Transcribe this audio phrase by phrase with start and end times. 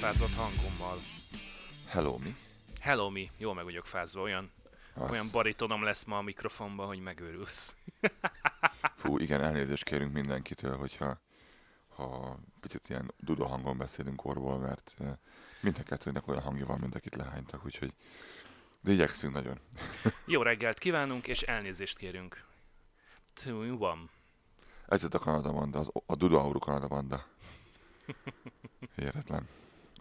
[0.00, 0.98] megfázott hangommal.
[1.86, 2.36] Hello, mi?
[2.80, 3.30] Hello, mi.
[3.36, 4.20] Jól meg vagyok fázva.
[4.20, 4.50] Olyan,
[4.94, 5.10] Az...
[5.10, 7.76] olyan baritonom lesz ma a mikrofonban, hogy megőrülsz.
[9.00, 11.20] Fú, igen, elnézést kérünk mindenkitől, hogyha
[11.88, 15.08] ha picit ilyen duda hangon beszélünk orból, mert uh,
[15.60, 17.94] mind a kettőnek olyan hangja van, mint akit lehánytak, úgyhogy
[18.80, 19.58] de igyekszünk nagyon.
[20.26, 22.44] Jó reggelt kívánunk, és elnézést kérünk.
[23.44, 24.10] Mi van?
[24.88, 27.26] Ez a Kanada Banda, az, a Duda Auru Kanada Banda.
[28.96, 29.48] Hihetetlen.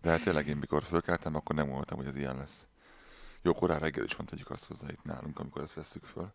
[0.02, 2.68] De hát tényleg én mikor fölkeltem, akkor nem voltam, hogy ez ilyen lesz.
[3.42, 6.34] Jó, korán reggel is tegyük azt hozzá itt nálunk, amikor ezt vesszük föl.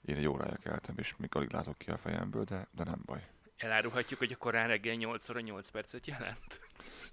[0.00, 3.26] Én egy órája keltem, és még alig látok ki a fejemből, de, de nem baj.
[3.56, 6.60] Elárulhatjuk, hogy a korán reggel 8 óra 8 percet jelent?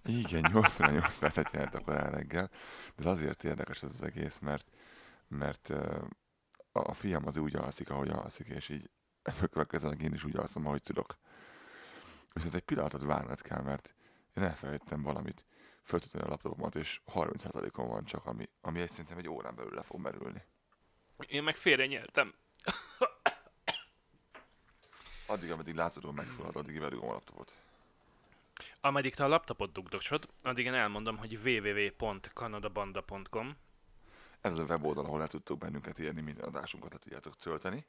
[0.06, 2.50] Igen, 88 percet jelent a korán reggel,
[2.96, 4.68] de azért érdekes ez az egész, mert,
[5.28, 5.74] mert
[6.72, 8.90] a fiam az úgy alszik, ahogy alszik, és így
[9.52, 11.18] következőleg én is úgy alszom, ahogy tudok.
[12.34, 13.96] Viszont egy pillanatot várnod kell, mert
[14.34, 15.46] én elfelejtettem valamit,
[15.86, 19.82] föltöttem a laptopomat, és 30%-on van csak, ami, ami egy szerintem egy órán belül le
[19.82, 20.44] fog merülni.
[21.28, 22.34] Én meg félre nyeltem.
[25.28, 27.56] Addig, ameddig látszódó megfulad, addig verugom a laptopot.
[28.82, 33.56] Ameddig te a laptopot dugdosod, addig én elmondom, hogy www.kanadabanda.com
[34.42, 37.86] Ez az a weboldal, ahol le tudtok bennünket érni, minden adásunkat le tudjátok tölteni.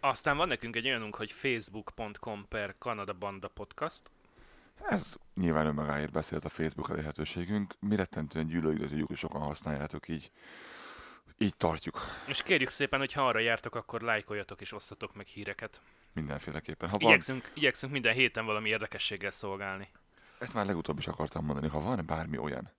[0.00, 4.10] Aztán van nekünk egy olyanunk, hogy facebook.com per Kanadabanda podcast.
[4.84, 7.74] Ez nyilván önmagáért beszélt a Facebook elérhetőségünk.
[7.80, 10.30] Mi rettentően gyűlöljük, tudjuk, hogy sokan használjátok, így,
[11.38, 15.80] így tartjuk És kérjük szépen, hogy ha arra jártok, akkor lájkoljatok és osszatok meg híreket.
[16.12, 16.88] mindenféleképpen.
[16.88, 19.88] Ha van, Igyekszünk, igyekszünk minden héten valami érdekességgel szolgálni.
[20.38, 22.70] ezt már legutóbb is akartam mondani, ha van bármi olyan,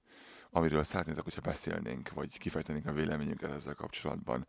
[0.51, 4.45] amiről szeretnétek, hogyha beszélnénk, vagy kifejtenénk a véleményünket ezzel kapcsolatban,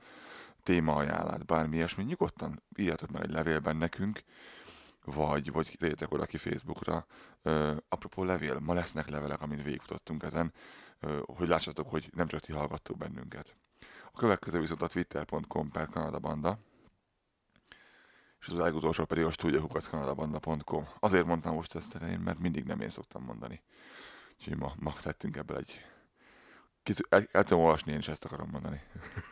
[0.62, 4.22] témaajánlát, bármi ilyesmi, nyugodtan írjátok meg egy levélben nekünk,
[5.12, 7.06] vagy, vagy lépjetek oda ki Facebookra.
[7.42, 10.52] Ö, apropó levél, ma lesznek levelek, amin végigfutottunk ezen,
[11.00, 13.56] ö, hogy lássatok, hogy nem csak ti hallgattok bennünket.
[14.12, 16.58] A következő viszont a twitter.com per kanadabanda,
[18.41, 20.88] és az legutolsó pedig a studiokukackanadabanda.com.
[20.98, 23.62] Azért mondtam most ezt elején, mert mindig nem én szoktam mondani.
[24.38, 25.84] Úgyhogy ma, ma tettünk ebből egy...
[26.88, 28.81] Kit, el, el tudom olvasni, én is ezt akarom mondani.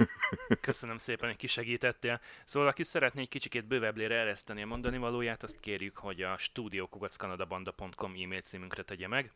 [0.60, 2.20] Köszönöm szépen, hogy kisegítettél.
[2.44, 8.12] Szóval, aki szeretné egy kicsikét bővebblére ereszteni a mondani valóját, azt kérjük, hogy a studiokugackanadabanda.com
[8.22, 9.32] e-mail címünkre tegye meg.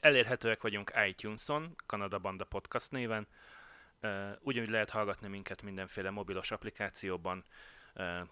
[0.00, 3.26] Elérhetőek vagyunk iTunes-on, Kanada Banda Podcast néven.
[4.40, 7.44] Ugyanúgy lehet hallgatni minket mindenféle mobilos applikációban,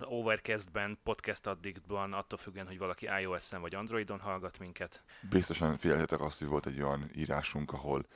[0.01, 5.03] Overcastben, Podcast Addictban, attól függően, hogy valaki iOS-en vagy Androidon hallgat minket.
[5.31, 8.07] Biztosan figyeljetek azt, hogy volt egy olyan írásunk, ahol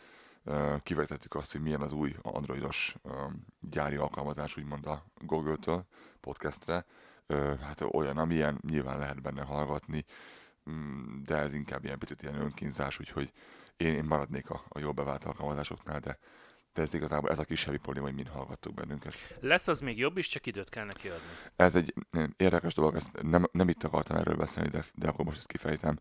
[0.82, 2.96] kivetettük azt, hogy milyen az új androidos
[3.60, 5.86] gyári alkalmazás, úgymond a Google-től
[6.20, 6.84] podcastre.
[7.60, 10.04] Hát olyan, amilyen nyilván lehet benne hallgatni,
[10.70, 13.32] mm, de ez inkább ilyen picit ilyen önkínzás, úgyhogy
[13.76, 16.18] én, én maradnék a, a jól bevált alkalmazásoknál, de,
[16.72, 19.14] de ez igazából ez a kisebbik probléma, hogy mind hallgattuk bennünket.
[19.40, 21.28] Lesz az még jobb is, csak időt kell neki adni.
[21.56, 21.94] Ez egy
[22.36, 25.98] érdekes dolog, ezt nem, nem itt akartam erről beszélni, de, de akkor most ezt kifejtem.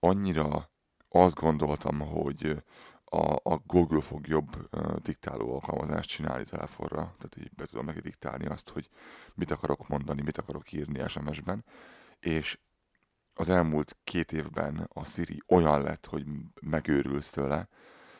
[0.00, 0.70] Annyira
[1.08, 2.62] azt gondoltam, hogy
[3.10, 8.00] a, a Google fog jobb uh, diktáló alkalmazást csinálni telefonra, tehát így be tudom neki
[8.00, 8.88] diktálni azt, hogy
[9.34, 11.64] mit akarok mondani, mit akarok írni SMS-ben,
[12.20, 12.58] és
[13.34, 16.26] az elmúlt két évben a Siri olyan lett, hogy
[16.60, 17.68] megőrülsz tőle,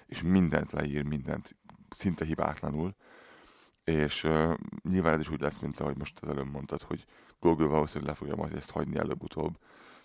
[0.06, 1.56] és mindent leír, mindent
[1.90, 2.94] szinte hibátlanul,
[3.84, 7.04] és uh, nyilván ez is úgy lesz, mint ahogy most az előbb mondtad, hogy
[7.38, 9.58] Google valószínűleg le fogja majd ezt hagyni előbb-utóbb,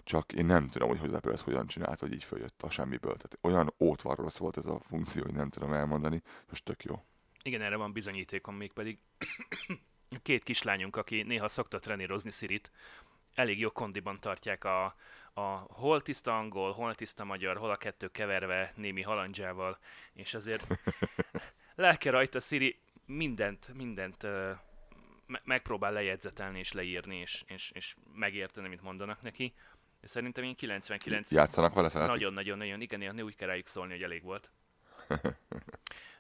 [0.03, 3.15] csak én nem tudom, hogy Apple ezt hogyan csinált, hogy így följött a semmiből.
[3.15, 7.03] Tehát olyan ótvarros volt ez a funkció, hogy nem tudom elmondani, most tök jó.
[7.44, 8.97] Igen, erre van bizonyítékom még pedig.
[10.21, 12.71] Két kislányunk, aki néha szokta trenírozni Sirit,
[13.33, 14.95] elég jó kondiban tartják a,
[15.33, 19.77] a hol tiszta angol, hol tiszta magyar, hol a kettő keverve némi halandzsával,
[20.13, 20.67] és azért
[21.75, 24.25] lelke rajta Siri mindent, mindent
[25.25, 29.53] me- megpróbál lejegyzetelni és leírni, és, és, és megérteni, amit mondanak neki.
[30.03, 31.31] És szerintem én 99...
[31.31, 32.13] Játszanak vele, szeretik?
[32.13, 34.50] Nagyon-nagyon-nagyon, igen, néha úgy kell rájuk szólni, hogy elég volt.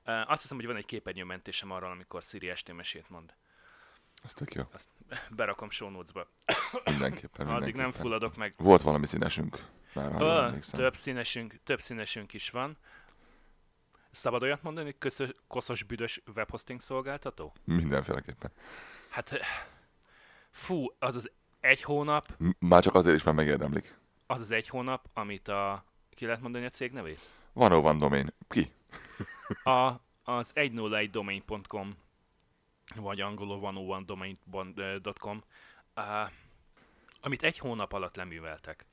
[0.03, 3.33] Azt hiszem, hogy van egy képernyőmentésem arról, amikor Siri estén mesét mond.
[4.23, 4.63] Ez tök jó.
[4.71, 4.87] Azt
[5.29, 6.27] berakom show notes-ba.
[6.85, 7.81] Mindenképpen, Addig mindenképpen.
[7.81, 8.53] nem fulladok meg.
[8.57, 9.65] Volt valami színesünk.
[9.93, 12.77] Már ha Ö, több színesünk, több színesünk is van.
[14.11, 17.53] Szabad olyat mondani, hogy köszös, koszos büdös webhosting szolgáltató?
[17.63, 18.51] Mindenféleképpen.
[19.09, 19.39] Hát,
[20.51, 21.31] fú, az az
[21.63, 23.97] egy hónap, Már csak azért is már megérdemlik.
[24.27, 27.19] az az egy hónap, amit a, ki lehet mondani a cég nevét?
[27.53, 28.33] Van van domain.
[28.47, 28.71] Ki?
[29.63, 29.91] A,
[30.23, 31.97] az 101domain.com
[32.95, 35.43] vagy angolul 101domain.com
[35.95, 36.03] uh,
[37.21, 38.85] amit egy hónap alatt leműveltek.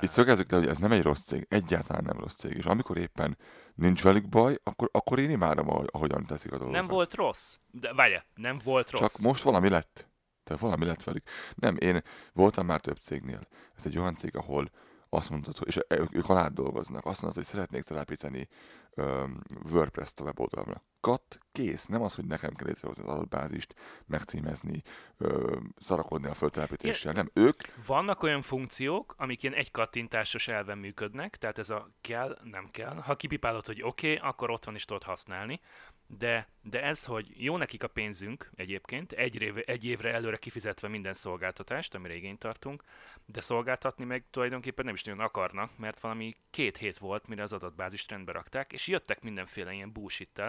[0.00, 2.56] Itt szögezzük le, hogy ez nem egy rossz cég, egyáltalán nem rossz cég.
[2.56, 3.36] És amikor éppen
[3.74, 6.80] nincs velük baj, akkor, akkor én imádom, ahogy, ahogyan teszik a dolgokat.
[6.80, 7.56] Nem volt rossz.
[7.70, 9.00] De várja, nem volt rossz.
[9.00, 10.06] Csak most valami lett.
[10.44, 11.22] Tehát valami lett velük.
[11.54, 12.02] Nem, én
[12.32, 13.46] voltam már több cégnél.
[13.76, 14.70] Ez egy olyan cég, ahol
[15.14, 18.48] azt mondod, hogy, és ők, ők alá dolgoznak, azt mondod, hogy szeretnék telepíteni
[18.96, 19.40] um,
[19.70, 20.84] WordPress-t a weboldalra.
[21.00, 21.86] Kat, kész.
[21.86, 23.74] Nem az, hogy nekem kell létrehozni az adatbázist,
[24.06, 24.82] megcímezni,
[25.18, 27.12] um, szarakodni a föltelepítéssel.
[27.12, 27.60] Nem, ők...
[27.86, 32.94] Vannak olyan funkciók, amik ilyen egy kattintásos elven működnek, tehát ez a kell, nem kell.
[32.94, 35.60] Ha kipipálod, hogy oké, okay, akkor ott van is tudod használni.
[36.18, 40.88] De, de ez, hogy jó nekik a pénzünk egyébként, egy, év, egy évre előre kifizetve
[40.88, 42.84] minden szolgáltatást, amire igényt tartunk,
[43.24, 47.52] de szolgáltatni meg tulajdonképpen nem is nagyon akarnak, mert valami két hét volt, mire az
[47.52, 50.42] adatbázist rendbe rakták, és jöttek mindenféle ilyen bullshit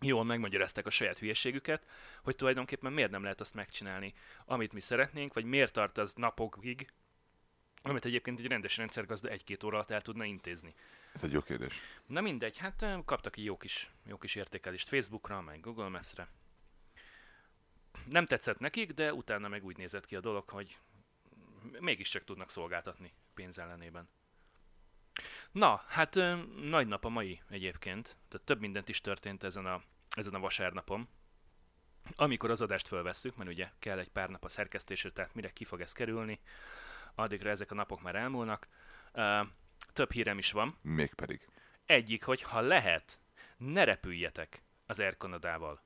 [0.00, 1.86] jól megmagyarázták a saját hülyeségüket,
[2.22, 4.14] hogy tulajdonképpen miért nem lehet azt megcsinálni,
[4.44, 6.92] amit mi szeretnénk, vagy miért tart az napokig,
[7.82, 10.74] amit egyébként egy rendes rendszergazda egy-két óra alatt el tudna intézni.
[11.14, 11.80] Ez egy jó kérdés.
[12.06, 16.28] Na mindegy, hát kaptak egy jó kis, jó kis értékelést Facebookra, meg Google Maps-re.
[18.04, 20.78] Nem tetszett nekik, de utána meg úgy nézett ki a dolog, hogy
[21.78, 24.08] mégiscsak tudnak szolgáltatni pénz ellenében.
[25.52, 26.14] Na, hát
[26.62, 31.08] nagy nap a mai egyébként, tehát több mindent is történt ezen a, ezen a vasárnapon.
[32.16, 35.64] Amikor az adást fölvesszük, mert ugye kell egy pár nap a szerkesztésre, tehát mire ki
[35.64, 36.40] fog ez kerülni,
[37.14, 38.68] addigra ezek a napok már elmúlnak.
[39.12, 39.46] Uh,
[39.94, 40.78] több hírem is van.
[40.82, 41.48] Mégpedig.
[41.86, 43.18] Egyik, hogy ha lehet,
[43.56, 45.82] ne repüljetek az Air Kanadával.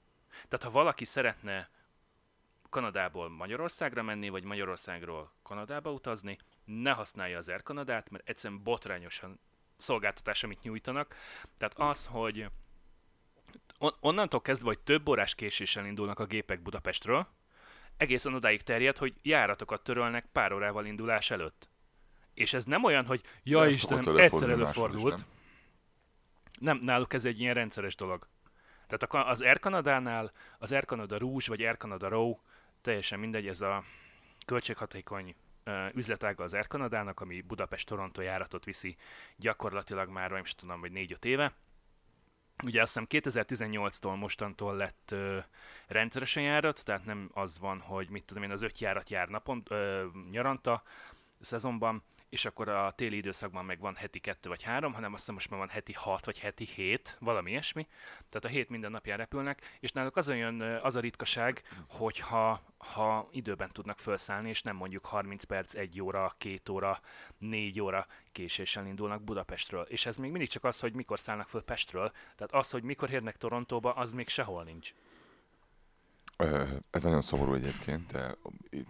[0.48, 1.70] Tehát ha valaki szeretne
[2.70, 9.40] Kanadából Magyarországra menni, vagy Magyarországról Kanadába utazni, ne használja az Air Kanadát, mert egyszerűen botrányosan
[9.78, 11.14] szolgáltatás, amit nyújtanak.
[11.58, 12.46] Tehát az, hogy
[13.78, 17.28] on- onnantól kezdve, hogy több órás késéssel indulnak a gépek Budapestről,
[17.96, 21.68] egészen odáig terjed, hogy járatokat törölnek pár órával indulás előtt.
[22.38, 25.16] És ez nem olyan, hogy ja ez Istenem, egyszer előfordult.
[25.16, 25.26] Nem.
[26.76, 28.26] nem, náluk ez egy ilyen rendszeres dolog.
[28.86, 32.36] Tehát az Air Canada-nál, az Air Canada Rouge vagy Air Canada Row,
[32.80, 33.84] teljesen mindegy, ez a
[34.46, 35.34] költséghatékony
[35.94, 38.96] üzletága az Air Canada-nak, ami Budapest-Toronto járatot viszi
[39.36, 41.52] gyakorlatilag már, nem is tudom, vagy 4-5 éve.
[42.64, 45.38] Ugye azt hiszem 2018-tól mostantól lett ö,
[45.86, 49.62] rendszeresen járat, tehát nem az van, hogy mit tudom én, az öt járat jár napon,
[49.68, 50.82] ö, nyaranta,
[51.40, 55.34] szezonban, és akkor a téli időszakban meg van heti kettő vagy három, hanem azt hiszem
[55.34, 57.86] most már van heti hat vagy heti hét, valami ilyesmi.
[58.28, 63.28] Tehát a hét minden napján repülnek, és náluk az olyan, az a ritkaság, hogyha ha
[63.32, 67.00] időben tudnak felszállni, és nem mondjuk 30 perc, 1 óra, 2 óra,
[67.38, 69.82] 4 óra késéssel indulnak Budapestről.
[69.82, 72.10] És ez még mindig csak az, hogy mikor szállnak föl Pestről.
[72.10, 74.94] Tehát az, hogy mikor érnek Torontóba, az még sehol nincs.
[76.90, 78.36] Ez nagyon szomorú egyébként, de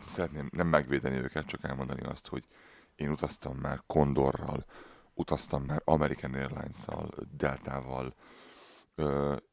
[0.08, 2.44] szeretném nem megvédeni őket, csak elmondani azt, hogy
[2.98, 4.64] én utaztam már Condorral,
[5.14, 8.14] utaztam már American Airlines-szal, Deltával,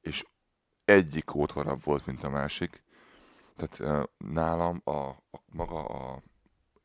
[0.01, 0.25] és
[0.85, 2.83] egyik ótvarabb volt, mint a másik.
[3.55, 6.21] Tehát nálam a, a maga a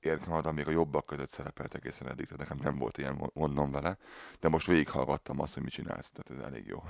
[0.02, 3.70] Air Canada még a jobbak között szerepelt egészen eddig, tehát nekem nem volt ilyen mondom
[3.70, 3.98] vele,
[4.40, 6.82] de most végighallgattam azt, hogy mit csinálsz, tehát ez elég jó.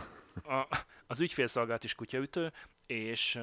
[0.42, 2.52] A, az ügyfélszolgálat is kutyaütő,
[2.86, 3.40] és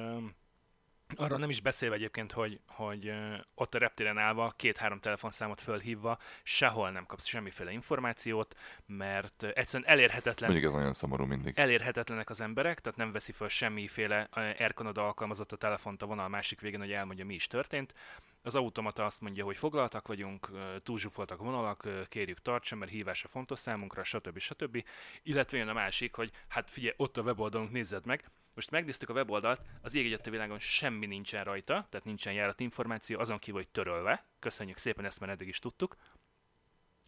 [1.16, 3.12] arra nem is beszélve egyébként, hogy, hogy
[3.54, 10.50] ott a reptéren állva, két-három telefonszámot fölhívva, sehol nem kapsz semmiféle információt, mert egyszerűen elérhetetlen.
[10.50, 11.58] Mondjuk ez nagyon szomorú mindig.
[11.58, 14.28] Elérhetetlenek az emberek, tehát nem veszi föl semmiféle
[14.74, 17.94] Canada alkalmazott a telefont a vonal másik végén, hogy elmondja, mi is történt.
[18.42, 20.50] Az automata azt mondja, hogy foglaltak vagyunk,
[20.82, 24.38] túlzsúfoltak vonalak, kérjük tartsa, mert hívása fontos számunkra, stb.
[24.38, 24.84] stb.
[25.22, 29.12] Illetve jön a másik, hogy hát figyelj, ott a weboldalunk, nézzed meg, most megnéztük a
[29.12, 33.68] weboldalt, az ég a világon semmi nincsen rajta, tehát nincsen járat információ, azon kívül, hogy
[33.68, 34.24] törölve.
[34.38, 35.96] Köszönjük szépen, ezt már eddig is tudtuk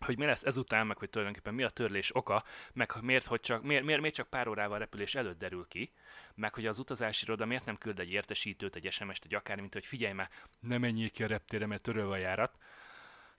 [0.00, 3.62] hogy mi lesz ezután, meg hogy tulajdonképpen mi a törlés oka, meg miért, hogy csak,
[3.62, 5.92] miért, miért, miért csak pár órával repülés előtt derül ki,
[6.34, 9.72] meg hogy az utazási iroda miért nem küld egy értesítőt, egy SMS-t, egy akár, mint
[9.72, 10.30] hogy figyelj már,
[10.60, 12.56] ne menjél ki a reptére, mert törölve a járat.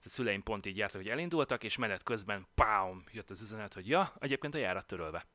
[0.04, 3.88] A szüleim pont így jártak, hogy elindultak, és menet közben, pám, jött az üzenet, hogy
[3.88, 5.26] ja, egyébként a járat törölve.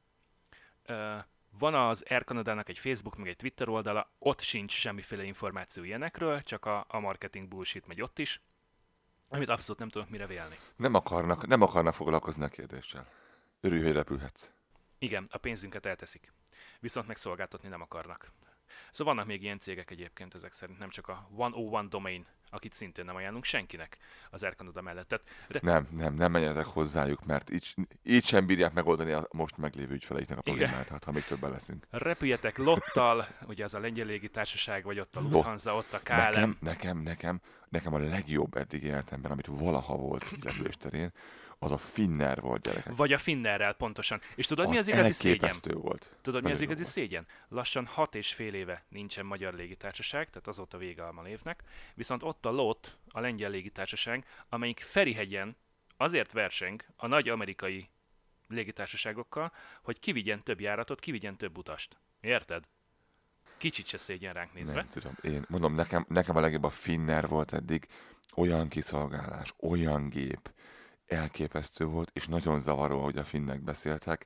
[0.86, 1.18] Ö,
[1.60, 6.42] van az Air Canada-nak egy Facebook, meg egy Twitter oldala, ott sincs semmiféle információ ilyenekről,
[6.42, 8.42] csak a, a marketing bullshit megy ott is,
[9.30, 10.58] amit abszolút nem tudok mire vélni.
[10.76, 13.08] Nem akarnak, nem akarnak foglalkozni a kérdéssel.
[13.62, 14.50] Örülj, hogy repülhetsz.
[15.00, 16.32] Igen, a pénzünket elteszik.
[16.80, 18.32] Viszont megszolgáltatni nem akarnak.
[18.98, 23.06] Szóval vannak még ilyen cégek egyébként ezek szerint, nem csak a 101 Domain, akit szintén
[23.06, 23.98] nem ajánlunk senkinek
[24.30, 25.08] az Air Canada mellett.
[25.08, 29.58] Tehát, re- nem, nem, nem menjetek hozzájuk, mert így, így sem bírják megoldani a most
[29.58, 31.88] meglévő ügyfeleiknek a problémát, hát ha még többen leszünk.
[31.90, 36.14] Repüljetek Lottal, ugye az a lengyel légitársaság, vagy ott a Lufthansa, ott a KLM.
[36.16, 41.12] Nekem, nekem, nekem, nekem a legjobb eddig életemben, amit valaha volt repülés terén,
[41.60, 42.96] az a Finner volt, gyerekek.
[42.96, 44.22] Vagy a Finnerrel, pontosan.
[44.36, 45.56] És tudod, az mi az igazi szégyen?
[45.74, 46.16] volt.
[46.22, 46.94] Tudod, mi az igazi volt.
[46.94, 47.28] szégyen?
[47.48, 51.64] Lassan hat és fél éve nincsen magyar légitársaság, tehát azóta vége a évnek.
[51.94, 55.56] Viszont ott a LOT, a lengyel légitársaság, amelyik Ferihegyen
[55.98, 57.90] azért verseng a nagy amerikai
[58.48, 61.98] légitársaságokkal, hogy kivigyen több járatot, kivigyen több utast.
[62.22, 62.64] Érted?
[63.58, 64.74] Kicsit se szégyen ránk nézve.
[64.74, 65.18] Nem tudom.
[65.22, 67.88] Én mondom, nekem, nekem a legjobb a Finner volt eddig.
[68.36, 70.52] Olyan kiszolgálás, olyan gép,
[71.08, 74.26] elképesztő volt, és nagyon zavaró, hogy a finnek beszéltek,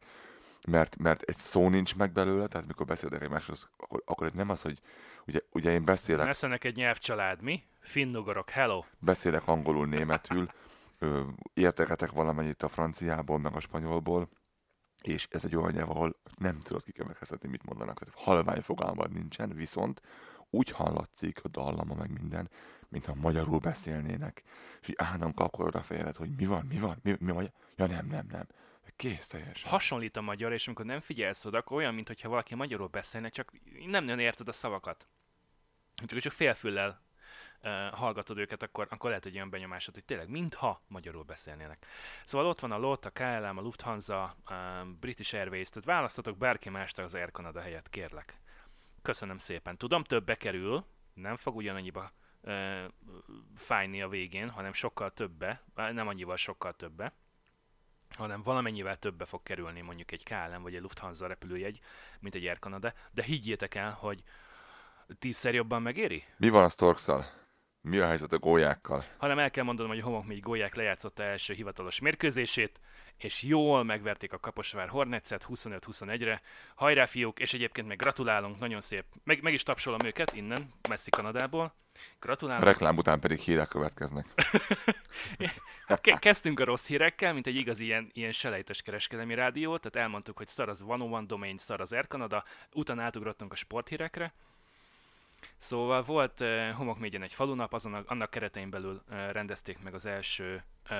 [0.67, 4.49] mert, mert egy szó nincs meg belőle, tehát mikor beszéltek egymáshoz, akkor, akkor itt nem
[4.49, 4.79] az, hogy
[5.27, 6.25] ugye, ugye én beszélek...
[6.25, 7.63] Meszenek egy nyelvcsalád, mi?
[7.79, 8.83] Finnugorok, hello!
[8.99, 10.51] Beszélek angolul, németül,
[10.99, 11.21] ö,
[11.53, 14.29] érteketek valamennyit a franciából, meg a spanyolból,
[15.01, 17.99] és ez egy olyan nyelv, ahol nem tudod kikevekeztetni, mit mondanak.
[17.99, 20.01] Tehát halvány fogalmad nincsen, viszont
[20.49, 22.49] úgy hallatszik a dallama meg minden,
[22.91, 24.43] mintha magyarul beszélnének.
[24.81, 27.53] És így állnom kapkodod a fejedet, hogy mi van, mi van, mi, mi van.
[27.75, 28.47] Ja nem, nem, nem.
[28.95, 29.69] Kész teljesen.
[29.69, 33.51] Hasonlít a magyar, és amikor nem figyelsz oda, akkor olyan, mintha valaki magyarul beszélne, csak
[33.85, 35.07] nem nagyon érted a szavakat.
[36.05, 37.01] Csak, csak félfüllel
[37.91, 41.85] hallgatod őket, akkor, akkor lehet egy olyan benyomásod, hogy tényleg mintha magyarul beszélnének.
[42.23, 46.69] Szóval ott van a LOT, a KLM, a Lufthansa, a British Airways, tehát választatok bárki
[46.69, 48.39] mást az Air Canada helyett, kérlek.
[49.01, 49.77] Köszönöm szépen.
[49.77, 52.83] Tudom, többe kerül, nem fog ugyanannyiba uh,
[53.55, 57.13] fájni a végén, hanem sokkal többe, nem annyival sokkal többe,
[58.17, 61.79] hanem valamennyivel többe fog kerülni mondjuk egy KLM vagy egy Lufthansa repülőjegy,
[62.19, 64.23] mint egy Air Canada, de higgyétek el, hogy
[65.19, 66.23] tízszer jobban megéri?
[66.37, 67.25] Mi van a Storkszal?
[67.81, 69.05] Mi a helyzet a gólyákkal?
[69.17, 72.79] Hanem el kell mondanom, hogy a Homok még gólyák lejátszotta első hivatalos mérkőzését,
[73.17, 76.41] és jól megverték a Kaposvár Hornetszet 25-21-re.
[76.75, 79.05] Hajrá fiúk, és egyébként meg gratulálunk, nagyon szép.
[79.23, 81.73] Meg, meg is tapsolom őket innen, messzi Kanadából.
[82.19, 82.67] Gratulálunk.
[82.67, 84.25] A reklám után pedig hírek következnek.
[85.87, 90.07] hát ke- kezdtünk a rossz hírekkel, mint egy igazi ilyen, ilyen selejtes kereskedelmi rádió, tehát
[90.07, 92.43] elmondtuk, hogy szar az 101 domain, szar az Air Canada,
[92.73, 94.33] utána átugrottunk a sporthírekre,
[95.57, 100.05] Szóval volt uh, Homokmégyen egy falunap, azon a, annak keretein belül uh, rendezték meg az
[100.05, 100.97] első uh,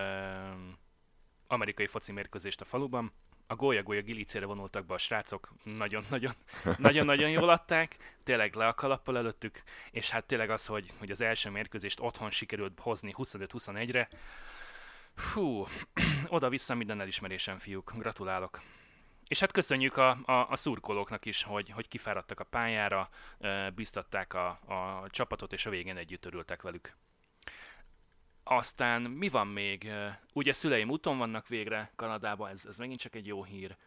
[1.48, 3.12] amerikai foci mérkőzést a faluban.
[3.52, 6.34] A gólya-gólya gilicére vonultak be a srácok, nagyon-nagyon,
[6.78, 11.22] nagyon-nagyon jól adták, tényleg le a kalappal előttük, és hát tényleg az, hogy, hogy az
[11.22, 14.10] első mérkőzést otthon sikerült hozni 25-21-re,
[15.34, 15.68] Hú,
[16.28, 17.92] oda-vissza minden elismerésem, fiúk.
[17.98, 18.62] Gratulálok.
[19.28, 23.10] És hát köszönjük a, a, a szurkolóknak is, hogy, hogy kifáradtak a pályára,
[23.76, 26.96] biztatták a, a csapatot, és a végén együtt örültek velük.
[28.52, 29.92] Aztán mi van még?
[30.34, 33.78] Ugye szüleim úton vannak végre Kanadában, ez, ez megint csak egy jó hír.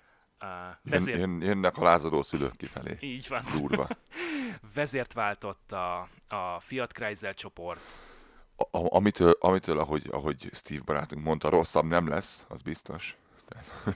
[0.41, 0.49] Uh,
[0.83, 1.19] vezér...
[1.19, 2.97] Jön, jönnek a lázadó szülők kifelé.
[3.01, 3.45] Így van.
[3.57, 3.89] Durva.
[4.75, 7.81] Vezért váltott a, a Fiat Chrysler csoport.
[8.57, 13.17] A, a, amitől, amitől ahogy, ahogy Steve barátunk mondta, rosszabb nem lesz, az biztos.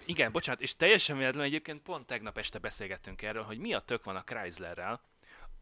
[0.04, 4.04] Igen, bocsánat, és teljesen véletlenül egyébként pont tegnap este beszélgettünk erről, hogy mi a tök
[4.04, 5.00] van a Chryslerrel,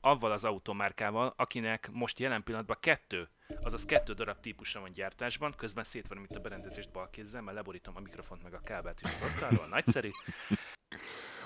[0.00, 3.28] avval az automárkával, akinek most jelen pillanatban kettő,
[3.62, 7.96] azaz kettő darab típusa van gyártásban, közben szétvenem itt a berendezést bal kézzel, mert leborítom
[7.96, 10.10] a mikrofont meg a kábelt is az asztalról, nagyszerű.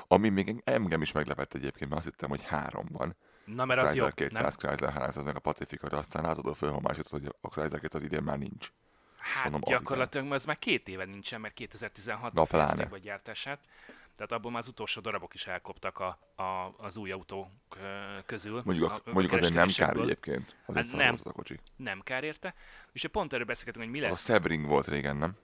[0.09, 3.17] Ami még engem is meglepett egyébként, mert azt hittem, hogy három van.
[3.45, 4.15] Na, mert az Chrysler jó.
[4.15, 4.71] 200, nem?
[4.71, 8.39] Chrysler 300, meg a Pacifica, de aztán lázadó fölhomásított, hogy a Chrysler 200 idén már
[8.39, 8.73] nincs.
[9.21, 13.61] Hát Mondom, gyakorlatilag az már két éve nincsen, mert 2016-ban fejezték be a gyártását.
[14.17, 17.49] Tehát abból már az utolsó darabok is elkoptak a, a, az új autók
[18.27, 18.63] közül.
[18.65, 20.57] Mondjuk, a, a, mondjuk azért nem kár egyébként.
[20.67, 21.59] Azért hát nem, a kocsi.
[21.77, 22.55] nem kár érte.
[22.93, 24.11] És pont erről beszélgetünk, hogy mi lesz.
[24.11, 25.37] Az a Sebring volt régen, nem?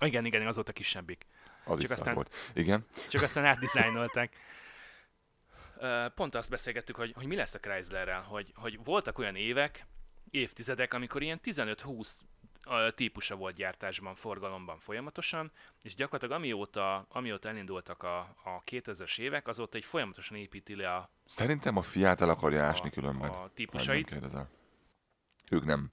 [0.00, 1.26] Igen, igen, az volt a kisebbik.
[1.64, 2.34] Az csak is aztán, volt.
[2.54, 2.86] Igen.
[3.08, 4.36] Csak aztán átdizájnolták.
[6.14, 9.86] Pont azt beszélgettük, hogy, hogy mi lesz a Chryslerrel, hogy, hogy voltak olyan évek,
[10.30, 12.08] évtizedek, amikor ilyen 15-20
[12.94, 19.76] típusa volt gyártásban, forgalomban folyamatosan, és gyakorlatilag amióta, amióta elindultak a, a 2000-es évek, azóta
[19.76, 21.10] egy folyamatosan építi le a...
[21.24, 23.30] Szerintem a Fiat el akarja ásni a, különben.
[23.30, 24.16] A típusait.
[25.50, 25.90] Ők nem,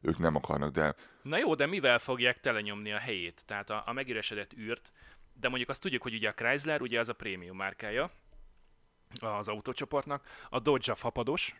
[0.00, 0.94] ők nem akarnak, de...
[1.22, 3.42] Na jó, de mivel fogják telenyomni a helyét?
[3.46, 4.92] Tehát a, a megüresedett űrt,
[5.32, 8.10] de mondjuk azt tudjuk, hogy ugye a Chrysler, ugye az a prémium márkája
[9.20, 11.56] az autócsoportnak, a Dodge a fapados,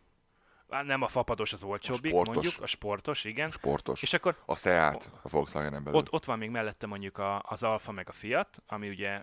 [0.68, 3.48] nem a fapados az olcsóbbik, a mondjuk, a sportos, igen.
[3.48, 4.02] A sportos.
[4.02, 5.98] És akkor a Seat, a Volkswagen belül.
[5.98, 9.20] Ott, ott van még mellette mondjuk a, az Alfa meg a Fiat, ami ugye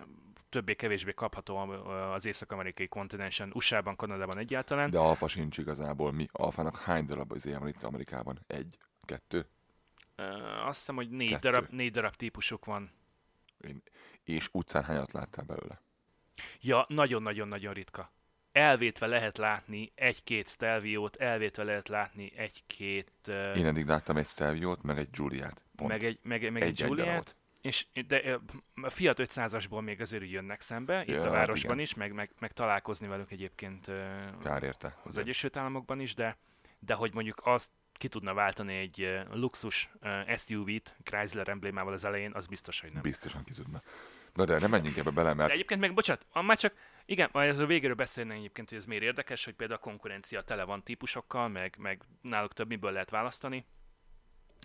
[0.48, 1.56] többé-kevésbé kapható
[2.12, 4.90] az észak-amerikai kontinensen, USA-ban, Kanadában egyáltalán.
[4.90, 6.12] De alfa sincs igazából.
[6.12, 8.38] Mi alfának hány darab az van itt Amerikában?
[8.46, 8.78] Egy?
[9.04, 9.46] Kettő?
[10.18, 12.90] Uh, azt hiszem, hogy négy darab, négy darab típusuk van.
[13.60, 13.82] Én,
[14.22, 15.82] és utcán hányat láttál belőle?
[16.60, 18.12] Ja, nagyon-nagyon-nagyon ritka.
[18.54, 23.10] Elvétve lehet látni egy-két Stelviót, elvétve lehet látni egy-két...
[23.26, 25.60] Uh, Én eddig láttam egy Stelviót, meg egy Giuliát.
[25.76, 27.36] Meg egy, meg, meg egy, egy Giuliát.
[27.60, 28.40] És de
[28.82, 31.84] a Fiat 500-asból még azért jönnek szembe, itt ja, a hát városban igen.
[31.84, 33.90] is, meg, meg, meg találkozni velük egyébként
[34.42, 34.96] Kár érte.
[35.04, 36.36] az Egyesült Államokban is, de,
[36.78, 39.90] de hogy mondjuk azt ki tudna váltani egy luxus
[40.36, 43.02] SUV-t Chrysler emblémával az elején, az biztos, hogy nem.
[43.02, 43.82] Biztosan ki tudna.
[44.34, 45.48] Na de nem menjünk ebbe bele, mert...
[45.48, 46.74] De egyébként meg, bocsánat, már csak,
[47.06, 50.64] igen, majd a végéről beszélnénk egyébként, hogy ez miért érdekes, hogy például a konkurencia tele
[50.64, 53.64] van típusokkal, meg, meg náluk több miből lehet választani.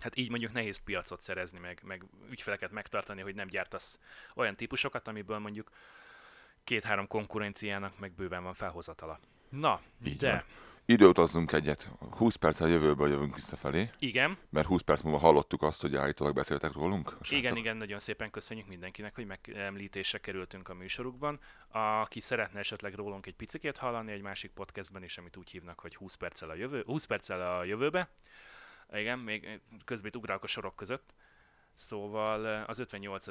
[0.02, 3.98] Hát így mondjuk nehéz piacot szerezni, meg, meg ügyfeleket megtartani, hogy nem gyártasz
[4.34, 5.70] olyan típusokat, amiből mondjuk
[6.64, 9.20] két-három konkurenciának meg bőven van felhozatala.
[9.48, 10.30] Na, így de...
[10.30, 10.44] Van
[10.84, 11.90] időutazzunk egyet.
[12.10, 13.90] 20 perc a jövőből jövünk visszafelé.
[13.98, 14.38] Igen.
[14.50, 17.16] Mert 20 perc múlva hallottuk azt, hogy állítólag beszéltek rólunk.
[17.28, 21.40] Igen, igen, nagyon szépen köszönjük mindenkinek, hogy megemlítésre kerültünk a műsorukban.
[21.68, 25.96] Aki szeretne esetleg rólunk egy picit hallani egy másik podcastben is, amit úgy hívnak, hogy
[25.96, 28.10] 20 perccel a, jövő, 20 perccel a jövőbe.
[28.92, 31.14] Igen, még közben ugrálok a sorok között.
[31.74, 33.26] Szóval az 58.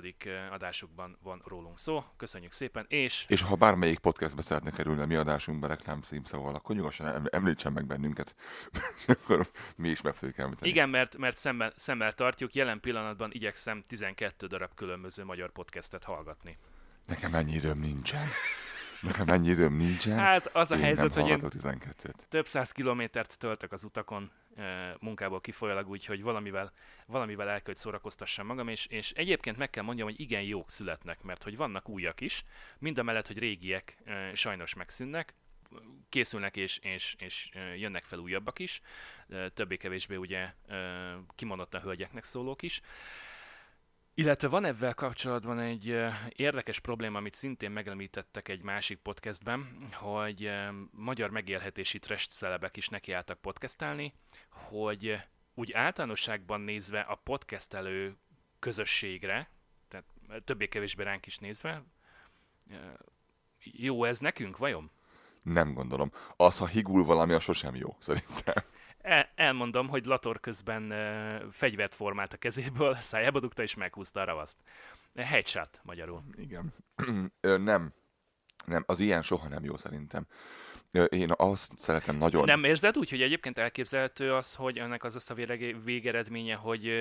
[0.52, 2.04] adásukban van rólunk szó.
[2.18, 3.26] Köszönjük szépen, és...
[3.28, 7.86] És ha bármelyik podcastbe szeretne kerülni a mi adásunkba reklám címszóval, akkor nyugodtan említsen meg
[7.86, 8.36] bennünket.
[9.08, 10.70] akkor mi is meg fogjuk említeni.
[10.70, 12.54] Igen, mert, mert szemmel, szemmel tartjuk.
[12.54, 16.58] Jelen pillanatban igyekszem 12 darab különböző magyar podcastet hallgatni.
[17.06, 18.28] Nekem ennyi időm nincsen.
[19.02, 20.18] Nekem ennyi időm nincsen.
[20.18, 22.14] Hát az a én helyzet, hogy én 12-t.
[22.30, 24.32] több száz kilométert töltök az utakon
[25.00, 26.72] munkából kifolyólag, úgyhogy valamivel,
[27.06, 30.70] valamivel el kell, hogy szórakoztassam magam, és, és egyébként meg kell mondjam, hogy igen jók
[30.70, 32.44] születnek, mert hogy vannak újak is,
[32.80, 33.98] mind a mellett, hogy régiek
[34.34, 35.34] sajnos megszűnnek,
[36.10, 38.82] készülnek és, és, és jönnek fel újabbak is,
[39.54, 40.54] többé-kevésbé ugye
[41.36, 42.82] kimondottan hölgyeknek szólók is.
[44.20, 45.96] Illetve van ebben kapcsolatban egy
[46.28, 50.52] érdekes probléma, amit szintén megemlítettek egy másik podcastben, hogy
[50.92, 54.14] magyar megélhetési trash celebek is nekiálltak podcastálni,
[54.50, 55.18] hogy
[55.54, 58.18] úgy általánosságban nézve a podcastelő
[58.60, 59.50] közösségre,
[59.88, 60.06] tehát
[60.44, 61.84] többé-kevésbé ránk is nézve,
[63.64, 64.92] jó ez nekünk, vajon?
[65.42, 66.12] Nem gondolom.
[66.36, 68.64] Az, ha higul valami, az sosem jó, szerintem.
[69.02, 70.94] El, elmondom, hogy Lator közben
[71.52, 74.58] fegyvert formált a kezéből, szájába dugta és meghúzta a ravaszt.
[75.16, 76.24] Headshot magyarul.
[76.36, 76.74] Igen.
[77.42, 77.94] nem.
[78.66, 80.28] Nem, az ilyen soha nem jó szerintem.
[81.10, 82.46] Én azt szeretem nagyon...
[82.46, 85.34] Nem érzed úgy, hogy egyébként elképzelhető az, hogy ennek az a
[85.84, 86.92] végeredménye, hogy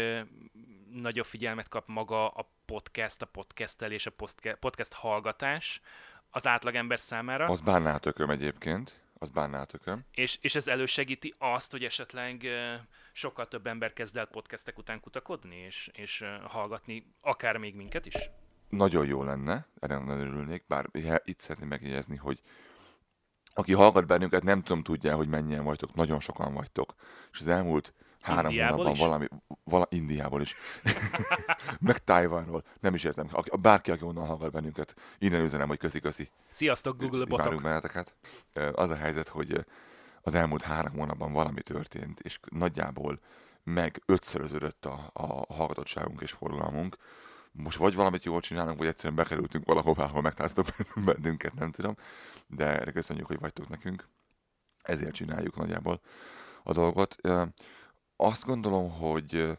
[0.92, 4.12] nagyobb figyelmet kap maga a podcast, a podcastelés, a
[4.61, 5.80] podcast hallgatás
[6.30, 7.46] az átlagember számára?
[7.46, 10.04] Az bánnál tököm egyébként az bánnál tököm.
[10.11, 12.46] És, és ez elősegíti azt, hogy esetleg
[13.12, 18.31] sokkal több ember kezd el podcastek után kutakodni, és, és hallgatni akár még minket is?
[18.68, 20.87] Nagyon jó lenne, erre nagyon örülnék, bár
[21.24, 22.42] itt szeretném megjegyezni, hogy
[23.59, 26.94] aki hallgat bennünket, nem tudom tudja, hogy mennyien vagytok, nagyon sokan vagytok.
[27.33, 28.98] És az elmúlt három hónapban is?
[28.98, 29.26] valami,
[29.64, 30.54] vala, Indiából is,
[31.81, 33.28] meg Tájvánról, nem is értem.
[33.33, 36.31] A, bárki, aki onnan hallgat bennünket, innen üzenem, hogy köszi-köszi.
[36.48, 37.62] Sziasztok, Google botok!
[37.62, 38.14] Benneteket.
[38.72, 39.64] Az a helyzet, hogy
[40.22, 43.20] az elmúlt három hónapban valami történt, és nagyjából
[43.64, 46.96] meg ötszöröződött a, a hallgatottságunk és forgalmunk.
[47.52, 50.66] Most vagy valamit jól csinálunk, vagy egyszerűen bekerültünk valahová, ahol megtaláltok
[51.07, 51.96] bennünket, nem tudom.
[52.46, 54.09] De köszönjük, hogy vagytok nekünk.
[54.83, 56.00] Ezért csináljuk nagyjából
[56.62, 57.16] a dolgot
[58.20, 59.59] azt gondolom, hogy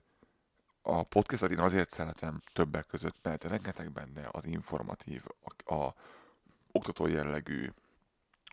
[0.81, 5.23] a podcastot én azért szeretem többek között, mert rengeteg benne az informatív,
[5.65, 5.95] a, a
[6.71, 7.69] oktató jellegű,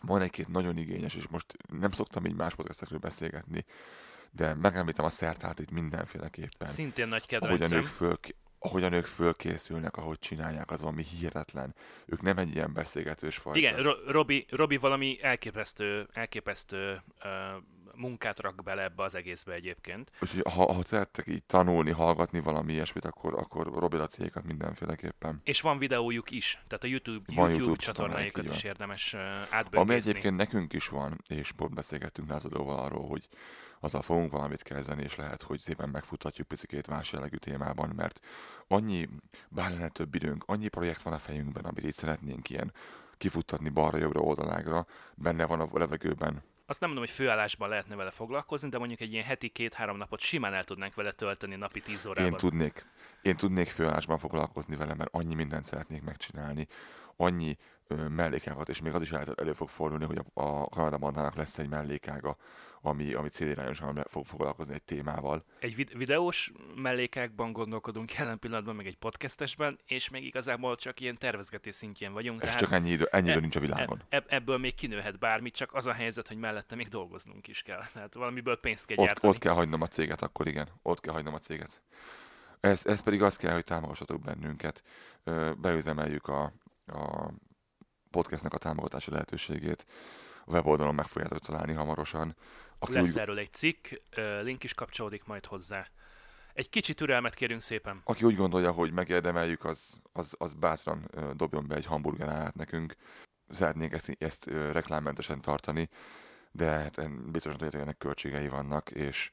[0.00, 3.64] van egy-két nagyon igényes, és most nem szoktam így más podcastekről beszélgetni,
[4.30, 6.68] de megemlítem a szertált mindenféleképpen.
[6.68, 7.58] Szintén nagy kedvencem.
[7.58, 8.14] Ahogy a nők föl,
[8.58, 11.74] ahogy a nők fölkészülnek, ahogy csinálják, az valami hihetetlen.
[12.06, 13.58] Ők nem egy ilyen beszélgetős fajta.
[13.58, 17.62] Igen, Ro- Robi, Robi valami elképesztő, elképesztő uh,
[17.96, 20.10] munkát rak bele ebbe az egészbe egyébként.
[20.20, 25.40] Úgyhogy ha, ha szerettek így tanulni, hallgatni valami ilyesmit, akkor, akkor Robi a céget mindenféleképpen.
[25.44, 29.14] És van videójuk is, tehát a YouTube, van YouTube, YouTube csatornájukat is érdemes
[29.50, 29.78] átböngészni.
[29.78, 33.28] Ami egyébként nekünk is van, és pont beszélgettünk Lázadóval arról, hogy
[33.80, 38.20] azzal fogunk valamit kezdeni, és lehet, hogy szépen megfutatjuk picikét más jellegű témában, mert
[38.68, 39.08] annyi,
[39.48, 42.72] bár lenne több időnk, annyi projekt van a fejünkben, amit így szeretnénk ilyen
[43.18, 46.42] kifuttatni balra-jobbra oldalágra, benne van a levegőben.
[46.66, 50.20] Azt nem mondom, hogy főállásban lehetne vele foglalkozni, de mondjuk egy ilyen heti két-három napot
[50.20, 52.32] simán el tudnánk vele tölteni napi tíz órában.
[52.32, 52.86] Én tudnék,
[53.22, 56.66] én tudnék főállásban foglalkozni vele, mert annyi mindent szeretnék megcsinálni.
[57.16, 61.34] annyi ö, mellékágat, és még az is elő fog fordulni, hogy a, a Kanada bandának
[61.34, 62.36] lesz egy mellékága,
[62.86, 65.44] ami, ami célirányosan fog foglalkozni egy témával.
[65.58, 71.18] Egy vid- videós mellékákban gondolkodunk jelen pillanatban, meg egy podcastesben, és még igazából csak ilyen
[71.18, 72.42] tervezgetés szintjén vagyunk.
[72.42, 74.02] Ez csak ennyi idő, ennyi idő e- nincs a világon.
[74.08, 77.82] E- ebből még kinőhet bármi, csak az a helyzet, hogy mellette még dolgoznunk is kell.
[77.92, 79.32] Tehát valamiből pénzt kell Ott, gyártani.
[79.32, 80.68] ott kell hagynom a céget, akkor igen.
[80.82, 81.82] Ott kell hagynom a céget.
[82.60, 84.82] Ez, ez pedig azt kell, hogy támogassatok bennünket.
[85.56, 86.52] Beüzemeljük a,
[86.86, 87.30] a
[88.10, 89.86] podcastnek a támogatási lehetőségét.
[90.46, 92.36] A weboldalon meg fogjátok találni hamarosan.
[92.78, 93.86] Aki Lesz úgy, erről egy cikk,
[94.42, 95.88] link is kapcsolódik majd hozzá.
[96.52, 98.00] Egy kicsi türelmet kérünk szépen.
[98.04, 102.94] aki úgy gondolja, hogy megérdemeljük, az, az, az bátran dobjon be egy hamburger árát nekünk.
[103.50, 105.88] Szeretnénk ezt, ezt reklámmentesen tartani,
[106.50, 109.30] de hát biztosan tudjátok, ennek költségei vannak, és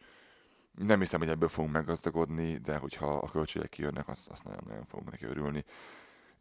[0.78, 5.12] nem hiszem, hogy ebből fogunk meggazdagodni, de hogyha a költségek kijönnek, azt, azt nagyon-nagyon fogunk
[5.12, 5.65] neki örülni.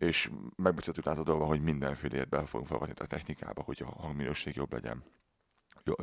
[0.03, 5.05] És megbeszéltük láthatóval, hogy mindenfélét be fogunk fogadni a technikába, hogy a hangminőség jobb legyen.
[5.85, 5.95] Jó,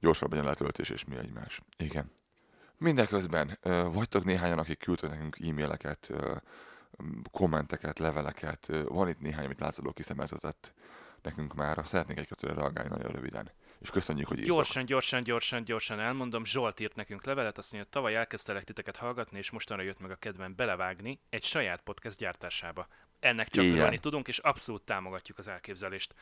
[0.00, 1.60] gyorsabb legyen a letöltés, és mi egymás.
[1.76, 2.10] Igen.
[2.76, 6.10] Mindeközben ö, vagytok néhányan, akik küldtek nekünk e-maileket,
[7.30, 8.70] kommenteket, leveleket.
[8.84, 10.72] Van itt néhány, amit látszódó kiszemeltetett
[11.22, 11.80] nekünk már.
[11.84, 13.50] Szeretnék egy kettőre reagálni nagyon röviden.
[13.80, 14.54] És köszönjük, hogy írtok.
[14.54, 16.44] Gyorsan, gyorsan, gyorsan, gyorsan elmondom.
[16.44, 20.16] Zsolt írt nekünk levelet, azt mondja, tavaly elkezdtelek titeket hallgatni, és mostanra jött meg a
[20.16, 22.86] kedvem belevágni egy saját podcast gyártásába.
[23.20, 26.14] Ennek csak örülni tudunk, és abszolút támogatjuk az elképzelést.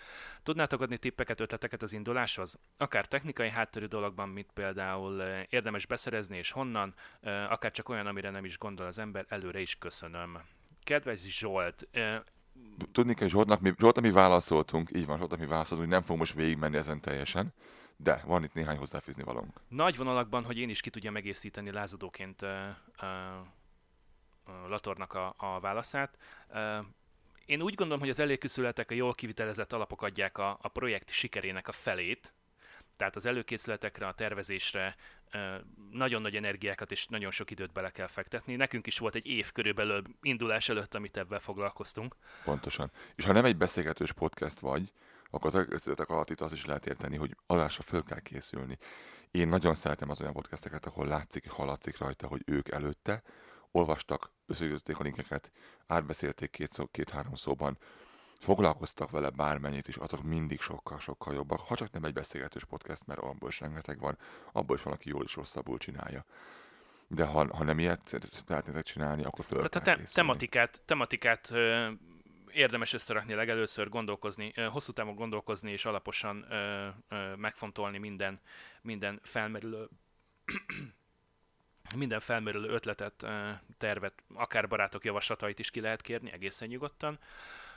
[0.42, 2.59] Tudnátok adni tippeket, ötleteket az induláshoz?
[2.76, 8.06] Akár technikai hátterű dologban, mint például eh, érdemes beszerezni és honnan, eh, akár csak olyan,
[8.06, 10.38] amire nem is gondol az ember, előre is köszönöm.
[10.82, 12.20] Kedves Zsolt, eh,
[12.92, 16.35] Tudni kell, Zsoltnak mi, Zsoltnak mi válaszoltunk, így van, Zsoltnak mi válaszoltunk, nem fogunk most
[16.35, 17.54] végigmenni ezen teljesen,
[17.96, 19.61] de van itt néhány hozzáfűzni valónk.
[19.68, 22.50] Nagy vonalakban, hogy én is ki tudjam egészíteni lázadóként uh,
[23.02, 23.46] uh,
[24.68, 26.18] Latornak a, a válaszát.
[27.46, 31.68] Én úgy gondolom, hogy az előkészületek a jól kivitelezett alapok adják a, a projekt sikerének
[31.68, 32.32] a felét,
[32.96, 34.96] tehát az előkészületekre, a tervezésre
[35.90, 38.56] nagyon nagy energiákat és nagyon sok időt bele kell fektetni.
[38.56, 42.16] Nekünk is volt egy év körülbelül indulás előtt, amit ebben foglalkoztunk.
[42.44, 42.90] Pontosan.
[43.14, 44.92] És ha nem egy beszélgetős podcast vagy,
[45.30, 48.78] akkor az elkészületek alatt itt azt is lehet érteni, hogy adásra föl kell készülni.
[49.30, 53.22] Én nagyon szeretem az olyan podcasteket, ahol látszik, hallatszik rajta, hogy ők előtte
[53.70, 55.50] olvastak, összegyűjtötték a linkeket,
[55.87, 57.79] átbeszélték két szó, két-három szóban,
[58.40, 63.20] foglalkoztak vele bármennyit is, azok mindig sokkal-sokkal jobbak, ha csak nem egy beszélgetős podcast, mert
[63.20, 64.18] abból is rengeteg van,
[64.52, 66.24] abból is van, aki jól és rosszabbul csinálja.
[67.09, 68.00] De ha, ha nem ilyet
[68.31, 70.29] szeretnétek csinálni, akkor föl Tehát a te- készülni.
[70.29, 71.90] tematikát, tematikát ö,
[72.52, 78.40] érdemes összerakni legelőször, gondolkozni, ö, hosszú távon gondolkozni és alaposan ö, ö, megfontolni minden,
[78.83, 79.88] minden felmerülő
[81.94, 83.27] minden felmerülő ötletet,
[83.79, 87.18] tervet, akár barátok javaslatait is ki lehet kérni egészen nyugodtan,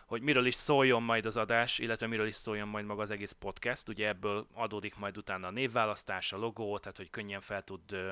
[0.06, 3.32] hogy miről is szóljon majd az adás, illetve miről is szóljon majd maga az egész
[3.32, 3.88] podcast.
[3.88, 8.12] Ugye ebből adódik majd utána a névválasztás, a logó, tehát hogy könnyen fel tud ö,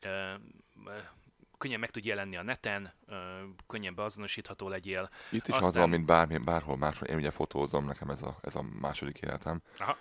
[0.00, 0.32] ö,
[0.86, 0.96] ö,
[1.58, 3.16] könnyen meg tud jelenni a neten, ö,
[3.66, 5.10] könnyen beazonosítható legyél.
[5.30, 7.08] Itt is Aztán- az van, mint bármi, bárhol máshol.
[7.08, 9.62] Én ugye fotózom, nekem ez a, ez a második életem.
[9.78, 9.96] Aha.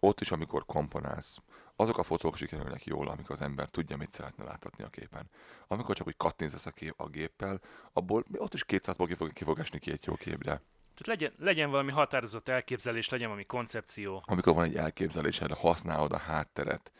[0.00, 1.36] Ott is, amikor komponálsz,
[1.76, 5.30] azok a fotók sikerülnek jól, amikor az ember tudja, mit szeretne láthatni a képen.
[5.66, 7.60] Amikor csak úgy kattintasz a, kép, a géppel,
[7.92, 10.62] abból ott is 200-ból ki fog, ki fog esni két jó képre.
[10.94, 14.22] Tehát legyen, legyen valami határozott elképzelés, legyen valami koncepció.
[14.26, 16.92] Amikor van egy elképzelésed, használod a hátteret,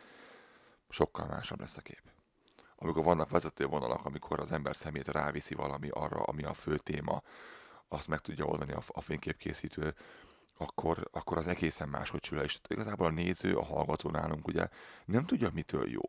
[0.89, 2.01] sokkal másabb lesz a kép.
[2.75, 7.21] Amikor vannak vezetővonalak, amikor az ember szemét ráviszi valami arra, ami a fő téma,
[7.87, 9.95] azt meg tudja oldani a, a fényképkészítő,
[10.57, 12.39] akkor, akkor az egészen máshogy sül.
[12.39, 14.67] És igazából a néző, a hallgató nálunk ugye
[15.05, 16.01] nem tudja, mitől jó.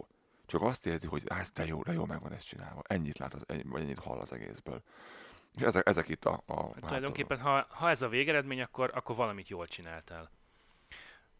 [0.47, 2.83] Csak azt érzi, hogy "Á, ez de jó, de jó meg van ezt csinálva.
[2.87, 4.83] Ennyit lát, az, ennyi, vagy ennyit hall az egészből.
[5.55, 9.49] És ezek, ezek itt a, a Tulajdonképpen, ha, ha ez a végeredmény, akkor, akkor valamit
[9.49, 10.31] jól csináltál.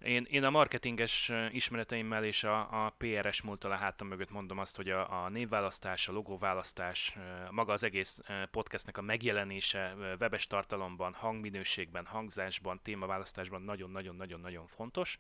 [0.05, 4.77] Én, én a marketinges ismereteimmel és a, a PRS múltal a hátam mögött mondom azt,
[4.77, 7.17] hogy a, a névválasztás, a logóválasztás,
[7.51, 8.19] maga az egész
[8.51, 15.19] podcastnek a megjelenése webes tartalomban, hangminőségben, hangzásban, témaválasztásban nagyon-nagyon-nagyon-nagyon fontos.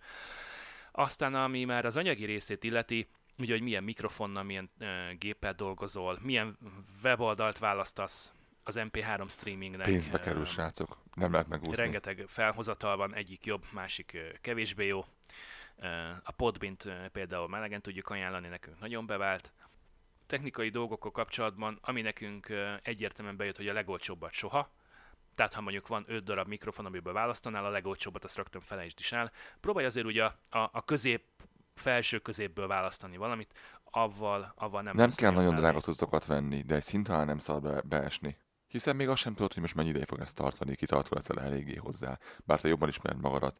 [0.92, 4.86] Aztán, ami már az anyagi részét illeti, ugye, hogy milyen mikrofonnal, milyen ö,
[5.18, 6.58] géppel dolgozol, milyen
[7.02, 8.32] weboldalt választasz
[8.68, 9.86] az MP3 streamingnek.
[9.86, 10.98] pénzbe kerül, srácok.
[11.14, 11.82] Nem lehet megúszni.
[11.82, 15.04] Rengeteg felhozatal van, egyik jobb, másik kevésbé jó.
[16.22, 19.52] A Podbint például melegen tudjuk ajánlani, nekünk nagyon bevált.
[20.26, 22.52] Technikai dolgokkal kapcsolatban, ami nekünk
[22.82, 24.70] egyértelműen bejött, hogy a legolcsóbbat soha.
[25.34, 29.12] Tehát ha mondjuk van 5 darab mikrofon, amiből választanál, a legolcsóbbat azt rögtön felejtsd is
[29.12, 29.32] el.
[29.60, 31.24] Próbálj azért ugye a, a, közép,
[31.74, 36.82] felső középből választani valamit, avval, avval nem Nem kell nagyon drága cuccokat venni, de egy
[36.82, 38.36] szinten nem szabad be, beesni.
[38.68, 41.74] Hiszen még azt sem tudod, hogy most mennyi ideig fog ezt tartani, kitartó leszel eléggé
[41.74, 43.58] hozzá, bár te jobban ismered magadat.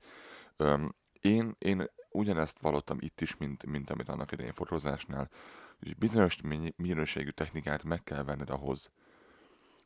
[0.56, 5.30] Öm, én, én ugyanezt vallottam itt is, mint, mint amit annak idején fotózásnál,
[5.78, 6.40] hogy bizonyos
[6.76, 8.90] minőségű technikát meg kell venned ahhoz,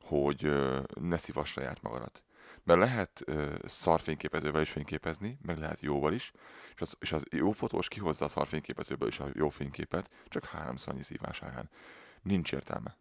[0.00, 2.22] hogy ö, ne szívass saját magadat.
[2.64, 6.32] Mert lehet ö, szarfényképezővel is fényképezni, meg lehet jóval is,
[6.74, 10.92] és az, és az jó fotós kihozza a szarfényképezőből is a jó fényképet, csak háromszor
[10.92, 11.70] annyi szívás árán.
[12.22, 12.96] Nincs értelme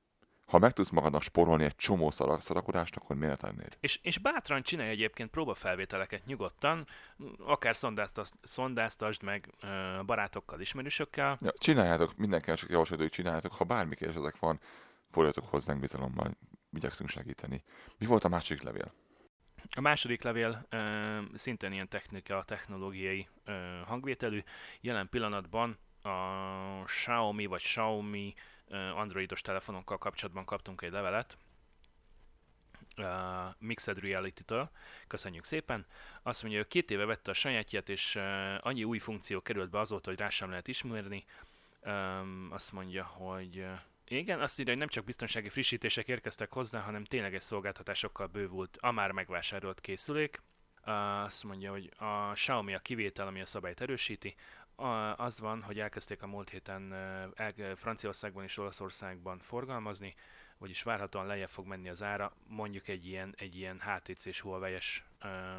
[0.52, 2.10] ha meg tudsz magadnak sporolni egy csomó
[2.40, 3.78] szarakodást, akkor miért tennéd?
[3.80, 6.88] És, és bátran csinálj egyébként próbafelvételeket nyugodtan,
[7.38, 7.76] akár
[8.42, 11.38] szondáztasd, meg uh, barátokkal, ismerősökkel.
[11.42, 14.60] Ja, csináljátok, mindenkinek csak javaslatot, hogy csináljátok, ha bármi kérdésetek van,
[15.12, 16.38] forduljatok hozzánk bizalommal,
[16.72, 17.64] igyekszünk segíteni.
[17.98, 18.94] Mi volt a másik levél?
[19.76, 20.80] A második levél uh,
[21.34, 23.54] szintén ilyen technika, technológiai uh,
[23.88, 24.44] hangvételű.
[24.82, 28.34] Jelen pillanatban a Xiaomi vagy Xiaomi
[28.96, 31.38] androidos telefonokkal kapcsolatban kaptunk egy levelet,
[32.98, 33.06] uh,
[33.58, 34.70] Mixed Reality-től,
[35.08, 35.86] köszönjük szépen.
[36.24, 38.24] Azt mondja, hogy két éve vette a sajátját, és uh,
[38.60, 41.26] annyi új funkció került be azóta, hogy rá sem lehet ismerni.
[41.82, 46.80] Um, azt mondja, hogy uh, igen, azt írja, hogy nem csak biztonsági frissítések érkeztek hozzá,
[46.80, 50.42] hanem tényleges szolgáltatásokkal bővült a már megvásárolt készülék.
[50.86, 54.36] Uh, azt mondja, hogy a Xiaomi a kivétel, ami a szabályt erősíti,
[55.16, 56.94] az van, hogy elkezdték a múlt héten
[57.76, 60.16] Franciaországban és Olaszországban forgalmazni,
[60.58, 65.06] vagyis várhatóan lejjebb fog menni az ára, mondjuk egy ilyen, egy ilyen HTC-s Huawei-es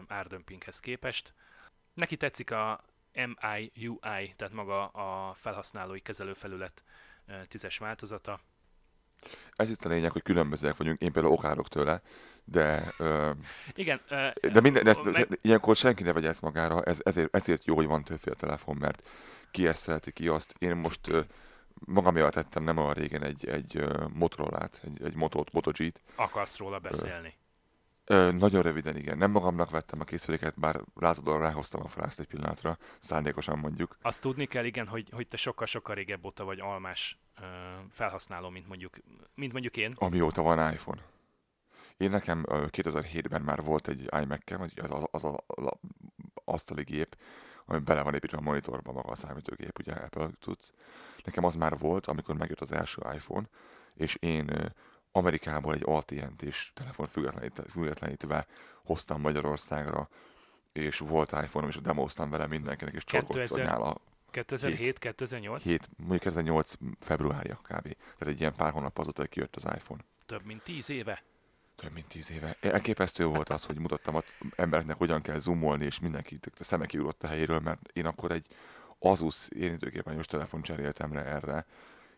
[0.06, 1.35] árdömpinghez képest.
[1.94, 6.82] Neki tetszik a MIUI, tehát maga a felhasználói kezelőfelület
[7.48, 8.40] tízes változata.
[9.56, 12.02] Ez itt a lényeg, hogy különbözőek vagyunk, én például okárok tőle,
[12.44, 13.30] de, ö,
[13.74, 15.38] Igen, ö, de minden, ezt, meg...
[15.42, 19.08] ilyenkor senki ne vegye ezt magára, ez, ezért, ezért jó, hogy van többféle telefon, mert
[19.50, 20.54] ki ezt szereti, ki azt.
[20.58, 21.20] Én most ö,
[21.87, 26.00] magaméval tettem nem olyan régen egy, egy Motorola-t, egy, egy Moto, Moto G-t.
[26.14, 27.35] Akarsz róla beszélni?
[28.04, 29.18] Ö, ö, nagyon röviden, igen.
[29.18, 33.96] Nem magamnak vettem a készüléket, bár lázadóan ráhoztam a frászt egy pillanatra, szándékosan mondjuk.
[34.02, 37.18] Azt tudni kell, igen, hogy, hogy te sokkal-sokkal régebb óta vagy almás
[37.90, 38.96] felhasználó, mint mondjuk,
[39.35, 39.94] mint mondjuk én.
[39.98, 41.00] Amióta van iPhone.
[41.96, 45.72] Én nekem 2007-ben már volt egy iMac-kem, az, az, az, az, az
[46.44, 47.16] asztali gép,
[47.64, 50.72] ami bele van építve a monitorba maga a számítógép, ugye Apple tudsz.
[51.24, 53.48] Nekem az már volt, amikor megjött az első iPhone,
[53.94, 54.72] és én
[55.12, 58.46] Amerikából egy AT&T-s telefon függetlenítve, függetlenítve
[58.85, 60.09] hoztam Magyarországra,
[60.72, 64.00] és volt iPhone-om, és demoztam vele mindenkinek, és csorgott nála
[64.33, 65.61] 2007-2008?
[65.62, 67.68] 7, mondjuk 2008 februárja kb.
[67.68, 70.05] Tehát egy ilyen pár hónap azóta, hogy kijött az iPhone.
[70.27, 71.23] Több mint 10 éve?
[71.77, 72.57] Több mint tíz éve.
[72.61, 74.25] Elképesztő volt az, hogy mutattam az
[74.57, 78.47] embereknek, hogyan kell zoomolni, és mindenki a szeme kiugrott a helyéről, mert én akkor egy
[78.99, 81.66] Asus érintőképernyős telefon cseréltem le erre,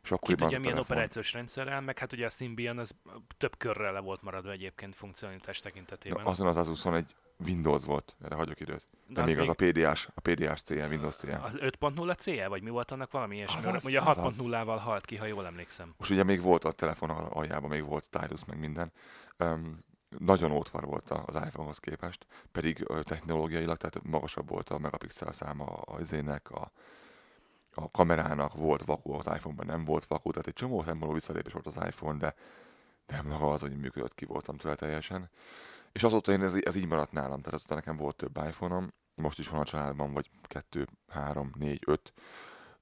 [0.03, 0.97] és akkor Ki tudja, milyen telefon...
[0.97, 2.95] operációs rendszerrel, meg hát ugye a Symbian az
[3.39, 6.23] több körrel le volt maradva egyébként funkcionalitás tekintetében.
[6.25, 8.87] Ja, azon az Asuson egy Windows volt, erre hagyok időt.
[9.07, 11.41] De, De még az, még az a PDS, a PDS CE, Windows CE.
[11.43, 13.65] Az 5.0 CE, vagy mi volt annak valami ilyesmi?
[13.65, 15.95] Az, az, ugye 6.0-val halt ki, ha jól emlékszem.
[15.97, 18.93] Most ugye még volt a telefon aljában, még volt stylus, meg minden.
[19.39, 19.85] Um,
[20.19, 26.13] nagyon ótvar volt az iPhone-hoz képest, pedig technológiailag, tehát magasabb volt a megapixel száma az
[26.13, 26.71] ének, a,
[27.75, 31.67] a kamerának volt vakú, az iPhone-ban nem volt vakú, tehát egy csomó szempontból visszalépés volt
[31.67, 32.35] az iPhone, de,
[33.07, 35.31] de maga az, hogy működött, ki voltam tőle teljesen.
[35.95, 39.39] És azóta én ez, ez így maradt nálam, tehát azóta nekem volt több iPhone-om, most
[39.39, 42.13] is van a családban, vagy kettő, három, négy, öt.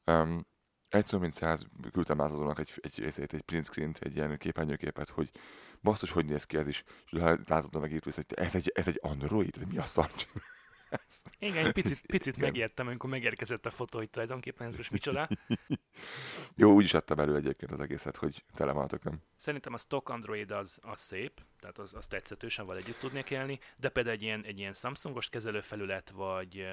[0.05, 0.47] Um,
[0.89, 5.31] egyszer mint száz küldtem lázadónak egy, egy, egy, egy print screen egy ilyen képernyőképet, hogy
[5.81, 8.99] basszus, hogy néz ki ez is, és lázadó megírt vissza, hogy ez egy, ez egy
[9.03, 10.11] Android, de mi a szar
[11.39, 12.49] Igen, egy picit, picit Igen.
[12.49, 15.29] megijedtem, amikor megérkezett a fotó, hogy tulajdonképpen ez most micsoda.
[16.55, 19.23] Jó, úgy is adtam elő egyébként az egészet, hogy tele van a tököm.
[19.37, 23.59] Szerintem a stock Android az, az szép, tehát az, az tetszetősen val együtt tudnék élni,
[23.77, 26.67] de például egy ilyen, egy ilyen Samsungos kezelőfelület, vagy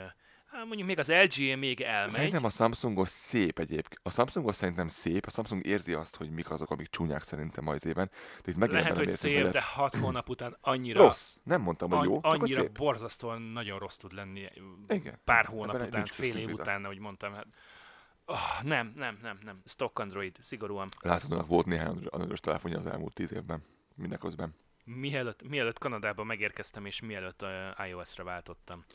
[0.51, 2.09] Hát mondjuk még az LG még elmegy.
[2.13, 3.99] Szerintem a Samsungos szép egyébként.
[4.03, 7.85] A Samsungos szerintem szép, a Samsung érzi azt, hogy mik azok, amik csúnyák szerintem az
[7.85, 8.11] évben.
[8.43, 9.51] De itt Lehet, hogy szép, veled.
[9.51, 11.03] de hat hónap után annyira...
[11.03, 11.35] Rossz.
[11.43, 12.77] Nem mondtam, hogy jó, csak Annyira szép.
[12.77, 14.47] borzasztóan nagyon rossz tud lenni
[14.87, 15.19] Igen.
[15.23, 17.33] pár hónap Ebben után, fél év után, ahogy mondtam.
[17.33, 17.47] Hát,
[18.25, 19.61] oh, nem, nem, nem, nem.
[19.65, 20.89] Stock Android, szigorúan.
[20.99, 23.63] Látszólag volt néhány androidos telefonja az elmúlt tíz évben.
[23.95, 24.55] Mindeközben
[24.95, 28.85] mielőtt, mielőtt Kanadába megérkeztem, és mielőtt uh, iOS-re váltottam.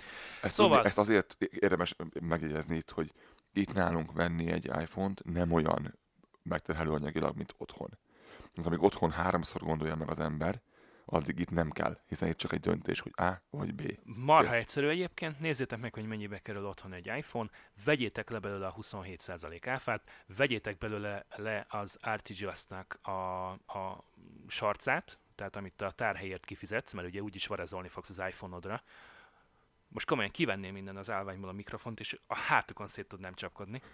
[0.43, 0.85] Ezt, szóval...
[0.85, 3.13] ezt azért érdemes megjegyezni itt, hogy
[3.53, 5.99] itt nálunk venni egy iPhone-t nem olyan
[6.43, 7.99] megterhelő anyagilag, mint otthon.
[8.55, 10.61] Mint amíg otthon háromszor gondolja meg az ember,
[11.05, 13.99] addig itt nem kell, hiszen itt csak egy döntés, hogy A vagy B.
[14.03, 14.61] Marha Kész.
[14.61, 17.51] egyszerű egyébként, nézzétek meg, hogy mennyibe kerül otthon egy iPhone,
[17.85, 24.05] vegyétek le belőle a 27% áfát, vegyétek belőle le az RTGS-nak a, a
[24.47, 28.83] sarcát, tehát amit a tárhelyért kifizetsz, mert ugye úgyis varezolni fogsz az iPhone-odra.
[29.89, 33.83] Most komolyan kivenném minden az állványból a mikrofont, és a hátukon szét tudnám csapkodni.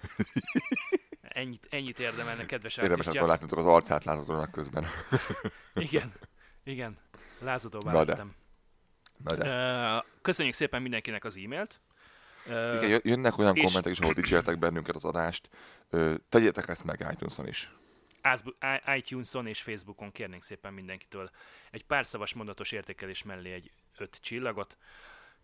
[1.20, 4.86] Ennyit, ennyit érdemelne, kedves Érdemes akkor látnotok az arcát lázadónak közben.
[5.74, 6.12] Igen,
[6.64, 6.98] igen.
[7.38, 8.10] Lázadóvá Na de.
[8.10, 8.34] lettem.
[9.16, 10.04] Na de.
[10.22, 11.80] Köszönjük szépen mindenkinek az e-mailt.
[12.46, 15.48] Igen, jö- jönnek olyan és- kommentek is, ahol dicsértek bennünket az adást.
[16.28, 17.72] Tegyétek ezt meg iTunes-on is.
[18.96, 21.30] ITunes-on és Facebookon kérnénk szépen mindenkitől
[21.70, 24.76] egy pár szavas mondatos értékelés mellé egy öt csillagot.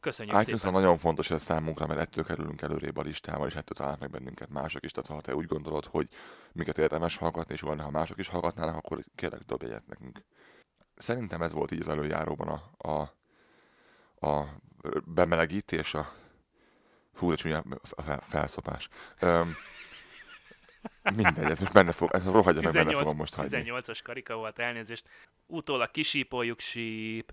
[0.00, 0.80] Köszönjük iTunes-on szépen.
[0.80, 4.48] nagyon fontos ez számunkra, mert ettől kerülünk előrébb a listával, és ettől találnak meg bennünket
[4.48, 4.90] mások is.
[4.90, 6.08] Tehát ha te úgy gondolod, hogy
[6.52, 10.22] minket érdemes hallgatni, és volna, ha mások is hallgatnának, akkor kérlek dobj egyet nekünk.
[10.96, 13.00] Szerintem ez volt így az előjáróban a, a,
[14.28, 14.46] a
[15.04, 16.12] bemelegítés, a
[17.12, 18.88] fú, de csúnya a fel, felszopás.
[19.18, 19.54] Öm,
[21.14, 23.62] mindegy, ez most benne fog, ez rohadja meg, benne 18, fogom most hagyni.
[23.64, 25.08] 18-as karika volt, elnézést.
[25.46, 27.32] Utólag kisípoljuk síp.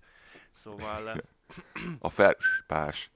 [0.51, 1.21] Szóval
[1.99, 3.11] A felpás.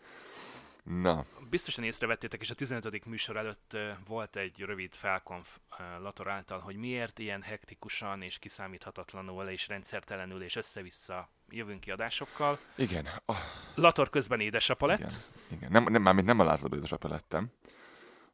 [0.83, 3.05] Na, biztosan észrevettétek, és a 15.
[3.05, 5.57] műsor előtt volt egy rövid felkonf
[5.99, 12.59] Lator által, hogy miért ilyen hektikusan és kiszámíthatatlanul és rendszertelenül és össze-vissza jövünk ki adásokkal.
[12.75, 13.37] igen, ah,
[13.75, 14.99] Lator közben édesapa lett.
[14.99, 15.11] Igen,
[15.47, 15.71] igen.
[15.71, 17.51] Nem, nem, mármint nem a Lázadó édesapja lettem,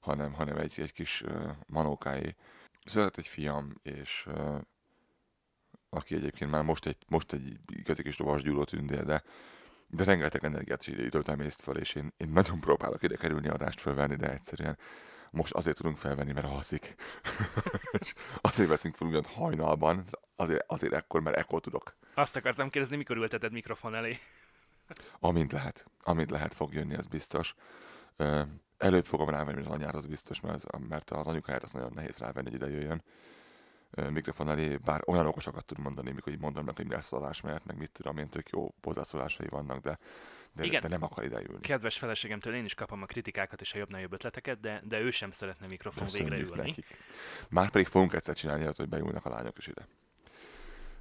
[0.04, 1.24] hanem, hanem egy, egy kis
[1.68, 2.36] manókáé.
[2.86, 4.28] Született egy fiam, és
[5.90, 9.24] aki egyébként már most egy, most egy igazi kis lovasgyúró tündér, de,
[9.88, 13.80] de rengeteg energiát és időt emészt föl, és én, én nagyon próbálok ide kerülni adást
[13.80, 14.78] fölvenni, de egyszerűen
[15.32, 16.96] most azért tudunk felvenni, mert alszik.
[18.00, 21.96] és azért veszünk fel ugyan hajnalban, azért, azért ekkor, mert ekkor tudok.
[22.14, 24.20] Azt akartam kérdezni, mikor ülteted mikrofon elé?
[25.20, 25.86] Amint lehet.
[26.04, 27.56] Amint lehet fog jönni, ez biztos.
[28.84, 32.18] Előbb fogom rávenni az anyára, az biztos, mert az, mert az anyukájára az nagyon nehéz
[32.18, 33.04] rávenni, hogy ide jöjjön
[33.96, 37.20] mikrofon elé, bár olyan okosakat tud mondani, mikor így mondom meg, hogy mi lesz az
[37.20, 40.00] adás mellett, meg mit tudom én, tök jó hozzászólásai vannak, de,
[40.54, 40.82] de, Igen.
[40.82, 41.62] de nem akar ide ülni.
[41.62, 45.12] Kedves feleségemtől én is kapom a kritikákat és a jobbnál jobb ötleteket, de, de ő
[45.12, 46.68] sem szeretne mikrofon végre Köszönjük ülni.
[46.68, 46.86] nekik.
[47.50, 49.88] Már pedig fogunk egyszer csinálni, hogy beülnek a lányok is ide.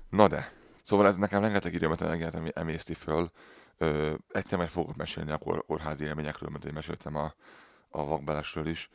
[0.08, 3.30] Na de, szóval ez nekem rengeteg időmet energiát emé- emészti föl.
[3.78, 7.34] Ö, egyszer meg fogok mesélni a kor, kórházi élményekről, mert én meséltem a,
[7.92, 8.90] a vakbelesről is.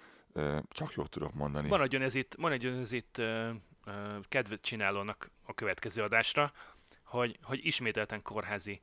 [0.69, 1.67] Csak jót tudok mondani.
[1.67, 3.21] Maradjon ez itt, maradjon ez itt
[4.29, 6.51] kedvet csinálónak a következő adásra,
[7.03, 8.81] hogy, hogy ismételten kórházi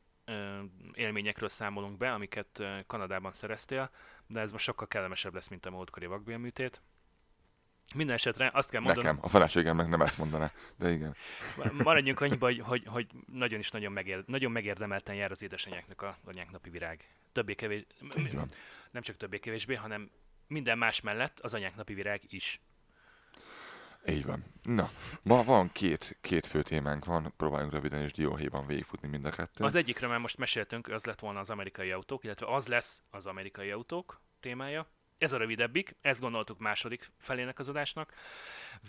[0.93, 3.91] élményekről számolunk be, amiket Kanadában szereztél,
[4.27, 6.83] de ez most sokkal kellemesebb lesz, mint a múltkori vakbélműtét.
[7.95, 11.17] Minden esetre azt kell mondanom, Nekem, a feleségemnek nem ezt mondaná, de igen.
[11.83, 16.17] maradjunk annyiba, hogy, hogy, hogy nagyon is nagyon, megér, nagyon megérdemelten jár az édesanyáknak a
[16.25, 17.09] anyák napi virág.
[17.33, 17.87] Többé kevés.
[18.95, 20.11] Nem csak többé kevésbé, hanem
[20.47, 22.61] minden más mellett az anyák napi virág is.
[24.07, 24.45] Így van.
[24.63, 24.91] Na,
[25.23, 29.67] ma van két, két fő témánk van, próbáljunk röviden és dióhéjban végigfutni mind a kettőt.
[29.67, 33.27] Az egyikről már most meséltünk, az lett volna az amerikai autók, illetve az lesz az
[33.27, 34.89] amerikai autók témája.
[35.19, 38.15] Ez a rövidebbik, ezt gondoltuk második felének az adásnak.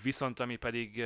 [0.03, 1.03] Viszont ami pedig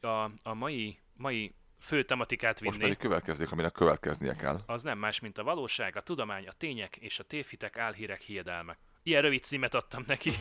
[0.00, 4.60] a, a mai, mai fő tematikát Most vinni, pedig következik, aminek következnie kell.
[4.66, 8.78] az nem más, mint a valóság, a tudomány, a tények és a tévhitek, álhírek, hiedelmek.
[9.02, 10.32] Ilyen rövid címet adtam neki.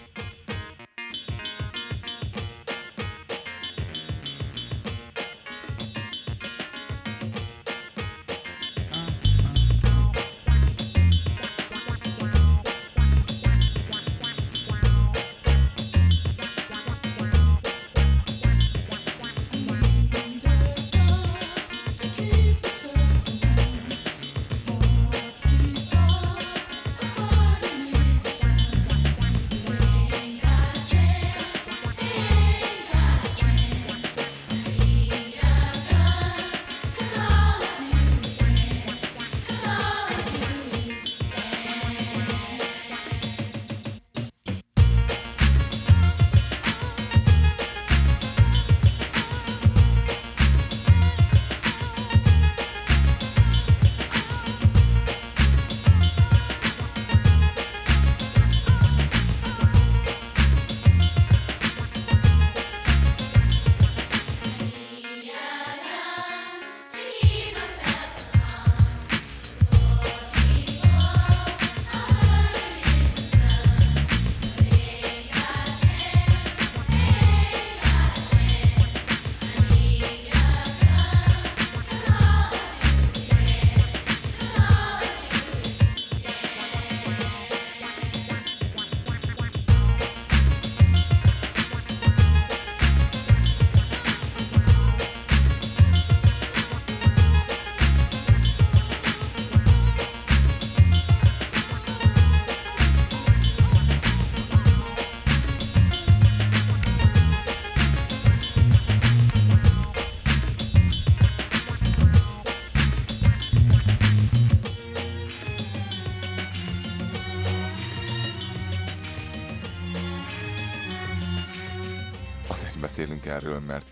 [123.41, 123.87] Erről, mert,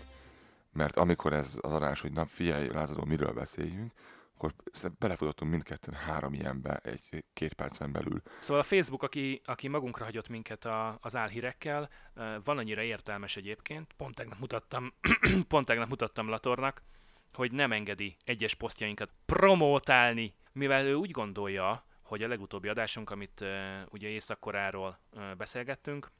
[0.72, 3.92] mert amikor ez az adás, hogy na figyelj, lázadó, miről beszéljünk,
[4.34, 4.54] akkor
[4.98, 8.22] belefutottunk mindketten három ilyenbe egy-két percen belül.
[8.40, 11.90] Szóval a Facebook, aki, aki magunkra hagyott minket a, az álhírekkel,
[12.44, 14.94] van annyira értelmes egyébként, pont tegnap mutattam,
[15.48, 16.82] pont tegnap mutattam Latornak,
[17.32, 23.44] hogy nem engedi egyes posztjainkat promótálni, mivel ő úgy gondolja, hogy a legutóbbi adásunk, amit
[23.90, 26.10] ugye északkoráról uh, beszélgettünk,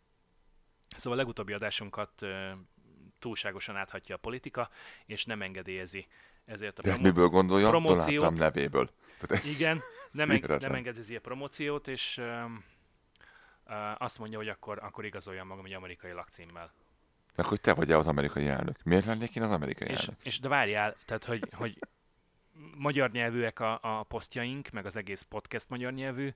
[0.97, 2.27] szóval a legutóbbi adásunkat
[3.21, 4.71] túlságosan áthatja a politika,
[5.07, 6.07] és nem engedélyezi
[6.45, 7.69] ezért a De promo- miből gondolja?
[7.69, 8.15] promóciót.
[8.15, 8.91] Donald nevéből.
[9.21, 12.25] Tehát Igen, nem, eng- nem engedélyezi a promóciót, és uh,
[13.67, 16.73] uh, azt mondja, hogy akkor, akkor igazolja magam egy amerikai lakcímmel.
[17.35, 18.83] De hogy te vagy-e az amerikai elnök?
[18.85, 20.17] Miért lennék én az amerikai és, elnök?
[20.23, 21.79] És de várjál, tehát hogy, hogy
[22.77, 26.33] magyar nyelvűek a, a posztjaink, meg az egész podcast magyar nyelvű,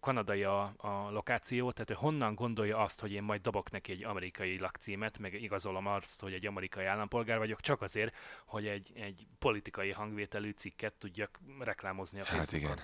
[0.00, 4.04] kanadai a, a lokáció, tehát ő honnan gondolja azt, hogy én majd dobok neki egy
[4.04, 8.14] amerikai lakcímet, meg igazolom azt, hogy egy amerikai állampolgár vagyok, csak azért,
[8.44, 12.78] hogy egy, egy politikai hangvételű cikket tudjak reklámozni a Hát Facebookon.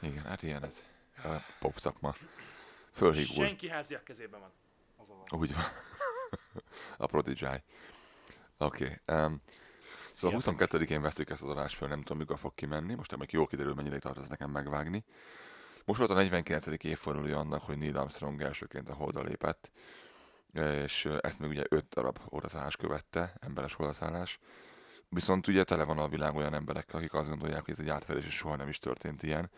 [0.00, 0.12] igen.
[0.12, 0.82] Igen, hát ilyen ez.
[1.24, 1.28] A
[1.58, 2.14] pop szakma.
[2.92, 3.44] Fölhígul.
[3.44, 4.52] Senki háziak kezében van.
[4.96, 5.36] Az a.
[5.36, 5.64] Úgy van.
[7.04, 7.44] a Prodigy.
[7.44, 9.00] Oké.
[9.06, 9.24] Okay.
[9.24, 9.42] Um,
[10.10, 10.68] szóval Sziasztok.
[10.70, 12.94] 22-én veszik ezt az adást föl, nem tudom, mikor fog kimenni.
[12.94, 15.04] Most meg jól kiderül, mennyire tart ez nekem megvágni.
[15.84, 16.66] Most volt a 49.
[16.84, 19.70] évfordulója annak, hogy Neil Armstrong elsőként a holdra lépett,
[20.52, 24.38] és ezt még ugye 5 darab odaszállás követte, emberes odaszállás.
[25.08, 28.26] Viszont ugye tele van a világ olyan emberekkel, akik azt gondolják, hogy ez egy átfedés,
[28.26, 29.50] és soha nem is történt ilyen.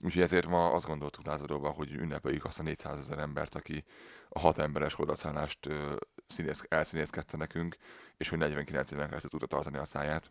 [0.00, 3.84] Úgyhogy ezért ma azt gondoltuk lázadóban, hogy ünnepeljük azt a 400 ezer embert, aki
[4.28, 5.96] a hat emberes odaszállást ö,
[6.26, 7.76] színész, elszínészkedte nekünk,
[8.16, 10.30] és hogy 49 éven keresztül tudta tartani a száját.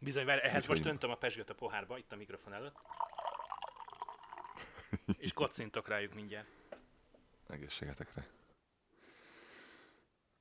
[0.00, 2.76] Bizony, várj, ehhez most öntöm a pesgőt a pohárba, itt a mikrofon előtt.
[5.18, 6.48] És kocintok rájuk mindjárt.
[7.48, 8.26] Egészségetekre.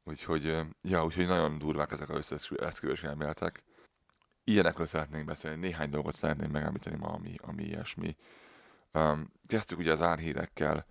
[0.04, 3.64] Úgyhogy, ja, úgyhogy nagyon durvák ezek a összeesküvés elméletek.
[4.44, 8.16] Ilyenekről szeretnénk beszélni, néhány dolgot szeretnénk megemlíteni ma, ami, ami ilyesmi.
[8.94, 10.86] Um, kezdtük ugye az árhírekkel,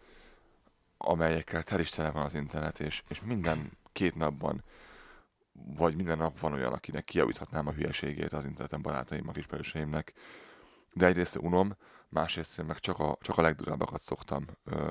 [1.04, 4.64] amelyekkel tel van az internet, és, és minden két napban,
[5.52, 10.12] vagy minden nap van olyan, akinek kijavíthatnám a hülyeségét az interneten barátaimnak, ismerőseimnek.
[10.94, 11.76] De egyrészt unom,
[12.08, 14.46] másrészt meg csak a, csak a legdurábbakat szoktam.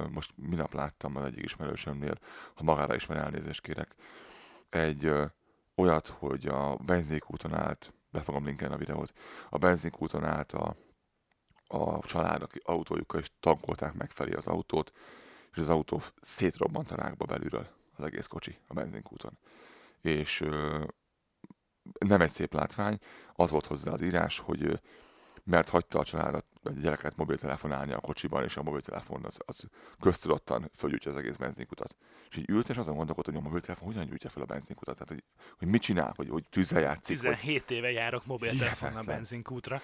[0.09, 2.18] Most minap láttam az egyik ismerősömnél,
[2.53, 3.95] ha magára is elnézést kérek,
[4.70, 5.11] egy
[5.76, 9.14] olyat, hogy a benzinkúton állt, be fogom linkelni a videót,
[9.49, 10.76] a benzinkúton állt a,
[11.68, 14.91] a család, aki autójukkal is tankolták meg az autót,
[15.54, 19.38] és az autó szétrobbant a rákba belülről, az egész kocsi a benzinkúton.
[20.01, 20.84] És ö,
[21.99, 22.97] nem egy szép látvány,
[23.34, 24.74] az volt hozzá az írás, hogy ö,
[25.43, 29.68] mert hagyta a családot, vagy a gyereket mobiltelefonálni a kocsiban, és a mobiltelefon az, az
[29.99, 31.95] köztudottan fölgyújtja az egész benzinkutat.
[32.30, 35.10] És így ült, és azon gondolkodott, hogy a mobiltelefon hogyan gyújtja fel a benzinkutat, tehát
[35.10, 35.24] hogy,
[35.58, 39.82] hogy mit csinál, hogy, hogy tűzzel játszik, vagy 17 éve járok mobiltelefonnal benzinkútra.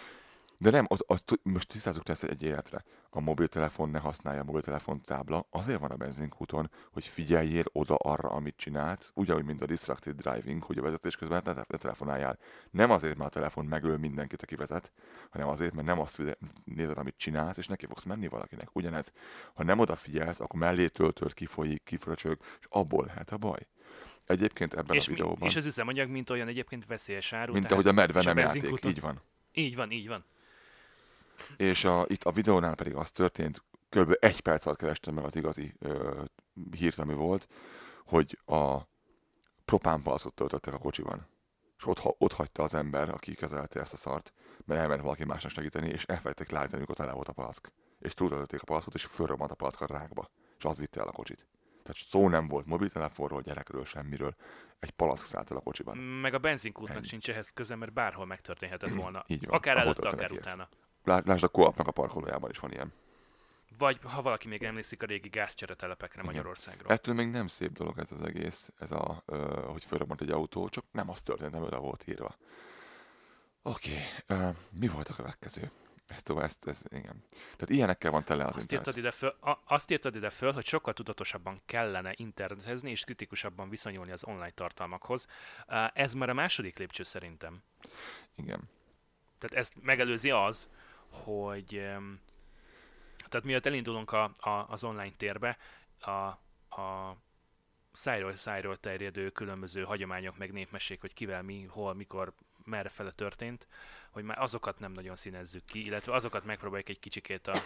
[0.61, 2.83] De nem, az, az, most tisztázzuk ezt egy életre.
[3.09, 5.47] A mobiltelefon ne használja a mobiltelefon tábla.
[5.49, 10.63] Azért van a benzinkúton, hogy figyeljél oda arra, amit csinált, ugyanúgy, mint a distracted driving,
[10.63, 12.39] hogy a vezetés közben ne, ne telefonáljál.
[12.71, 14.91] Nem azért, mert a telefon megöl mindenkit, aki vezet,
[15.29, 18.75] hanem azért, mert nem azt fide- nézed, amit csinálsz, és neki fogsz menni valakinek.
[18.75, 19.11] Ugyanez,
[19.53, 23.67] ha nem odafigyelsz, akkor mellé töltött, kifolyik, kifröcsög, és abból lehet a baj.
[24.25, 27.53] Egyébként ebben És, a mi, videóban, és az üzemanyag, mint olyan egyébként veszélyes áru.
[27.53, 29.21] mint ahogy a medve nem játék, így van.
[29.53, 30.25] Így van, így van.
[31.57, 34.15] És a, itt a videónál pedig az történt, kb.
[34.19, 36.21] egy perc alatt kerestem meg az igazi ö,
[36.71, 37.47] hírt, ami volt,
[38.05, 38.77] hogy a
[39.65, 41.27] propánpalacot töltöttek a kocsiban.
[41.77, 44.33] És ott, ott hagyta az ember, aki kezelte ezt a szart,
[44.65, 47.71] mert elment valaki másnak segíteni, és elfelejtették leállítani, amikor tele volt a palack.
[47.99, 50.31] És túltöltötték a palackot, és fölrobbant a palack a rákba.
[50.57, 51.47] És az vitte el a kocsit.
[51.83, 54.35] Tehát szó nem volt mobiltelefonról, gyerekről, semmiről.
[54.79, 55.97] Egy palack szállt el a kocsiban.
[55.97, 57.07] Meg a benzinkútnak Ennyi.
[57.07, 59.23] sincs ehhez köze, mert bárhol megtörténhetett volna.
[59.27, 60.69] Így van, Akár előtte, akár utána.
[61.09, 62.93] Lá- Lásd a koapnak a parkolójában is van ilyen.
[63.77, 66.25] Vagy ha valaki még emlékszik a régi gázcseretelepekre Igen.
[66.25, 66.91] Magyarországról.
[66.91, 70.69] Ettől még nem szép dolog ez az egész, ez a, ö, hogy fölrobbant egy autó,
[70.69, 72.35] csak nem az történt, ami oda volt írva.
[73.61, 73.97] Oké,
[74.27, 74.51] okay.
[74.69, 75.71] mi volt a következő?
[76.07, 77.23] Ezt tovább, ezt, ez, igen.
[77.29, 78.87] Tehát ilyenekkel van tele az Azt internet.
[78.87, 83.69] írtad, ide föl, a, azt írtad ide föl, hogy sokkal tudatosabban kellene internetezni és kritikusabban
[83.69, 85.27] viszonyulni az online tartalmakhoz.
[85.67, 87.63] Uh, Ez már a második lépcső szerintem.
[88.35, 88.69] Igen.
[89.39, 90.69] Tehát ezt megelőzi az,
[91.09, 91.67] hogy
[93.29, 95.57] tehát miatt elindulunk a, a, az online térbe,
[95.99, 96.09] a,
[96.81, 97.17] a
[97.93, 102.33] szájról szájról terjedő különböző hagyományok, meg népmesék, hogy kivel, mi, hol, mikor,
[102.65, 103.67] merre fele történt,
[104.09, 107.61] hogy már azokat nem nagyon színezzük ki, illetve azokat megpróbáljuk egy kicsikét a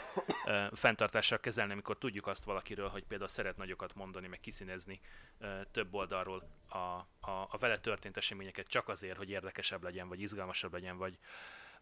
[0.45, 4.99] ö, fenntartással kezelni, amikor tudjuk azt valakiről, hogy például szeret nagyokat mondani, meg kiszínezni
[5.39, 10.21] ö, több oldalról a, a, a vele történt eseményeket csak azért, hogy érdekesebb legyen, vagy
[10.21, 11.17] izgalmasabb legyen, vagy,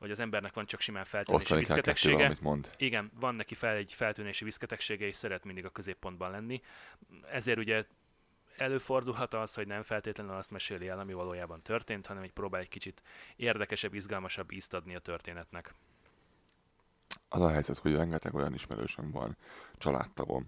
[0.01, 2.25] vagy az embernek van csak simán feltűnési kettővel, viszketegsége.
[2.25, 2.69] amit mond.
[2.77, 6.61] Igen, van neki fel egy feltűnési viszketegsége, és szeret mindig a középpontban lenni.
[7.31, 7.85] Ezért ugye
[8.57, 12.67] előfordulhat az, hogy nem feltétlenül azt meséli el, ami valójában történt, hanem egy próbál egy
[12.67, 13.01] kicsit
[13.35, 15.73] érdekesebb, izgalmasabb ízt adni a történetnek.
[17.29, 19.37] Az a helyzet, hogy rengeteg olyan ismerősöm van,
[19.77, 20.45] családtagom,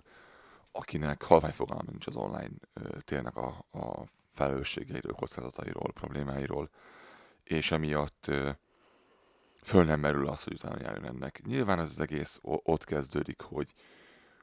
[0.71, 2.53] akinek halvány fogalma nincs az online
[2.99, 6.69] térnek a, a felelősségeiről, kockázatairól, problémáiról,
[7.43, 8.31] és emiatt
[9.63, 11.41] föl nem merül az, hogy utána járjon ennek.
[11.45, 13.73] Nyilván ez az egész ott kezdődik, hogy,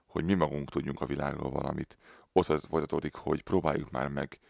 [0.07, 1.97] hogy mi magunk tudjunk a világról valamit.
[2.33, 4.41] Ott folytatódik, hogy próbáljuk már meg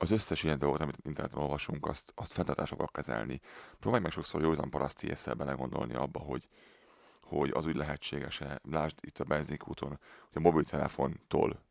[0.00, 3.40] az összes ilyen dolgot, amit interneten olvasunk, azt, azt fenntartásokkal kezelni.
[3.80, 6.48] Próbálj meg sokszor józan paraszti észre belegondolni abba, hogy,
[7.22, 8.60] hogy az úgy lehetséges-e.
[8.70, 9.98] Lásd itt a benzinkúton, hogy
[10.32, 11.62] a mobiltelefontól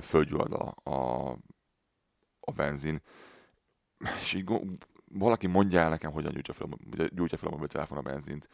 [0.00, 1.30] fölgyullad a, a,
[2.40, 3.02] a benzin,
[4.20, 4.44] és így
[5.12, 8.48] valaki mondja el nekem, hogyan gyújtja fel, a- gyújtja fel a mobiltelefon a benzint.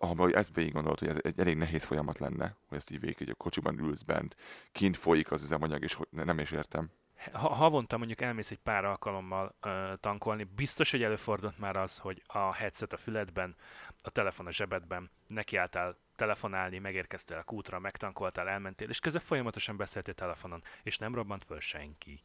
[0.00, 3.18] Ha ezt végig gondolod, hogy ez egy elég nehéz folyamat lenne, hogy ezt így végig,
[3.18, 4.36] hogy a kocsiban ülsz bent,
[4.72, 6.90] kint folyik az üzemanyag, és nem is értem.
[7.32, 12.22] Ha havonta mondjuk elmész egy pár alkalommal ö, tankolni, biztos, hogy előfordult már az, hogy
[12.26, 13.56] a headset a füledben,
[14.02, 20.14] a telefon a zsebedben, nekiálltál telefonálni, megérkeztél a kútra, megtankoltál, elmentél, és közben folyamatosan beszéltél
[20.14, 22.22] telefonon, és nem robbant föl senki.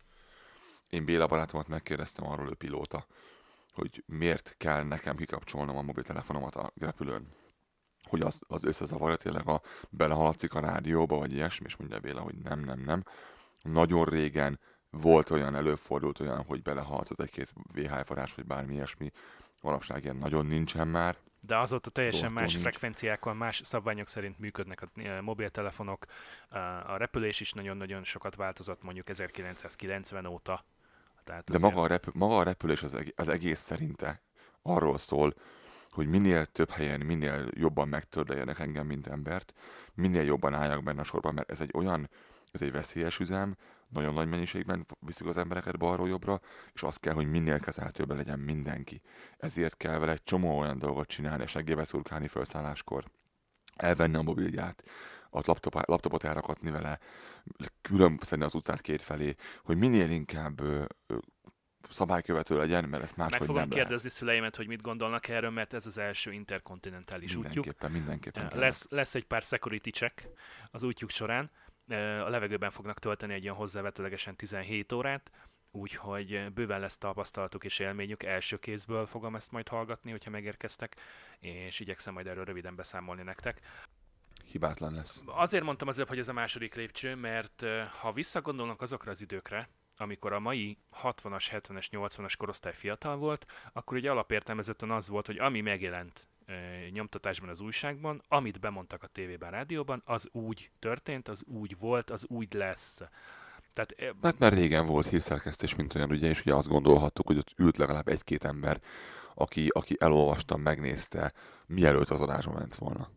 [0.90, 3.06] Én Béla barátomat megkérdeztem arról, ő pilóta,
[3.74, 7.28] hogy miért kell nekem kikapcsolnom a mobiltelefonomat a repülőn.
[8.04, 12.36] Hogy az, az összezavarja tényleg a belehaladszik a rádióba, vagy ilyesmi, és mondja Béla, hogy
[12.36, 13.04] nem, nem, nem.
[13.62, 14.60] Nagyon régen
[14.90, 19.12] volt olyan, előfordult olyan, hogy belehaladsz egy-két VHF varázs, vagy bármi ilyesmi.
[19.62, 21.18] Manapság ilyen nagyon nincsen már.
[21.42, 22.62] De azóta teljesen más nincs.
[22.64, 26.06] frekvenciákon, más szabványok szerint működnek a ö, mobiltelefonok.
[26.52, 30.66] Ö, A repülés is nagyon-nagyon sokat változott mondjuk 1990 óta.
[31.30, 34.22] Tehát De maga a, repü- maga a repülés az, eg- az egész szerinte
[34.62, 35.34] arról szól,
[35.90, 39.54] hogy minél több helyen, minél jobban megtördeljenek engem, mint embert,
[39.94, 42.10] minél jobban álljak benne a sorban, mert ez egy olyan,
[42.52, 43.56] ez egy veszélyes üzem,
[43.88, 46.42] nagyon nagy mennyiségben viszik az embereket balról jobbra,
[46.74, 49.02] és az kell, hogy minél kezelhetőben legyen mindenki.
[49.38, 53.06] Ezért kell vele egy csomó olyan dolgot csinálni, segélybe turkálni felszálláskor,
[53.76, 54.84] elvenni a mobilját,
[55.30, 57.00] a laptop, laptopot elrakatni vele,
[57.82, 61.18] külön szedni az utcát két felé, hogy minél inkább ö, ö,
[61.90, 63.84] szabálykövető legyen, mert ezt Meg máshogy fogom nem lehet.
[63.86, 67.54] kérdezni szüleimet, hogy mit gondolnak erről, mert ez az első interkontinentális útjuk.
[67.54, 68.52] Mindenképpen, mindenképpen.
[68.56, 70.28] Lesz, lesz egy pár security check
[70.72, 71.52] az útjuk során.
[72.26, 75.32] A levegőben fognak tölteni egy ilyen hozzávetőlegesen 17 órát,
[75.72, 78.24] úgyhogy bőven lesz tapasztalatuk és élményük.
[78.24, 80.96] Első kézből fogom ezt majd hallgatni, hogyha megérkeztek,
[81.40, 83.60] és igyekszem majd erről röviden beszámolni nektek.
[84.52, 85.24] Hibátlan lesz.
[85.26, 87.66] Azért mondtam az előbb, hogy ez a második lépcső, mert
[88.00, 93.98] ha visszagondolnak azokra az időkre, amikor a mai 60-as, 70-es, 80-as korosztály fiatal volt, akkor
[93.98, 96.28] ugye alapértelmezetten az volt, hogy ami megjelent
[96.92, 102.26] nyomtatásban az újságban, amit bemondtak a tévében, rádióban, az úgy történt, az úgy volt, az
[102.28, 103.02] úgy lesz.
[103.74, 107.38] Tehát ö, Hát mert régen volt hírszerkesztés, mint olyan, ugye, és ugye azt gondolhattuk, hogy
[107.38, 108.82] ott ült legalább egy-két ember,
[109.36, 111.34] aki, aki elolvasta, megnézte,
[111.66, 113.10] mielőtt az adásba ment volna.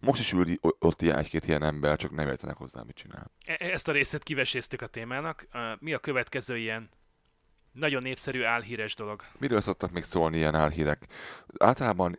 [0.00, 3.30] Most is ül ott egy-két ilyen ember, csak nem értenek hozzá, mit csinál.
[3.46, 5.46] e- ezt a részét kiveséztük a témának.
[5.78, 6.90] Mi a következő ilyen
[7.72, 9.22] nagyon népszerű álhíres dolog?
[9.38, 11.06] Miről szoktak még szólni ilyen álhírek?
[11.58, 12.18] Általában,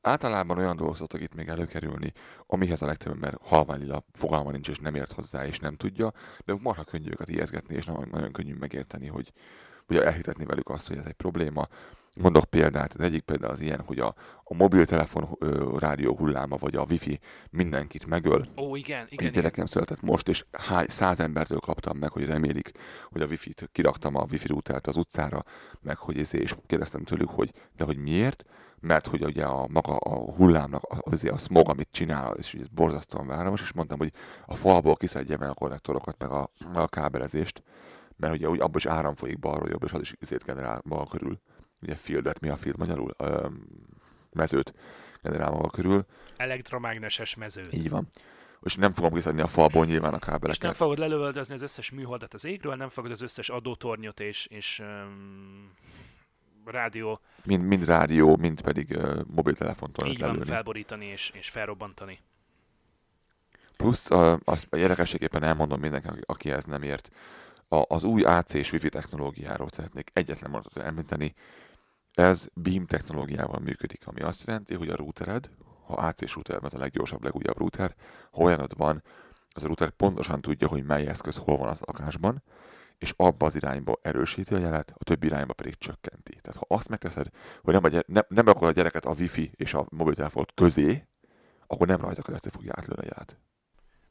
[0.00, 2.12] általában olyan dolgok szoktak itt még előkerülni,
[2.46, 6.12] amihez a legtöbb ember halványlila fogalma nincs, és nem ért hozzá, és nem tudja,
[6.44, 9.32] de marha könnyű őket ijeszgetni, és nagyon, nagyon könnyű megérteni, hogy
[9.88, 11.68] ugye elhitetni velük azt, hogy ez egy probléma.
[12.20, 14.14] Mondok példát, az egyik példa az ilyen, hogy a,
[14.44, 17.18] a mobiltelefon ö, rádió hulláma, vagy a wifi
[17.50, 19.32] mindenkit megöl, Ó, igen, egy igen, igen.
[19.32, 22.72] gyerekem született most, és hány száz embertől kaptam meg, hogy remélik,
[23.10, 25.44] hogy a wifi-t kiraktam a wifi routert az utcára,
[25.80, 28.44] meg hogy ezért, és kérdeztem tőlük, hogy de hogy miért?
[28.80, 33.26] Mert hogy ugye a maga a hullámnak, azért a smog, amit csinál, és ez borzasztóan
[33.26, 34.12] város, és mondtam, hogy
[34.46, 37.62] a falból kiszedje meg a konnektorokat, meg a, a kábelezést,
[38.16, 41.40] mert ugye abban is áram folyik balról jobbra, és az is izét generál maga körül.
[41.82, 43.14] Ugye fieldet, mi a field magyarul?
[43.18, 43.66] Öm,
[44.32, 44.74] mezőt
[45.22, 46.06] generál maga körül.
[46.36, 47.66] Elektromágneses mező.
[47.70, 48.08] Így van.
[48.62, 50.76] És nem fogom kiszedni a falból nyilván a És nem kábeleket.
[50.76, 55.72] fogod lelövöldözni az összes műholdat az égről, nem fogod az összes adótornyot és, és um,
[56.64, 60.46] rádió Mind, mind rádió, mind pedig uh, mobiltelefontól így van lelőni.
[60.50, 62.18] felborítani és, és felrobbantani.
[63.76, 67.10] Plusz uh, azt érdekességképpen elmondom mindenki, aki- aki ez nem ért.
[67.68, 71.34] A, az új AC és Wi-Fi technológiáról szeretnék egyetlen mondatot említeni.
[72.18, 75.50] Ez beam technológiával működik, ami azt jelenti, hogy a routered,
[75.86, 77.94] ha AC router, az a leggyorsabb, legújabb router,
[78.30, 79.02] ha olyanod van,
[79.50, 82.42] az a router pontosan tudja, hogy mely eszköz hol van az lakásban,
[82.98, 86.38] és abba az irányba erősíti a jelet, a többi irányba pedig csökkenti.
[86.42, 87.26] Tehát ha azt megteszed,
[87.62, 91.06] hogy nem, a gyere, nem, nem akkor a gyereket a wifi és a mobiltelefon közé,
[91.66, 93.36] akkor nem rajta keresztül fogja átlőni a jelet.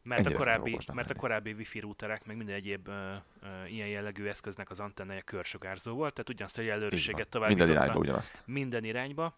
[0.07, 4.25] Mert a, korábbi, mert a korábbi wifi routerek, meg minden egyéb ö, ö, ilyen jellegű
[4.27, 8.41] eszköznek az antennája körsugárzó volt, tehát ugyanazt a jelölőséget tovább Minden irányba ugyanazt.
[8.45, 9.37] minden irányba.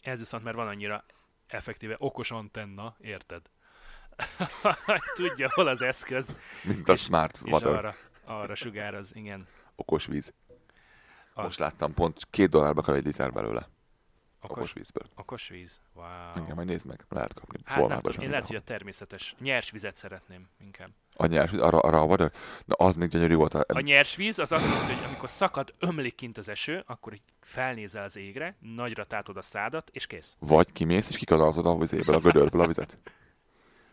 [0.00, 1.04] Ez viszont mert van annyira
[1.46, 3.42] effektíve okos antenna, érted?
[5.14, 6.34] Tudja, hol az eszköz,
[6.64, 7.94] Mint a És- smart és water, arra,
[8.24, 9.46] arra sugároz, igen.
[9.74, 10.32] okos víz.
[11.34, 13.68] Az, Most láttam, pont két dollárba kell egy liter belőle.
[14.40, 15.02] Okos, vízből.
[15.16, 15.80] okos víz.
[15.94, 16.06] Wow.
[16.44, 17.58] Igen, majd nézd meg, lehet kapni.
[17.64, 18.56] Hát nem én lehet, hogy mindenhol.
[18.56, 20.88] a természetes nyers vizet szeretném inkább.
[21.16, 22.32] A nyers, víz, arra, arra a water,
[22.64, 23.54] na az még gyönyörű volt.
[23.54, 27.12] A, A nyers víz az azt jelenti, hogy amikor szakad, ömlik kint az eső, akkor
[27.12, 30.36] így felnézel az égre, nagyra tátod a szádat, és kész.
[30.38, 32.98] Vagy kimész és kikadalzod a vizéből, a gödörből a vizet.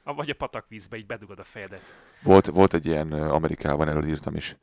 [0.04, 1.94] A- Vagy a patakvízbe így bedugod a fejedet.
[2.24, 4.56] Volt, volt egy ilyen, Amerikában, erről írtam is,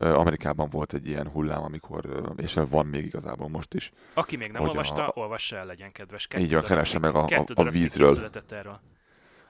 [0.00, 3.92] Amerikában volt egy ilyen hullám, amikor, és van még igazából most is.
[4.14, 6.26] Aki még nem Hogy a- olvasta, olvassa el, legyen kedves.
[6.26, 8.30] Kettő Így van, keresse meg a- a- a vízről.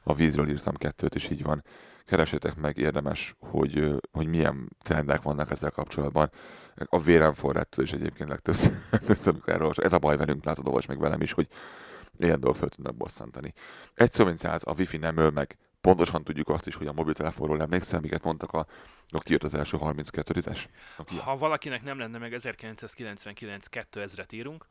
[0.02, 1.64] A vízről írtam kettőt, és így van.
[2.06, 6.30] Keresétek meg, érdemes, hogy, hogy milyen trendek vannak ezzel kapcsolatban.
[6.84, 9.72] A vérem forráttól is egyébként legtöbbször, amikor erről.
[9.76, 11.48] Ez a baj velünk, látod, olvas meg velem is, hogy
[12.18, 13.52] ilyen dolgok fel tudnak bosszantani.
[13.94, 15.56] Egy szó, mint száz, a wifi nem öl meg.
[15.80, 18.66] Pontosan tudjuk azt is, hogy a mobiltelefonról emlékszel, miket mondtak a
[19.08, 20.64] Nokia az első 32-es?
[20.96, 21.22] Nokia.
[21.22, 24.66] Ha valakinek nem lenne meg 1999 2000-et írunk,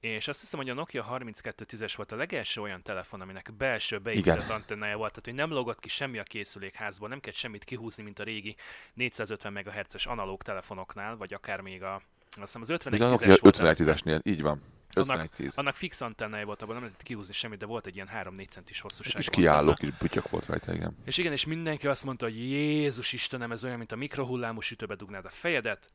[0.00, 4.48] és azt hiszem, hogy a Nokia 3210-es volt a legelső olyan telefon, aminek belső beépített
[4.48, 8.18] antennája volt, tehát hogy nem logott ki semmi a készülékházból, nem kellett semmit kihúzni, mint
[8.18, 8.56] a régi
[8.94, 13.36] 450 MHz-es analóg telefonoknál, vagy akár még a, azt hiszem az Ugye a 5110-es Nokia
[13.40, 13.56] volt.
[13.58, 14.62] 5110-esnél, így van.
[14.94, 15.52] Annak- 5110.
[15.54, 18.76] Annak fix antennája volt, abban nem lehetett kihúzni semmit, de volt egy ilyen 3-4 centis
[18.76, 20.96] Egy hosszúságú kis kiálló kis bütyök volt rajta, igen.
[21.04, 24.94] És igen, és mindenki azt mondta, hogy Jézus Istenem, ez olyan, mint a mikrohullámú sütőbe
[24.94, 25.92] dugnád a fejedet,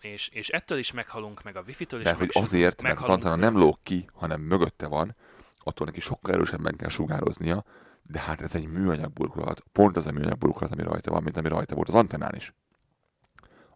[0.00, 3.36] és, és ettől is meghalunk, meg a wifi-től is Mert hogy azért, mert az antenna
[3.36, 5.16] nem lóg ki, hanem mögötte van,
[5.58, 7.64] attól neki sokkal erősebben kell sugároznia,
[8.02, 9.62] de hát ez egy műanyag burkolat.
[9.72, 12.54] Pont az a műanyag burkolat, ami rajta van, mint ami rajta volt az antennán is.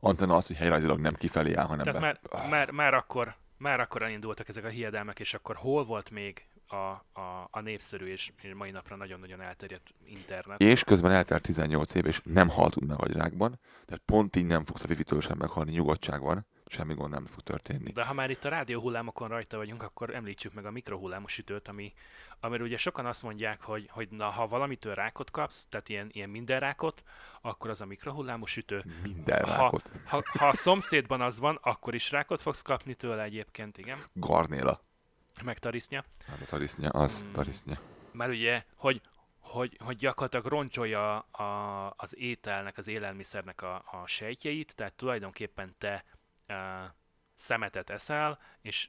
[0.01, 2.19] Antenna az, hogy helyrajzilag nem kifelé áll, hanem Tehát be.
[2.33, 6.47] már, már, már, akkor, már akkor elindultak ezek a hiedelmek, és akkor hol volt még
[6.67, 10.61] a, a, a népszerű és mai napra nagyon-nagyon elterjedt internet?
[10.61, 14.85] És közben eltelt 18 év, és nem haltunk meg agyrákban, tehát pont így nem fogsz
[14.85, 17.91] a wifi-től sem meghalni, nyugodtság van, semmi gond nem fog történni.
[17.91, 21.93] De ha már itt a rádióhullámokon rajta vagyunk, akkor említsük meg a mikrohullámos sütőt, ami,
[22.45, 26.29] amiről ugye sokan azt mondják, hogy, hogy na, ha valamitől rákot kapsz, tehát ilyen, ilyen
[26.31, 27.03] minden rákot,
[27.41, 28.85] akkor az a mikrohullámos sütő.
[29.03, 29.91] Minden Ha, rákot.
[30.07, 34.81] ha, ha a szomszédban az van, akkor is rákot fogsz kapni tőle egyébként, igen, Garnéla.
[35.45, 36.05] meg tarisznya.
[36.33, 37.33] Az a tarisznya, az Mm.
[37.33, 37.79] tarisznya.
[38.13, 39.01] Mert ugye, hogy,
[39.41, 46.05] hogy, hogy gyakorlatilag roncsolja a, az ételnek, az élelmiszernek a, a sejtjeit, tehát tulajdonképpen te
[46.49, 46.57] uh,
[47.35, 48.89] szemetet eszel, és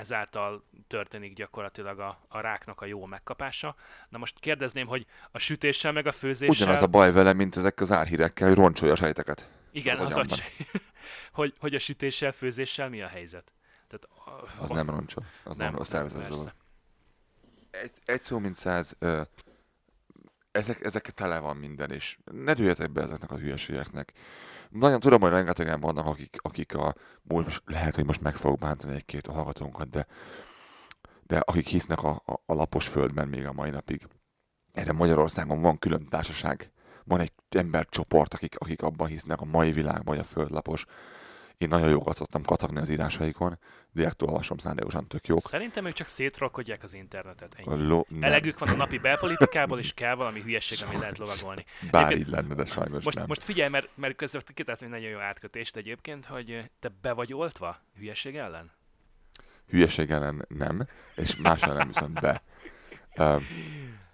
[0.00, 3.76] ezáltal történik gyakorlatilag a, a ráknak a jó megkapása.
[4.08, 6.66] Na most kérdezném, hogy a sütéssel meg a főzéssel...
[6.66, 9.50] Ugyanaz a baj vele, mint ezek az árhírekkel, hogy roncsolja a sejteket.
[9.72, 10.42] igen, az az, az
[11.38, 13.52] hogy, hogy a sütéssel, főzéssel mi a helyzet?
[13.88, 15.24] Tehát, a- Az nem roncsol.
[15.44, 16.52] Az nem, az szervezet dolog.
[17.70, 19.22] Egy, egy szó, mint száz, ö,
[20.52, 24.12] ezek, ezek tele van minden, és ne dőljetek be ezeknek a hülyeségeknek.
[24.70, 28.94] Nagyon tudom, hogy rengetegen vannak, akik, akik a, most lehet, hogy most meg fogok bántani
[28.94, 30.06] egy-két a hallgatónkat, de,
[31.26, 34.06] de akik hisznek a, a, a lapos földben még a mai napig.
[34.72, 36.72] Erre Magyarországon van külön társaság,
[37.04, 40.86] van egy embercsoport, akik, akik abban hisznek a mai világban, hogy a föld lapos.
[41.60, 43.58] Én nagyon jókat szoktam kacagni az írásaikon,
[43.92, 45.40] direktől olvasom szándékosan tök jók.
[45.40, 47.54] Szerintem ők csak szétrolkodják az internetet.
[47.56, 47.86] Ennyi.
[47.86, 51.64] lo, nem, Elegük van a napi belpolitikából, és kell valami hülyeség, ami lehet lovagolni.
[51.90, 53.26] bár Egyébként- így lenne, de sajnos Most, nem.
[53.28, 57.32] most figyelj, mert, mert közben kitáltam egy nagyon jó átkötést egyébként, hogy te be vagy
[57.32, 58.70] oltva hülyeség ellen?
[59.68, 60.86] hülyeség ellen nem,
[61.16, 62.42] és más ellen viszont be.
[63.16, 63.46] Um,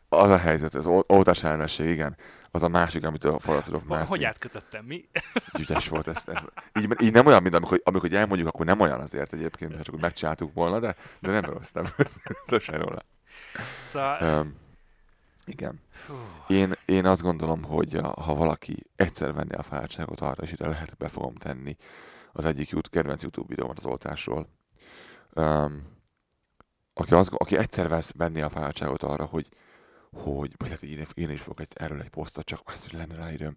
[0.08, 2.16] az a helyzet, ez ol- oltás ellenesség, igen,
[2.50, 4.08] az a másik, amitől falra tudok mászni.
[4.08, 4.84] Hogy átkötöttem?
[4.84, 5.08] Mi?
[5.60, 6.42] Ügyes volt ez, ez.
[6.80, 9.94] Így, így, nem olyan, mint amikor, amikor elmondjuk, akkor nem olyan azért egyébként, ha csak
[9.94, 11.84] úgy megcsináltuk volna, de, de nem rossz, nem
[12.46, 13.02] szó se róla.
[13.86, 14.54] Szóval, Um,
[15.44, 15.80] igen.
[16.46, 20.68] Én, én azt gondolom, hogy a, ha valaki egyszer venni a fáradtságot arra, és ide
[20.68, 21.76] lehet, be fogom tenni
[22.32, 24.48] az egyik YouTube, kedvenc YouTube videómat az oltásról.
[25.34, 25.94] Um,
[26.94, 29.48] aki, az, aki egyszer vesz venni a fáradtságot arra, hogy,
[30.16, 33.14] hogy vagy hát én, én is fogok egy, erről egy posztot, csak azt, hogy lenne
[33.14, 33.56] rá időm,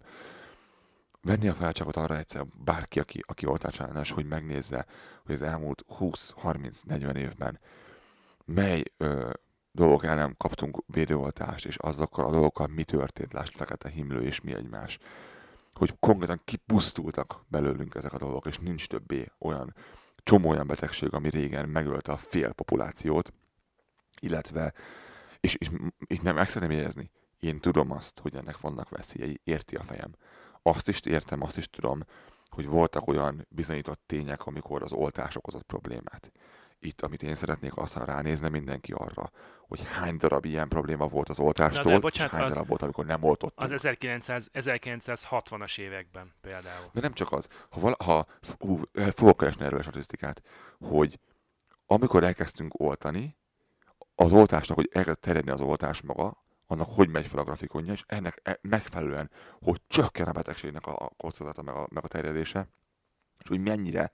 [1.22, 4.86] venni a felcsapot arra egyszer bárki, aki, aki oltácsállás, hogy megnézze,
[5.24, 7.58] hogy az elmúlt 20-30-40 évben
[8.44, 9.30] mely ö,
[9.72, 14.54] dolgok ellen kaptunk védőoltást, és azokkal a dolgokkal mi történt, lásd fekete himlő és mi
[14.54, 14.98] egymás.
[15.74, 19.74] Hogy konkrétan kipusztultak belőlünk ezek a dolgok, és nincs többé olyan
[20.22, 23.32] csomó olyan betegség, ami régen megölte a fél populációt,
[24.20, 24.72] illetve,
[25.40, 25.70] és, és,
[26.06, 30.14] és nem meg szeretném jegyezni, én tudom azt, hogy ennek vannak veszélyei, érti a fejem.
[30.62, 32.00] Azt is értem, azt is tudom,
[32.48, 36.32] hogy voltak olyan bizonyított tények, amikor az oltás okozott problémát.
[36.78, 39.30] Itt, amit én szeretnék, aztán ránézne mindenki arra,
[39.68, 42.82] hogy hány darab ilyen probléma volt az oltástól, de bocsánat, és hány az- darab volt,
[42.82, 43.60] amikor nem oltottunk.
[43.60, 46.90] Az 1900, 1960-as években például.
[46.92, 47.48] De nem csak az.
[47.70, 48.26] Ha, vala, ha
[48.58, 48.80] hú,
[49.14, 50.42] fogok keresni erről a statisztikát,
[50.78, 51.18] hogy
[51.86, 53.36] amikor elkezdtünk oltani,
[54.24, 58.04] az oltásnak, hogy elkezd terjedni az oltás maga, annak hogy megy fel a grafikonja, és
[58.06, 62.68] ennek e- megfelelően, hogy csökken a betegségnek a, kockázata, meg a, meg a terjedése,
[63.38, 64.10] és hogy mennyire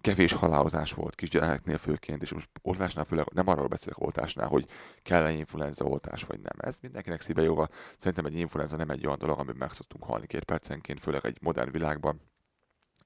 [0.00, 4.68] kevés halálozás volt kisgyerekeknél főként, és most oltásnál főleg nem arról beszélek oltásnál, hogy
[5.02, 6.56] kell-e influenza oltás, vagy nem.
[6.56, 7.68] Ez mindenkinek szíve jóva.
[7.96, 11.38] Szerintem egy influenza nem egy olyan dolog, amiben meg szoktunk halni két percenként, főleg egy
[11.40, 12.20] modern világban.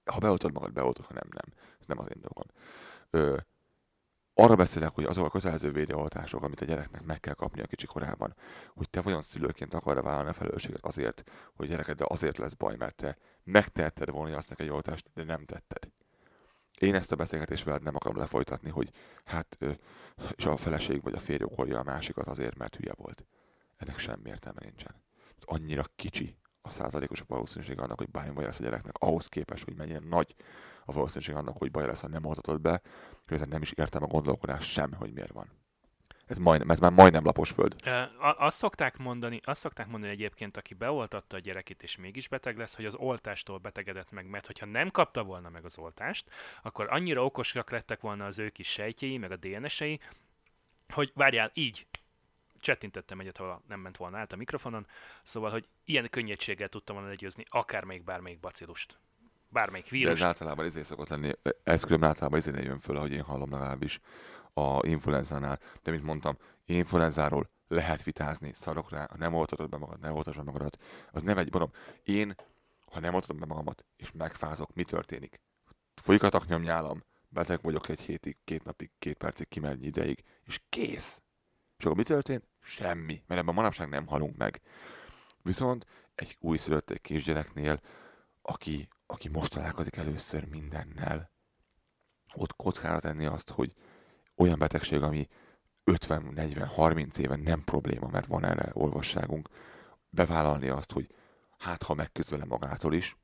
[0.05, 1.59] Ha beoltod magad, beoltod, ha nem, nem.
[1.81, 2.47] Ez nem az én dolgom.
[4.41, 7.87] Arra beszélek, hogy azok a kötelező védőoltások, amit a gyereknek meg kell kapni a kicsi
[7.87, 8.35] korában,
[8.75, 11.23] hogy te vajon szülőként akarra vállalni a felelősséget azért,
[11.55, 15.25] hogy a gyereked azért lesz baj, mert te megtehetted volna azt neki egy oltást, de
[15.25, 15.91] nem tetted.
[16.79, 18.91] Én ezt a beszélgetést veled nem akarom lefolytatni, hogy
[19.25, 19.59] hát,
[20.37, 23.25] és a feleség vagy a férj okolja a másikat azért, mert hülye volt.
[23.77, 25.03] Ennek semmi értelme nincsen.
[25.37, 29.65] Ez annyira kicsi a százalékos valószínűség annak, hogy bármi baj lesz a gyereknek, ahhoz képest,
[29.65, 30.35] hogy mennyire nagy
[30.89, 32.81] a valószínűség annak, hogy baj lesz, ha nem oltatod be,
[33.27, 35.51] ezen nem is értem a gondolkodás sem, hogy miért van.
[36.27, 37.75] Ez, majdnem, ez már majdnem lapos föld.
[38.21, 42.57] A- Azt szokták mondani, azt szokták mondani egyébként, aki beoltatta a gyerekét és mégis beteg
[42.57, 46.31] lesz, hogy az oltástól betegedett meg, mert hogyha nem kapta volna meg az oltást,
[46.63, 50.01] akkor annyira okosak lettek volna az ő kis sejtjei, meg a DNS-ei,
[50.89, 51.87] hogy várjál, így
[52.61, 54.87] csettintettem egyet, ha nem ment volna át a mikrofonon,
[55.23, 58.99] szóval, hogy ilyen könnyedséggel tudtam volna legyőzni akármelyik bármelyik bacillust.
[59.49, 61.33] Bármelyik De ez általában izé szokott lenni,
[61.65, 64.01] ez különben általában izé jön föl, ahogy én hallom legalábbis
[64.55, 65.61] a influenzánál.
[65.83, 70.45] De mint mondtam, influenzáról lehet vitázni, szarok rá, ha nem oltatod be magad, nem oltatod
[70.45, 70.83] be magadat.
[71.13, 71.71] Az nem egy, mondom,
[72.03, 72.35] én,
[72.93, 75.41] ha nem oltatom be magamat, és megfázok, mi történik?
[75.95, 81.21] Folyik a taknyomnyálam, beteg vagyok egy hétig, két napig, két percig, kimennyi ideig, és kész.
[81.79, 82.49] És akkor mi történt?
[82.61, 84.61] Semmi, mert ebben manapság nem halunk meg.
[85.43, 87.81] Viszont egy újszülött egy kisgyereknél,
[88.49, 91.31] aki, aki most találkozik először mindennel,
[92.35, 93.73] ott kockára tenni azt, hogy
[94.37, 95.29] olyan betegség, ami
[95.85, 99.49] 50, 40, 30 éve nem probléma, mert van erre olvasságunk,
[100.11, 101.15] bevállalni azt, hogy
[101.59, 103.17] hát ha megküzd vele magától is,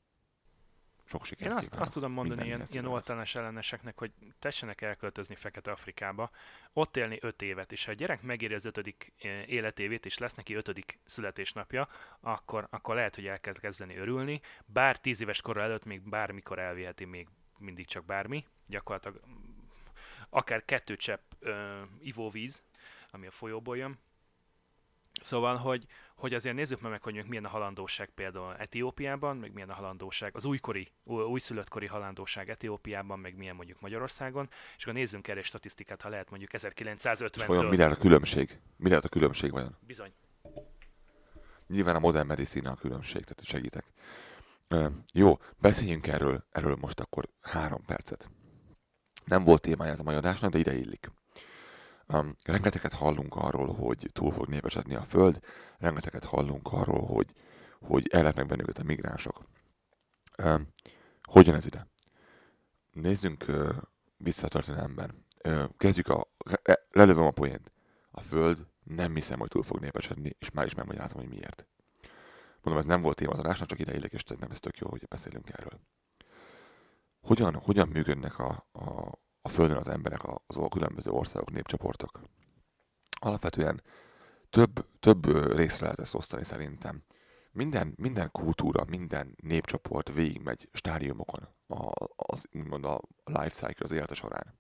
[1.15, 5.71] sok sikert Én azt, azt tudom mondani ilyen, ilyen oltalás elleneseknek, hogy tessenek elköltözni Fekete
[5.71, 6.31] Afrikába,
[6.73, 10.35] ott élni öt évet, és ha a gyerek megéri az ötödik eh, életévét, és lesz
[10.35, 11.89] neki ötödik születésnapja,
[12.21, 16.59] akkor, akkor lehet, hogy el kell kezdeni örülni, bár tíz éves kora előtt még bármikor
[16.59, 19.33] elviheti még mindig csak bármi, gyakorlatilag mm,
[20.31, 22.63] akár kettő csepp ö, ivóvíz,
[23.11, 23.99] ami a folyóból jön.
[25.21, 29.71] Szóval, hogy, hogy azért nézzük meg, hogy mondjuk milyen a halandóság például Etiópiában, meg milyen
[29.71, 35.29] a halandóság, az újkori, új- újszülöttkori halandóság Etiópiában, meg milyen mondjuk Magyarországon, és akkor nézzünk
[35.29, 37.79] erre statisztikát, ha lehet mondjuk És vajon mi 1950-től.
[37.79, 38.61] lehet a különbség?
[38.77, 39.77] Mi lehet a különbség vajon?
[39.81, 40.13] Bizony.
[41.67, 43.85] Nyilván a modern medicina a különbség, tehát segítek.
[45.13, 48.29] Jó, beszéljünk erről, erről most akkor három percet.
[49.25, 51.11] Nem volt témája ez a mai adásnak, de ide illik.
[52.09, 55.41] Um, rengeteget hallunk arról, hogy túl fog népesedni a Föld,
[55.79, 57.33] rengeteget hallunk arról, hogy,
[57.81, 59.45] hogy ellepnek bennünket a migránsok.
[60.39, 60.69] Um,
[61.23, 61.87] hogyan ez ide?
[62.93, 63.69] Nézzünk uh,
[64.17, 65.27] vissza a történelemben.
[65.45, 66.29] Uh, kezdjük a...
[66.63, 67.73] Le, lelövöm a poént.
[68.11, 71.67] A Föld nem hiszem, hogy túl fog népesedni, és már is megmagyarázom, hogy miért.
[72.63, 74.89] Mondom, ez nem volt téma az adásnak, csak ide illik, és nem ez tök jó,
[74.89, 75.81] hogy beszélünk erről.
[77.21, 79.13] Hogyan, hogyan működnek a, a,
[79.47, 82.21] a Földön az emberek, az a különböző országok, népcsoportok?
[83.21, 83.83] Alapvetően
[84.51, 87.05] több, több részre lehet ezt osztani szerintem.
[87.53, 94.15] Minden, minden kultúra, minden népcsoport végigmegy stádiumokon a, az, úgymond a life cycle, az élete
[94.15, 94.59] során.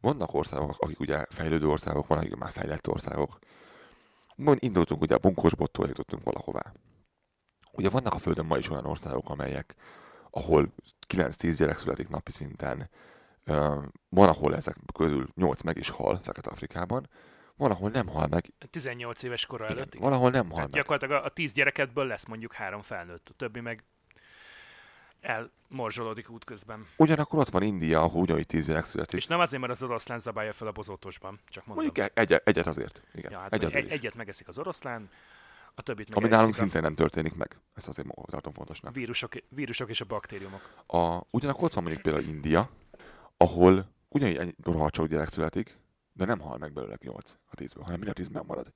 [0.00, 3.38] Vannak országok, akik ugye fejlődő országok, vannak, akik már fejlett országok.
[4.36, 6.72] Mond, indultunk ugye a bunkosbottól, jutottunk valahová.
[7.72, 9.74] Ugye vannak a Földön ma is olyan országok, amelyek,
[10.30, 10.72] ahol
[11.08, 12.90] 9-10 gyerek születik napi szinten,
[14.08, 17.08] van, ahol ezek közül 8 meg is hal Fekete-Afrikában,
[17.56, 19.94] van, ahol nem hal meg, 18 éves kora igen, előtt.
[19.94, 20.08] igen.
[20.08, 20.80] van, ahol nem hal Tehát meg.
[20.80, 23.84] gyakorlatilag a, a 10 gyerekedből lesz mondjuk három felnőtt, a többi meg
[25.20, 26.86] elmorzsolódik útközben.
[26.96, 29.18] Ugyanakkor ott van India, ahol ugyanúgy tíz gyerek születik.
[29.18, 31.84] És nem azért, mert az oroszlán zabálja fel a bozótosban, csak mondom.
[31.84, 33.02] Mondjuk egy, egyet azért.
[33.14, 33.92] Igen, ja, hát egy egy, azért is.
[33.92, 35.10] egyet megeszik az oroszlán,
[35.74, 37.56] a többit meg Ami nálunk elviszik szintén nem történik meg.
[37.74, 38.94] Ezt azért tartom a fontosnak.
[38.94, 40.70] vírusok, vírusok és a baktériumok.
[40.86, 42.70] A, ugyanakkor ott van mondjuk például India,
[43.38, 45.78] ahol ugyanígy rohadt sok gyerek születik,
[46.12, 48.72] de nem hal meg belőle 8 a 10-ből, hanem mind a 10 megmarad.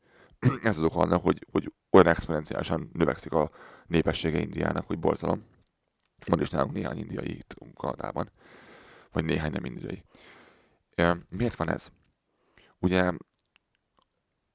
[0.62, 3.50] Ez az oka hogy, hogy olyan exponenciálisan növekszik a
[3.86, 5.44] népessége Indiának, hogy borzalom.
[6.26, 8.30] Van is nálunk néhány indiai itt Kanadában,
[9.12, 10.04] vagy néhány nem indiai.
[11.28, 11.88] Miért van ez?
[12.78, 13.12] Ugye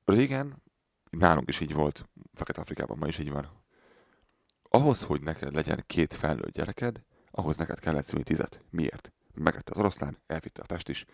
[0.05, 0.64] régen
[1.10, 3.64] nálunk is így volt, Fekete-Afrikában ma is így van.
[4.70, 8.62] Ahhoz, hogy neked legyen két felnőtt gyereked, ahhoz neked kellett szülni tizet.
[8.70, 9.12] Miért?
[9.39, 11.05] Megette az oroszlán, elvitte a pest is,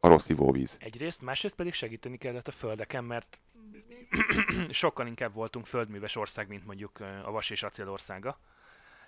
[0.00, 0.76] a, rossz ivóvíz.
[0.80, 3.38] Egyrészt, másrészt pedig segíteni kellett a földeken, mert
[4.70, 8.38] sokkal inkább voltunk földműves ország, mint mondjuk a vas és acél országa.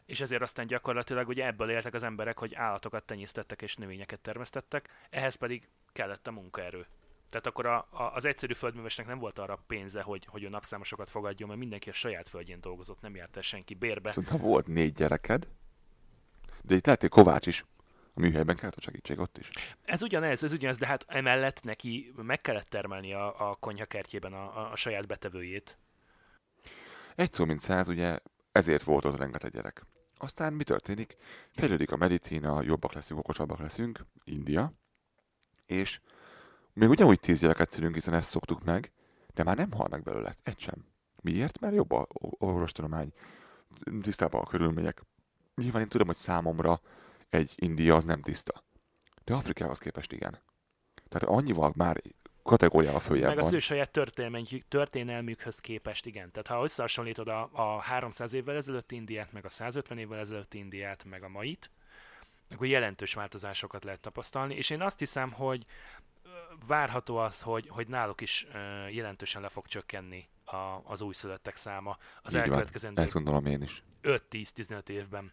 [0.05, 4.89] És ezért aztán gyakorlatilag ugye ebből éltek az emberek, hogy állatokat tenyésztettek és növényeket termesztettek,
[5.11, 6.87] ehhez pedig kellett a munkaerő.
[7.31, 11.11] Tehát akkor a, a, az egyszerű földművesnek nem volt arra pénze, hogy, hogy a napszámosokat
[11.11, 14.09] fogadjon, mert mindenki a saját földjén dolgozott, nem járt el senki bérbe.
[14.09, 15.49] Viszont ha volt négy gyereked,
[16.67, 17.65] de itt lehetett Kovács is,
[18.15, 19.51] a műhelyben kellett a segítség ott is.
[19.85, 24.59] Ez ugyanez, ez ugyanez, de hát emellett neki meg kellett termelni a, a konyhakertjében a,
[24.59, 25.79] a, a saját betevőjét.
[27.15, 28.19] Egy szó mint száz, ugye
[28.53, 29.87] ezért volt ott rengeteg gyerek.
[30.19, 31.17] Aztán mi történik?
[31.51, 34.73] Fejlődik a medicína, jobbak leszünk, okosabbak leszünk, India,
[35.67, 36.01] és
[36.73, 38.93] még ugyanúgy tíz gyereket szülünk, hiszen ezt szoktuk meg,
[39.35, 40.85] de már nem hal meg belőle, egy sem.
[41.23, 41.61] Miért?
[41.61, 42.07] Mert jobb a
[42.39, 43.13] orvostudomány,
[44.01, 45.03] tisztában a körülmények.
[45.57, 46.81] Nyilván én tudom, hogy számomra
[47.29, 48.65] egy India az nem tiszta.
[49.25, 50.39] De Afrikához képest igen.
[51.09, 52.03] Tehát annyival már
[52.43, 53.55] kategóriával följebb Meg az van.
[53.55, 56.31] ő saját történelmük, történelmükhöz képest, igen.
[56.31, 61.05] Tehát ha összehasonlítod a, a 300 évvel ezelőtt Indiát, meg a 150 évvel ezelőtt Indiát,
[61.05, 61.71] meg a mait,
[62.51, 65.67] akkor jelentős változásokat lehet tapasztalni, és én azt hiszem, hogy
[66.67, 68.47] várható az, hogy, hogy náluk is
[68.91, 73.83] jelentősen le fog csökkenni a, az újszülöttek száma az Így elkövetkezendő Ezt gondolom én is.
[74.03, 75.33] 5-10-15 évben.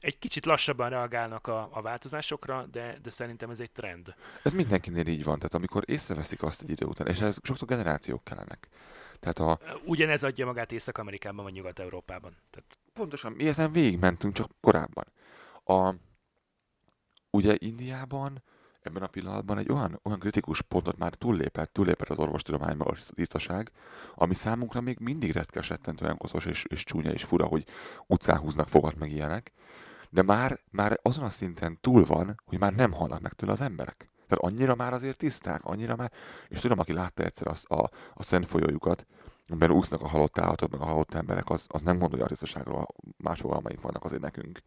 [0.00, 4.14] Egy kicsit lassabban reagálnak a, a változásokra, de, de szerintem ez egy trend.
[4.42, 8.24] Ez mindenkinél így van, tehát amikor észreveszik azt egy idő után, és ez sokszor generációk
[8.24, 8.68] kellenek.
[9.20, 12.36] Tehát a, Ugyanez adja magát Észak-Amerikában vagy Nyugat-Európában.
[12.50, 15.04] Tehát pontosan mi ezen végigmentünk, csak korábban.
[15.64, 15.94] A,
[17.30, 18.42] ugye Indiában
[18.80, 22.96] ebben a pillanatban egy olyan, olyan kritikus pontot már túllépett, túllépett az orvostudomány, meg a
[23.14, 23.70] tisztaság,
[24.14, 27.64] ami számunkra még mindig retkes rettentően koszos és, és csúnya és fura, hogy
[28.06, 29.52] utcán húznak fogat meg ilyenek,
[30.10, 33.60] de már, már azon a szinten túl van, hogy már nem halnak meg tőle az
[33.60, 34.10] emberek.
[34.28, 36.12] Tehát annyira már azért tiszták, annyira már,
[36.48, 39.06] és tudom, aki látta egyszer az, a, a szent folyójukat,
[39.48, 42.86] amiben úsznak a halott állatok, meg a halott emberek, az, az nem gondolja a tisztaságról,
[43.16, 44.60] más fogalmaink vannak azért nekünk.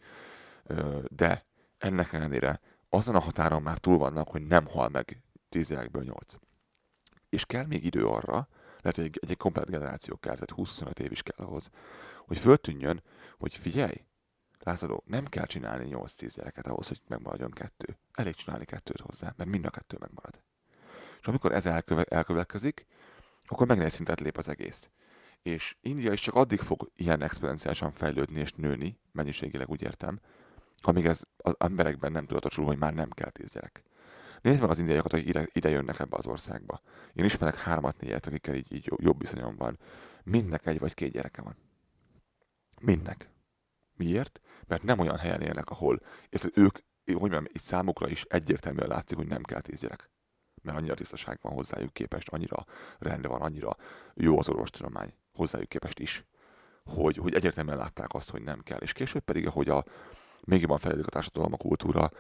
[1.08, 1.46] De
[1.78, 6.34] ennek ellenére azon a határon már túl vannak, hogy nem hal meg 10 gyerekből 8.
[7.30, 8.48] És kell még idő arra,
[8.82, 11.70] lehet, hogy egy, egy komplet generáció kell, tehát 20-25 év is kell ahhoz,
[12.28, 13.04] hogy föltűnjön,
[13.38, 14.04] hogy figyelj,
[14.64, 17.98] Lázadó, nem kell csinálni 8-10 gyereket ahhoz, hogy megmaradjon kettő.
[18.12, 20.42] Elég csinálni kettőt hozzá, mert mind a kettő megmarad.
[21.20, 22.86] És amikor ez elköve- elkövetkezik,
[23.46, 24.90] akkor megnéz szintet lép az egész.
[25.42, 30.20] És India is csak addig fog ilyen exponenciálisan fejlődni és nőni, mennyiségileg úgy értem,
[30.82, 33.84] amíg ez az emberekben nem tudatosul, hogy már nem kell tíz gyerek.
[34.42, 36.82] Nézd meg az indiaiakat, hogy ide, ide jönnek ebbe az országba.
[37.14, 39.80] Én ismerek hármat, négyet, akikkel így, így jobb viszonyom van.
[40.24, 41.56] Mindnek egy vagy két gyereke van.
[42.80, 43.30] Mindnek.
[43.96, 44.42] Miért?
[44.72, 49.18] Mert nem olyan helyen élnek, ahol érted, ők, hogy mondjam, itt számukra is egyértelműen látszik,
[49.18, 50.10] hogy nem kell tíz gyerek.
[50.62, 52.66] Mert annyira tisztaság van hozzájuk képest, annyira
[53.00, 53.78] rend van, annyira
[54.14, 56.26] jó az orvostudomány hozzájuk képest is,
[56.84, 58.80] hogy, hogy egyértelműen látták azt, hogy nem kell.
[58.80, 59.86] És később pedig, ahogy a,
[60.46, 62.12] még jobban fejlődik a társadalom, a kultúra,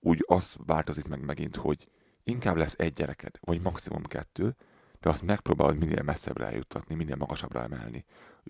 [0.00, 1.88] úgy az változik meg megint, hogy
[2.22, 4.56] inkább lesz egy gyereked, vagy maximum kettő,
[5.00, 8.04] de azt megpróbálod minél messzebbre eljuttatni, minél magasabbra emelni,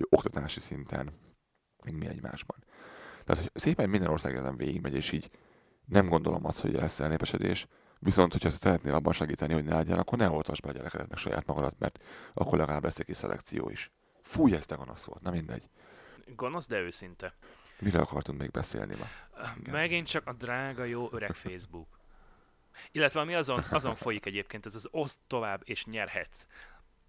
[0.09, 1.13] oktatási szinten,
[1.85, 2.65] még mi egymásban.
[3.27, 5.31] Tehát, hogy szépen minden ország ezen végigmegy, és így
[5.85, 7.67] nem gondolom azt, hogy lesz elnépesedés,
[7.99, 11.19] viszont, hogyha szeretnél abban segíteni, hogy ne legyen, akkor ne oltasd be a gyerekedet meg
[11.19, 11.99] saját magadat, mert
[12.35, 13.91] akkor legalább lesz egy szelekció is.
[14.23, 15.69] Fúj, ez te gonosz volt, na mindegy.
[16.37, 17.35] gonosz, de őszinte.
[17.79, 19.07] Miről akartunk még beszélni ma?
[19.59, 19.75] Igen.
[19.75, 22.01] Megint csak a drága jó öreg Facebook.
[22.93, 26.47] Illetve ami azon, azon folyik egyébként, ez az oszd tovább és nyerhetsz.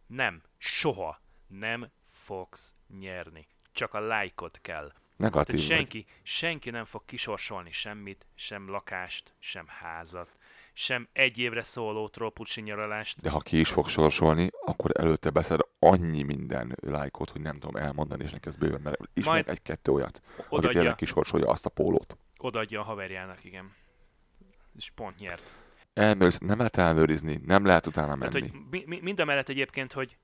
[0.08, 3.48] Nem, soha nem fogsz nyerni.
[3.72, 4.94] Csak a lájkot kell.
[5.18, 5.78] Negatív Tehát vagy.
[5.78, 10.38] senki, senki nem fog kisorsolni semmit, sem lakást, sem házat,
[10.74, 13.22] sem egy évre szóló trópusi nyaralást.
[13.22, 17.76] De ha ki is fog sorsolni, akkor előtte beszed annyi minden lájkot, hogy nem tudom
[17.84, 22.18] elmondani, és neked bőven, mert Majd egy-kettő olyat, aki tényleg kisorsolja azt a pólót.
[22.38, 23.76] odaadja a haverjának, igen.
[24.76, 25.54] És pont nyert.
[25.94, 28.50] Elmőrsz, nem lehet elmőrizni, nem lehet utána Tehát, menni.
[28.50, 30.18] hogy mi, mi, mind a mellett egyébként, hogy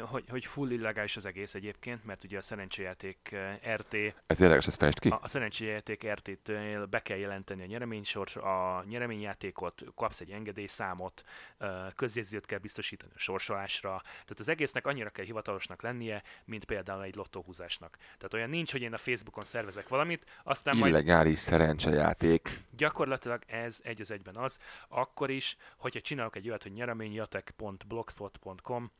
[0.00, 3.94] hogy, hogy full illegális az egész egyébként, mert ugye a szerencséjáték eh, RT,
[4.26, 5.08] Ez érdekes, ez fest ki?
[5.08, 11.22] a, a szerencséjáték RT-től be kell jelenteni a nyereménysor, a nyereményjátékot, kapsz egy engedélyszámot,
[11.58, 17.02] eh, közjegyzőt kell biztosítani a sorsolásra, tehát az egésznek annyira kell hivatalosnak lennie, mint például
[17.02, 17.96] egy lottóhúzásnak.
[17.98, 22.60] Tehát olyan nincs, hogy én a Facebookon szervezek valamit, aztán majd Illegális szerencsejáték.
[22.76, 28.92] gyakorlatilag ez egy az egyben az, akkor is, hogyha csinálok egy olyat, hogy nyereményjatek.blogspot.com,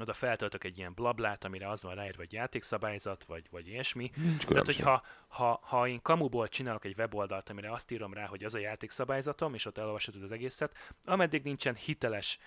[0.00, 4.10] oda feltöltök egy ilyen blablát, amire az van ráírva, hogy játékszabályzat, vagy, vagy ilyesmi.
[4.16, 8.44] Nincs Tehát, hogyha ha, ha én kamuból csinálok egy weboldalt, amire azt írom rá, hogy
[8.44, 12.38] az a játékszabályzatom, és ott elolvashatod az egészet, ameddig nincsen hiteles,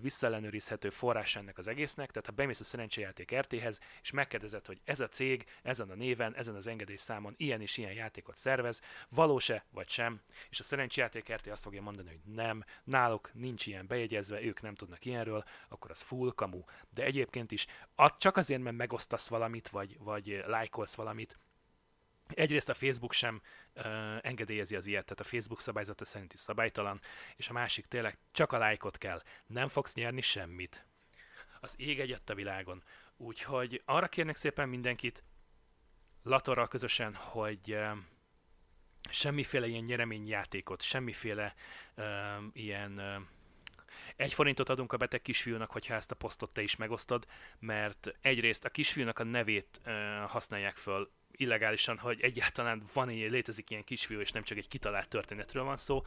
[0.00, 5.00] visszaellenőrizhető forrás ennek az egésznek, tehát ha bemész a szerencsejáték RT-hez, és megkérdezed, hogy ez
[5.00, 9.88] a cég ezen a néven, ezen az engedélyszámon ilyen és ilyen játékot szervez, valós-e vagy
[9.88, 10.20] sem,
[10.50, 14.74] és a szerencsejáték RT azt fogja mondani, hogy nem, náluk nincs ilyen bejegyezve, ők nem
[14.74, 16.64] tudnak ilyenről, akkor az full kamu.
[16.94, 21.38] De egyébként is, ad- csak azért, mert megosztasz valamit, vagy, vagy lájkolsz valamit,
[22.34, 23.42] Egyrészt a Facebook sem
[23.74, 23.84] uh,
[24.22, 27.00] engedélyezi az ilyet, tehát a Facebook szabályzata szerint is szabálytalan,
[27.36, 29.22] és a másik tényleg csak a lájkot kell.
[29.46, 30.86] Nem fogsz nyerni semmit.
[31.60, 32.82] Az ég egyet a világon.
[33.16, 35.22] Úgyhogy arra kérnek szépen mindenkit,
[36.22, 37.90] Latorral közösen, hogy uh,
[39.10, 41.54] semmiféle ilyen nyereményjátékot, semmiféle
[41.96, 42.04] uh,
[42.52, 43.22] ilyen uh,
[44.16, 47.26] egy forintot adunk a beteg kisfiúnak, hogyha ezt a posztot te is megosztod,
[47.58, 49.92] mert egyrészt a kisfiúnak a nevét uh,
[50.30, 55.08] használják föl illegálisan, hogy egyáltalán van ilyen, létezik ilyen kisfiú, és nem csak egy kitalált
[55.08, 56.02] történetről van szó.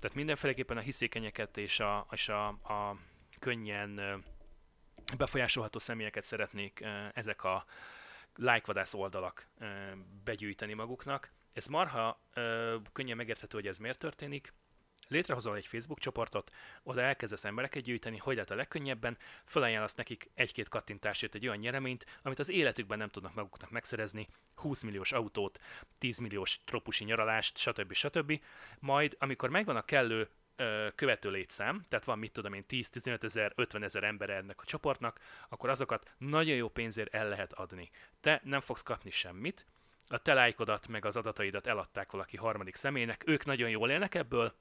[0.00, 2.96] Tehát mindenféleképpen a hiszékenyeket és a, és a, a
[3.38, 4.22] könnyen
[5.16, 7.64] befolyásolható személyeket szeretnék ezek a
[8.34, 9.48] lájkvadász oldalak
[10.24, 11.32] begyűjteni maguknak.
[11.52, 12.20] Ez marha
[12.92, 14.52] könnyen megérthető, hogy ez miért történik.
[15.08, 16.50] Létrehozol egy Facebook csoportot,
[16.82, 22.06] oda elkezdesz embereket gyűjteni, hogy lehet a legkönnyebben, felajánlasz nekik egy-két kattintásért egy olyan nyereményt,
[22.22, 25.60] amit az életükben nem tudnak maguknak megszerezni, 20 milliós autót,
[25.98, 27.92] 10 milliós tropusi nyaralást, stb.
[27.92, 28.40] stb.
[28.78, 30.28] Majd, amikor megvan a kellő
[30.94, 35.20] követő létszám, tehát van mit tudom én 10-15 ezer, 50 ezer ember ennek a csoportnak,
[35.48, 37.90] akkor azokat nagyon jó pénzért el lehet adni.
[38.20, 39.66] Te nem fogsz kapni semmit,
[40.08, 44.54] a te lájkodat meg az adataidat eladták valaki harmadik személynek, ők nagyon jól élnek ebből,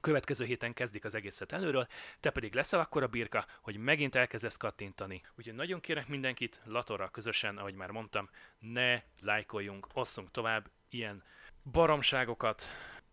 [0.00, 1.86] következő héten kezdik az egészet előről,
[2.20, 5.22] te pedig leszel akkor a birka, hogy megint elkezdesz kattintani.
[5.38, 8.28] Úgyhogy nagyon kérek mindenkit, Latorral közösen, ahogy már mondtam,
[8.58, 11.22] ne lájkoljunk, osszunk tovább ilyen
[11.72, 12.62] baromságokat.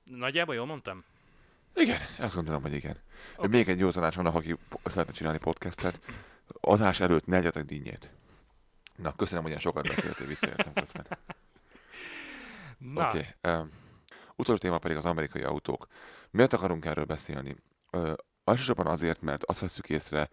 [0.03, 1.03] Nagyjából jól mondtam?
[1.75, 2.99] Igen, azt gondolom, hogy igen.
[3.35, 3.47] Oké.
[3.47, 4.55] Még egy jó tanács van, aki
[4.85, 5.99] szeretne csinálni podcastet.
[6.61, 8.09] Adás előtt ne egyetek dinnyét.
[8.95, 11.05] Na, köszönöm, hogy ilyen sokat beszéltél, visszajöttem közben.
[12.95, 13.35] Oké.
[13.41, 13.53] Okay.
[13.53, 13.71] Um,
[14.35, 15.87] utolsó téma pedig az amerikai autók.
[16.35, 17.55] Miért akarunk erről beszélni?
[17.91, 18.13] Uh,
[18.43, 20.29] elsősorban azért, mert azt veszük észre,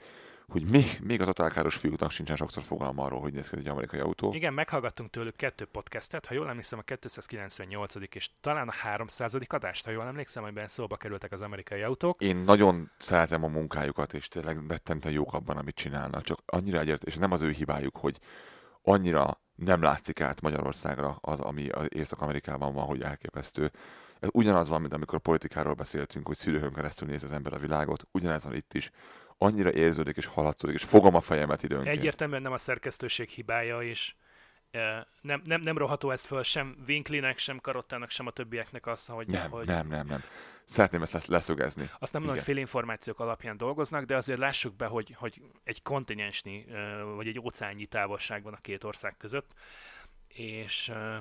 [0.47, 4.01] hogy még, még a totálkáros fiúknak sincsen sokszor fogalma arról, hogy néz ki egy amerikai
[4.01, 4.33] autó.
[4.35, 7.95] igen, meghallgattunk tőlük kettő podcastet, ha jól emlékszem a 298.
[8.15, 9.37] és talán a 300.
[9.49, 12.23] adást, ha jól emlékszem, amiben szóba kerültek az amerikai autók.
[12.23, 16.23] Én nagyon szeretem a munkájukat, és tényleg rettenten jók abban, amit csinálnak.
[16.23, 18.19] Csak annyira egyért, és nem az ő hibájuk, hogy
[18.83, 23.71] annyira nem látszik át Magyarországra az, ami az Észak-Amerikában van, hogy elképesztő.
[24.23, 28.07] Ez ugyanaz van, mint amikor politikáról beszéltünk, hogy szülőhön keresztül néz az ember a világot.
[28.11, 28.91] Ugyanez van itt is.
[29.39, 31.97] Annyira érződik és haladszódik, és fogom a fejemet időnként.
[31.97, 34.15] Egyértelműen nem a szerkesztőség hibája, és
[34.71, 39.07] eh, nem, nem, nem roható ez föl sem Winklinek, sem Karottának, sem a többieknek az,
[39.07, 40.23] hogy, Nem, hogy nem, nem, nem.
[40.65, 41.91] Szeretném ezt lesz- leszögezni.
[41.99, 42.45] azt nem mondom, hogy Igen.
[42.45, 47.87] félinformációk alapján dolgoznak, de azért lássuk be, hogy, hogy egy kontinensnyi, ö, vagy egy óceánnyi
[47.87, 49.55] távolság van a két ország között,
[50.29, 51.17] és ö,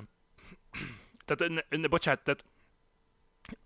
[1.24, 2.51] tehát, ne, ne, bocsánat, tehát a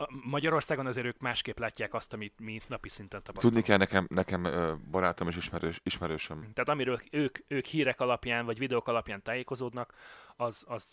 [0.08, 3.64] Magyarországon azért ők másképp látják azt, amit mi napi szinten Tudni tapasztalunk.
[3.64, 4.42] kell nekem, nekem
[4.90, 6.40] barátom és ismerős, ismerősöm.
[6.40, 9.94] Tehát amiről ők, ők hírek alapján, vagy videók alapján tájékozódnak,
[10.36, 10.86] az, az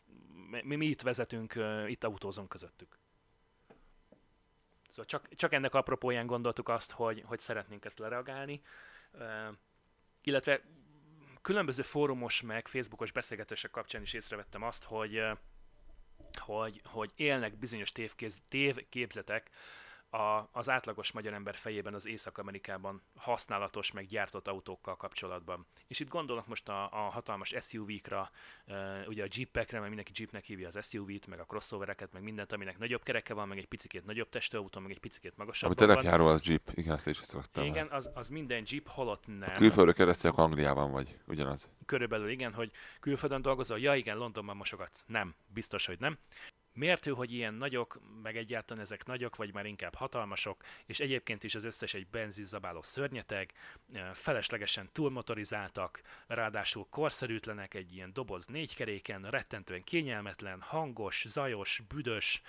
[0.63, 2.97] mi, mi itt vezetünk, itt autózunk közöttük.
[4.89, 8.61] Szóval csak, csak ennek apropóján gondoltuk azt, hogy, hogy szeretnénk ezt lereagálni,
[10.21, 10.61] illetve
[11.41, 15.21] különböző fórumos meg Facebookos beszélgetések kapcsán is észrevettem azt, hogy,
[16.37, 19.49] hogy, hogy élnek bizonyos tévkéz, tévképzetek
[20.13, 25.65] a, az átlagos magyar ember fejében az Észak-Amerikában használatos, meg gyártott autókkal kapcsolatban.
[25.87, 28.31] És itt gondolok most a, a hatalmas SUV-kra,
[28.67, 28.75] uh,
[29.07, 32.77] ugye a jeepekre, mert mindenki jeepnek hívja az SUV-t, meg a crossovereket, meg mindent, aminek
[32.77, 35.69] nagyobb kereke van, meg egy picit nagyobb testőautó, meg egy picit magasabb.
[35.69, 37.65] Ami telepjáró az jeep, igen, ezt is szoktam.
[37.65, 39.49] Igen, az, az minden jeep, holott nem.
[39.49, 41.69] A külföldre keresztül Angliában vagy, ugyanaz.
[41.85, 45.03] Körülbelül igen, hogy külföldön dolgozol, ja igen, Londonban mosogatsz.
[45.07, 46.17] Nem, biztos, hogy nem
[46.73, 51.55] mértő, hogy ilyen nagyok, meg egyáltalán ezek nagyok, vagy már inkább hatalmasok, és egyébként is
[51.55, 53.53] az összes egy benzinzabáló szörnyeteg,
[54.13, 62.41] feleslegesen túlmotorizáltak, ráadásul korszerűtlenek egy ilyen doboz négykeréken, rettentően kényelmetlen, hangos, zajos, büdös,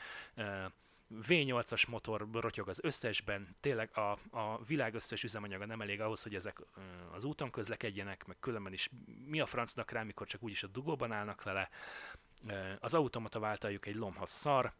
[1.22, 6.34] V8-as motor rotyog az összesben, tényleg a, a világ összes üzemanyaga nem elég ahhoz, hogy
[6.34, 6.60] ezek
[7.12, 8.90] az úton közlekedjenek, meg különben is
[9.26, 11.70] mi a francnak rá, mikor csak úgyis a dugóban állnak vele.
[12.78, 14.72] Az automata váltaljuk egy lomha szar,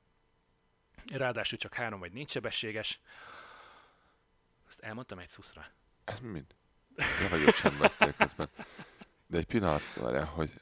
[1.12, 3.00] ráadásul csak három vagy négy sebességes.
[4.68, 5.66] Ezt elmondtam egy szuszra.
[6.04, 6.54] Ez mind?
[6.96, 7.80] Nem vagyok sem
[8.16, 8.48] közben.
[9.26, 10.60] De egy pillanat, várjál, hogy...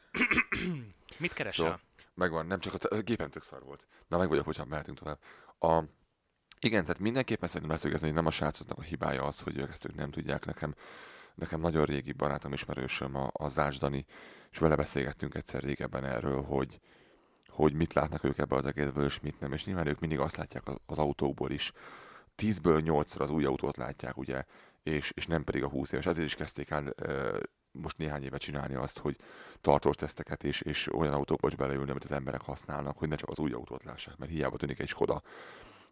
[1.18, 1.64] Mit keresel?
[1.64, 1.80] Szóval,
[2.14, 3.86] megvan, nem csak a, a gépen tök szar volt.
[4.08, 5.18] Na, meg vagyok, hogyha mehetünk tovább.
[5.58, 5.84] A,
[6.60, 9.84] igen, tehát mindenképpen szerintem leszögezni, hogy nem a srácoknak a hibája az, hogy ők ezt
[9.84, 10.44] ők nem tudják.
[10.44, 10.74] Nekem,
[11.34, 14.06] nekem nagyon régi barátom, ismerősöm, a, a Zás Dani,
[14.50, 16.80] és vele beszélgettünk egyszer régebben erről, hogy,
[17.52, 19.52] hogy mit látnak ők ebbe az egészből, és mit nem.
[19.52, 21.72] És nyilván ők mindig azt látják az, autókból is.
[22.34, 24.44] Tízből nyolcszor az új autót látják, ugye,
[24.82, 26.06] és, és nem pedig a 20 éves.
[26.06, 26.94] Ezért is kezdték el
[27.72, 29.16] most néhány éve csinálni azt, hogy
[29.60, 33.28] tartós teszteket és, és olyan autókba is beleülni, amit az emberek használnak, hogy ne csak
[33.28, 35.22] az új autót lássák, mert hiába tűnik egy Skoda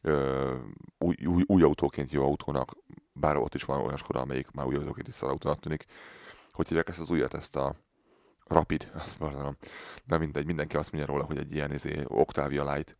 [0.02, 0.56] ö,
[0.98, 2.76] új, új, új, autóként jó autónak,
[3.12, 5.86] bár ott is van olyan Skoda, amelyik már új autóként is autónak tűnik,
[6.50, 7.74] hogy hívják ezt az újat, ezt a
[8.50, 9.56] Rapid, azt mondom.
[10.04, 12.96] De mindegy, mindenki azt mondja róla, hogy egy ilyen izé, Octavia Light.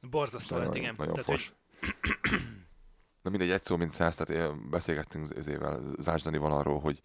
[0.00, 0.94] Borzasztó lett, igen.
[0.98, 1.54] Nagyon tehát, fos.
[1.80, 1.94] Hogy...
[3.22, 7.02] Na mindegy, egy szó, mint száz, tehát beszélgettünk ezével Zásdanival arról, hogy,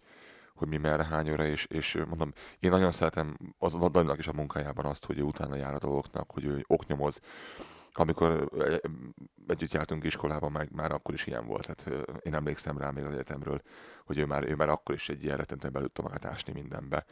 [0.54, 4.32] hogy mi merre, hány óra, és, és mondom, én nagyon szeretem az Daninak is a
[4.32, 7.20] munkájában azt, hogy ő utána jár a dolgoknak, hogy ő oknyomoz.
[7.92, 8.50] Amikor
[9.46, 11.74] együtt jártunk iskolában, meg már akkor is ilyen volt.
[11.74, 13.62] Tehát én emlékszem rá még az egyetemről,
[14.04, 17.06] hogy ő már, ő már akkor is egy ilyen rettentően be tudta magát ásni mindenbe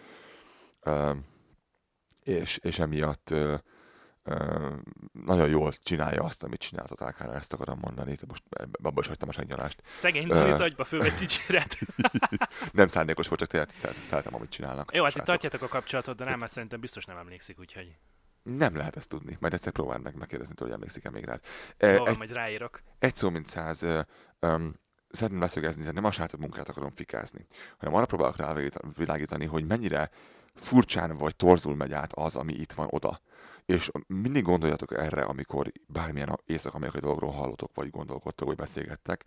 [2.23, 3.35] és, és emiatt
[5.13, 8.43] nagyon jól csinálja azt, amit csinált a Tálkánál, ezt akarom mondani, de most
[8.83, 9.83] abban is hagytam a segnyalást.
[9.85, 11.79] Szegény Danit agyba fölvett dicséret.
[12.73, 13.71] nem szándékos volt, csak
[14.09, 14.95] szeretem, amit csinálnak.
[14.95, 17.97] Jó, hát itt tartjátok a kapcsolatot, de nem, mert szerintem biztos nem emlékszik, úgyhogy...
[18.43, 21.41] Nem lehet ezt tudni, majd egyszer próbál meg megkérdezni, hogy emlékszik-e még rád.
[21.79, 22.83] Jó, egy, majd ráírok.
[22.99, 23.83] Egy szó, mint száz,
[24.41, 24.75] um,
[25.11, 27.47] szeretném leszögezni, hogy nem a srácok munkát akarom fikázni,
[27.79, 30.11] hanem arra próbálok rávilágítani, hogy mennyire
[30.59, 33.21] furcsán vagy torzul megy át az, ami itt van oda.
[33.65, 39.25] És mindig gondoljatok erre, amikor bármilyen észak-amerikai dologról hallotok, vagy gondolkodtok, vagy beszélgettek,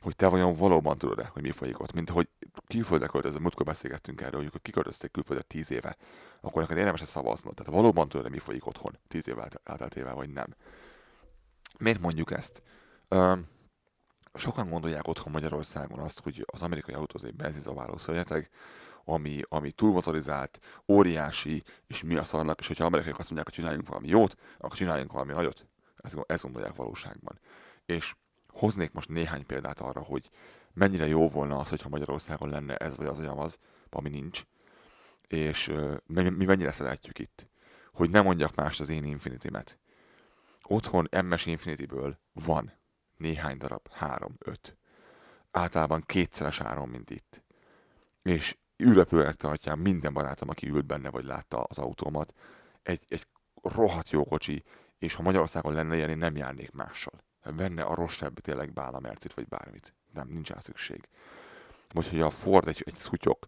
[0.00, 1.92] hogy te vajon valóban tudod-e, hogy mi folyik ott.
[1.92, 2.28] Mint hogy
[2.66, 5.96] külföldre költöző, múltkor beszélgettünk erről, hogy kiköltözték külföldre tíz éve,
[6.40, 7.54] akkor neked érdemes szavaznod.
[7.54, 10.54] Tehát valóban tudod-e, mi folyik otthon tíz év elteltével, vagy nem.
[11.78, 12.62] Miért mondjuk ezt?
[13.08, 13.48] Um,
[14.34, 18.50] sokan gondolják otthon Magyarországon azt, hogy az amerikai autóz egy benzinzaváló szörnyeteg,
[19.04, 23.88] ami, ami túlmotorizált, óriási, és mi a szarnak, és hogyha amerikaiak azt mondják, hogy csináljunk
[23.88, 25.66] valami jót, akkor csináljunk valami nagyot.
[25.96, 27.38] Ezt, ezt gondolják valóságban.
[27.86, 28.14] És
[28.48, 30.30] hoznék most néhány példát arra, hogy
[30.72, 33.58] mennyire jó volna az, hogyha Magyarországon lenne ez vagy az olyan az,
[33.90, 34.44] ami nincs,
[35.26, 37.48] és uh, mi mennyire szeretjük itt.
[37.92, 39.78] Hogy nem mondjak más az én Infinity-met.
[40.62, 42.72] Otthon MS Infinity-ből van
[43.16, 44.76] néhány darab, három, öt.
[45.50, 47.42] Általában kétszeres áron, mint itt.
[48.22, 52.34] És üllepőnek tartja minden barátom, aki ült benne, vagy látta az autómat.
[52.82, 53.26] Egy, egy
[53.62, 54.64] rohadt jó kocsi,
[54.98, 57.24] és ha Magyarországon lenne ilyen, én nem járnék mással.
[57.42, 59.94] Venne a rosszabb tényleg Bála Mercit, vagy bármit.
[60.12, 61.08] Nem, nincs rá szükség.
[61.88, 63.46] Vagy hogy a Ford egy, egy szutyok,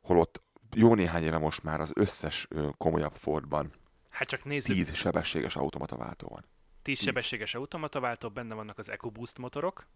[0.00, 0.42] holott
[0.74, 3.72] jó néhány éve most már az összes komolyabb Fordban
[4.12, 4.74] Hát csak nézzük.
[4.74, 6.44] 10 sebességes automataváltó van.
[6.82, 9.86] 10 sebességes automataváltó, benne vannak az EcoBoost motorok,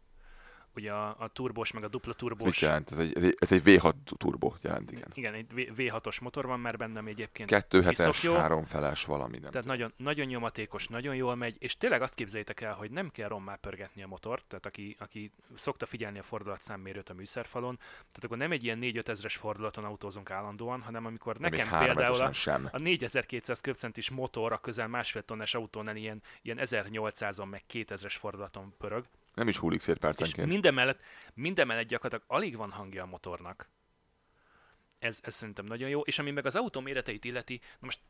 [0.76, 2.56] ugye a, a turbos, meg a dupla turbos.
[2.56, 2.90] Ez jelent?
[2.90, 5.10] Ez egy, ez egy V6 turbo jelent, igen.
[5.14, 7.50] Igen, egy V6-os motor van már bennem egyébként.
[7.50, 9.38] 2.7-es, háromfeles valami.
[9.38, 13.10] Nem tehát nagyon, nagyon nyomatékos, nagyon jól megy, és tényleg azt képzeljétek el, hogy nem
[13.10, 18.24] kell rommá pörgetni a motort, tehát aki, aki szokta figyelni a fordulatszámmérőt a műszerfalon, tehát
[18.24, 22.32] akkor nem egy ilyen 4-5 ezres fordulaton autózunk állandóan, hanem amikor nem nekem például a,
[22.32, 22.68] sem.
[22.72, 28.74] a 4200 köbcentis motor a közel másfél tonnás autónál ilyen, ilyen 1800-on meg 2000-es fordulaton
[28.78, 29.04] pörög,
[29.36, 30.46] nem is hullik szét percenként.
[30.46, 31.00] És minden mellett,
[31.34, 33.68] minden mellett gyakorlatilag alig van hangja a motornak.
[34.98, 36.00] Ez, ez szerintem nagyon jó.
[36.00, 38.00] És ami meg az autó méreteit illeti, na most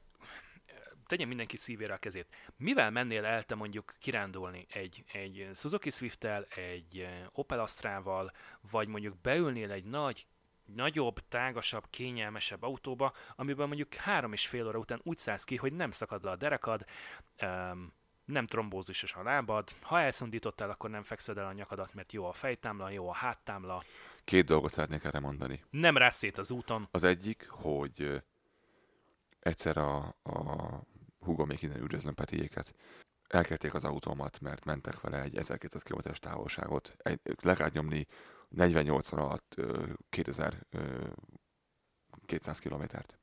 [1.06, 2.26] tegyen mindenki szívére a kezét.
[2.56, 8.32] Mivel mennél el te mondjuk kirándulni egy, egy Suzuki Swift-tel, egy eh, Opel Astrával,
[8.70, 10.26] vagy mondjuk beülnél egy nagy,
[10.64, 15.72] nagyobb, tágasabb, kényelmesebb autóba, amiben mondjuk három és fél óra után úgy szállsz ki, hogy
[15.72, 16.84] nem szakad le a derekad,
[17.42, 17.92] um,
[18.26, 22.32] nem trombózisos a lábad, ha elszundítottál, akkor nem fekszed el a nyakadat, mert jó a
[22.32, 23.82] fejtámla, jó a háttámla.
[24.24, 25.64] Két dolgot szeretnék erre mondani.
[25.70, 26.88] Nem rász szét az úton.
[26.90, 28.22] Az egyik, hogy
[29.40, 30.66] egyszer a, a
[31.20, 32.74] húgom még innen üdvözlöm Petiéket,
[33.28, 36.96] elkerték az autómat, mert mentek vele egy 1200 km-es távolságot.
[36.98, 38.06] Egy, legalább nyomni
[38.48, 39.54] 48 alatt
[40.10, 43.18] 2200 kilométert.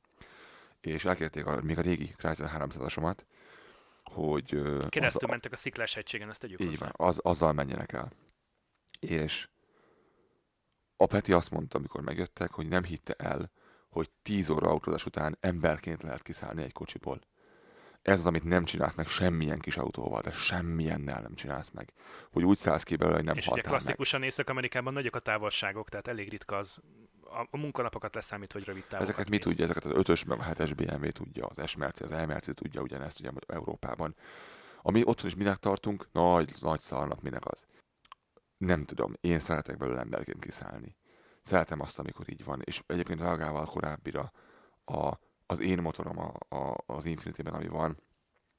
[0.80, 3.18] És elkérték a, még a régi Chrysler 300-asomat,
[4.12, 4.48] hogy...
[4.88, 8.12] Keresztül az, mentek a sziklás hegységen, ezt tegyük Így van, az, azzal menjenek el.
[9.00, 9.48] És
[10.96, 13.50] a Peti azt mondta, amikor megjöttek, hogy nem hitte el,
[13.88, 17.20] hogy 10 óra autózás után emberként lehet kiszállni egy kocsiból.
[18.04, 21.92] Ez az, amit nem csinálsz meg semmilyen kis autóval, de semmilyennel nem csinálsz meg.
[22.32, 26.08] Hogy úgy szállsz ki belőle, hogy nem És ugye klasszikusan Észak-Amerikában nagyok a távolságok, tehát
[26.08, 26.78] elég ritka az
[27.22, 29.64] a, a munkanapokat leszámít, hogy rövid távokat Ezeket mi tudja?
[29.64, 33.30] Ezeket az 5-ös, meg a 7-es BMW tudja, az S-Merci, az E-Merci tudja ugyanezt ugye
[33.46, 34.14] Európában.
[34.82, 37.64] Ami otthon is minek tartunk, nagy, nagy szarnak minek az.
[38.56, 40.96] Nem tudom, én szeretek belőle emberként kiszállni.
[41.42, 42.60] Szeretem azt, amikor így van.
[42.64, 44.32] És egyébként reagálva a korábbira,
[44.84, 45.12] a,
[45.46, 47.96] az én motorom a, a, az Infinity-ben, ami van,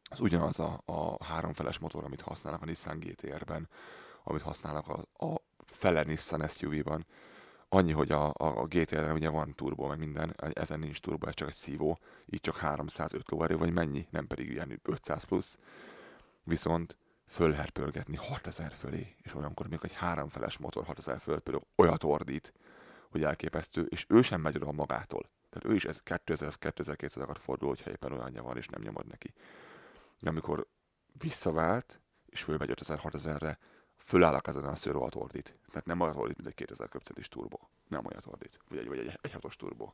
[0.10, 3.70] az ugyanaz a, a háromfeles motor, amit használnak a Nissan GTR-ben,
[4.24, 7.06] amit használnak a, a fele Nissan SUV-ban,
[7.70, 11.34] Annyi, hogy a, a, a GTR-en ugye van turbo, meg minden, ezen nincs turbo, ez
[11.34, 15.58] csak egy szívó, így csak 305 lóerő, vagy mennyi, nem pedig ilyen 500 plusz.
[16.44, 16.98] Viszont
[17.28, 22.54] fölherpörgetni 6000 fölé, és olyankor még egy háromfeles motor 6000 föl például olyat ordít,
[23.10, 25.30] hogy elképesztő, és ő sem megy oda magától.
[25.56, 29.34] Tehát ő is ez 2000-2200 akar fordulni, hogyha éppen olyanja van, és nem nyomod neki.
[30.20, 30.68] De amikor
[31.18, 33.58] visszavált, és fölmegy 5000-6000-re,
[33.98, 35.58] fölállak ezen a szőrovat ordít.
[35.68, 37.58] Tehát nem olyat ordít, mint egy 2000 köpcelis turbo.
[37.88, 38.60] Nem olyat ordít.
[38.70, 39.92] Vagy egy, vagy egy, egy hatos turbo.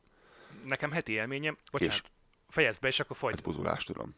[0.64, 2.02] Nekem heti élményem, bocsánat, és
[2.48, 3.34] fejezd be, és akkor folyt.
[3.34, 4.14] Ez buzulást tudom.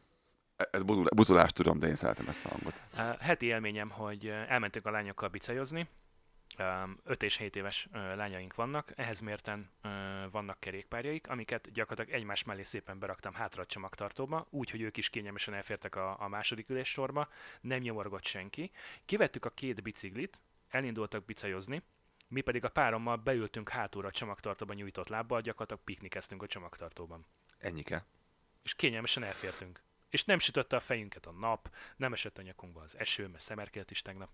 [0.71, 0.83] Ez
[1.15, 2.81] buzulást tudom, de én szeretem ezt a hangot.
[2.93, 5.89] Uh, heti élményem, hogy elmentünk a lányokkal bicajozni,
[6.57, 9.71] 5 és 7 éves lányaink vannak, ehhez mérten
[10.31, 15.11] vannak kerékpárjaik, amiket gyakorlatilag egymás mellé szépen beraktam hátra a csomagtartóba, úgy, hogy ők is
[15.11, 17.29] kényelmesen elfértek a, a második üléssorba,
[17.61, 18.71] nem nyomorgott senki.
[19.05, 21.83] Kivettük a két biciklit, elindultak bicajozni,
[22.29, 27.27] mi pedig a párommal beültünk hátulra a csomagtartóban nyújtott lábbal, gyakorlatilag piknikeztünk a csomagtartóban.
[27.59, 28.07] Ennyike.
[28.63, 29.83] És kényelmesen elfértünk.
[30.09, 33.91] És nem sütötte a fejünket a nap, nem esett a nyakunkba az eső, mert szemerkélt
[33.91, 34.31] is tegnap.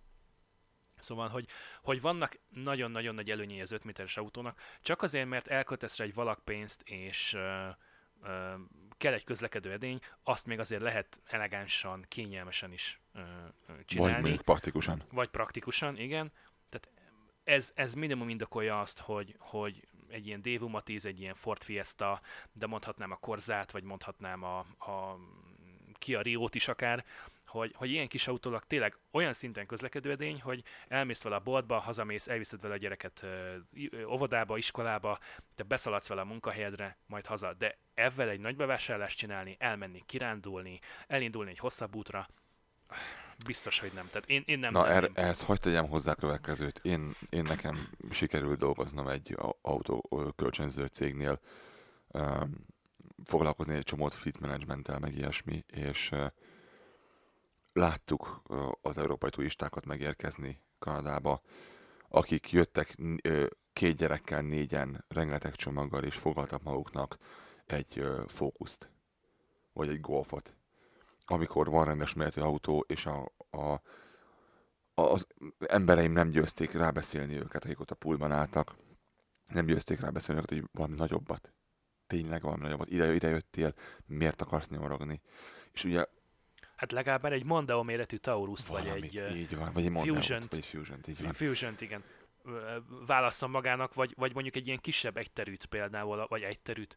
[1.02, 1.46] Szóval, hogy,
[1.82, 6.14] hogy vannak nagyon-nagyon nagy előnyei az 5 méteres autónak, csak azért, mert elkötesz rá egy
[6.14, 7.68] valakpénzt, és ö,
[8.22, 8.54] ö,
[8.96, 13.20] kell egy közlekedő edény, azt még azért lehet elegánsan, kényelmesen is ö,
[13.84, 14.12] csinálni.
[14.12, 15.02] Vagy még praktikusan.
[15.12, 16.32] Vagy praktikusan, igen.
[16.68, 16.90] Tehát
[17.44, 22.20] ez, ez minimum indokolja azt, hogy, hogy egy ilyen Devuma 10, egy ilyen Ford Fiesta,
[22.52, 25.18] de mondhatnám a Korzát, vagy mondhatnám a, a
[25.98, 27.04] Kia Rio-t is akár,
[27.50, 32.28] hogy, hogy ilyen kis autólag tényleg olyan szinten közlekedődény, hogy elmész vele a boltba, hazamész,
[32.28, 33.26] elviszed vele a gyereket
[34.06, 35.18] óvodába, iskolába,
[35.54, 37.52] te beszaladsz vele a munkahelyedre, majd haza.
[37.52, 42.28] De ezzel egy nagy bevásárlást csinálni, elmenni, kirándulni, elindulni egy hosszabb útra,
[43.46, 44.06] biztos, hogy nem.
[44.06, 46.80] Tehát én, én nem Na, er, ehhez hagyd tegyem hozzá következőt.
[46.82, 51.40] Én, én nekem sikerült dolgoznom egy autó kölcsönző cégnél,
[52.08, 52.66] um,
[53.24, 56.26] foglalkozni egy csomót fleet managementtel, meg ilyesmi, és uh,
[57.72, 58.42] láttuk
[58.80, 61.40] az európai turistákat megérkezni Kanadába,
[62.08, 62.96] akik jöttek
[63.72, 67.18] két gyerekkel, négyen, rengeteg csomaggal, és fogaltak maguknak
[67.66, 68.90] egy fókuszt,
[69.72, 70.54] vagy egy golfot.
[71.24, 73.82] Amikor van rendes méretű autó, és a, a,
[74.94, 75.26] az
[75.58, 78.76] embereim nem győzték rábeszélni őket, akik ott a pulban álltak,
[79.46, 81.52] nem győzték rábeszélni őket, hogy valami nagyobbat.
[82.06, 82.90] Tényleg valami nagyobbat.
[82.90, 83.74] Ide, ide jöttél,
[84.06, 85.20] miért akarsz nyomorogni?
[85.72, 86.04] És ugye
[86.80, 90.66] Hát legalább már egy Mondeo méretű Taurus vagy egy, így van, vagy egy Fusion-t, vagy
[90.66, 91.32] Fusion-t, így van.
[91.32, 92.04] Fusion-t, igen
[93.06, 96.96] válasszon magának, vagy, vagy mondjuk egy ilyen kisebb egyterűt például, vagy egyterűt,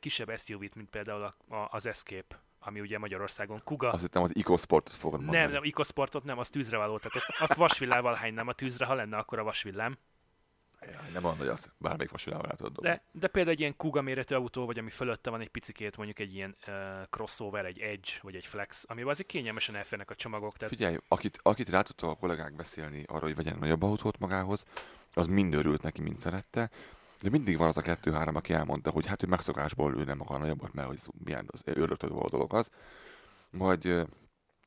[0.00, 3.90] kisebb SUV-t, mint például a, a, az Escape, ami ugye Magyarországon Kuga.
[3.90, 5.44] Azt hittem az EcoSportot fogod mondani.
[5.44, 8.94] Nem, nem, EcoSportot nem, az tűzre való, tehát azt, azt vasvillával hánynám a tűzre, ha
[8.94, 9.98] lenne akkor a vasvillám.
[10.92, 14.02] Jaj, nem mondod, hogy azt bármelyik vasvilával rá tudod de, de például egy ilyen Kuga
[14.02, 16.74] méretű autó, vagy ami fölötte van egy picikét, mondjuk egy ilyen uh,
[17.10, 20.56] crossover, egy Edge, vagy egy Flex, amivel azért kényelmesen elférnek a csomagok.
[20.56, 20.74] Tehát...
[20.74, 24.64] Figyelj, akit, akit rá tudtak a kollégák beszélni arra, hogy vegyen nagyobb autót magához,
[25.14, 26.70] az mind örült neki, mind szerette,
[27.22, 30.40] de mindig van az a kettő-három, aki elmondta, hogy hát ő megszokásból ő nem akar
[30.40, 32.70] nagyobbat, mert hogy milyen az öröktől a dolog az.
[33.50, 34.02] Majd ö,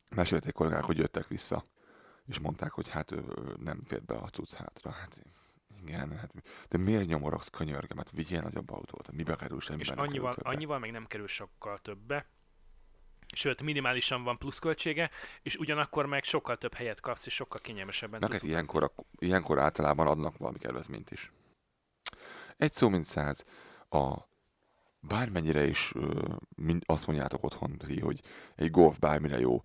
[0.09, 1.65] mesélték kollégák, hogy jöttek vissza,
[2.25, 3.21] és mondták, hogy hát ö,
[3.63, 4.91] nem fér be a cucc hátra.
[4.91, 5.21] Hát
[5.87, 6.31] igen, hát,
[6.69, 7.97] de miért nyomorogsz könyörgem?
[7.97, 12.25] Hát vigyél nagyobb autót, mibe kerül semmi És annyival, annyival meg nem kerül sokkal többe,
[13.35, 15.09] sőt, minimálisan van pluszköltsége,
[15.41, 19.59] és ugyanakkor meg sokkal több helyet kapsz, és sokkal kényelmesebben Neked tudsz ilyenkor, a- ilyenkor
[19.59, 21.31] általában adnak valami kedvezményt is.
[22.57, 23.45] Egy szó, mint száz.
[23.89, 24.17] A
[25.07, 25.93] bármennyire is
[26.55, 28.21] mind, azt mondjátok otthon, hogy
[28.55, 29.61] egy golf bármire jó,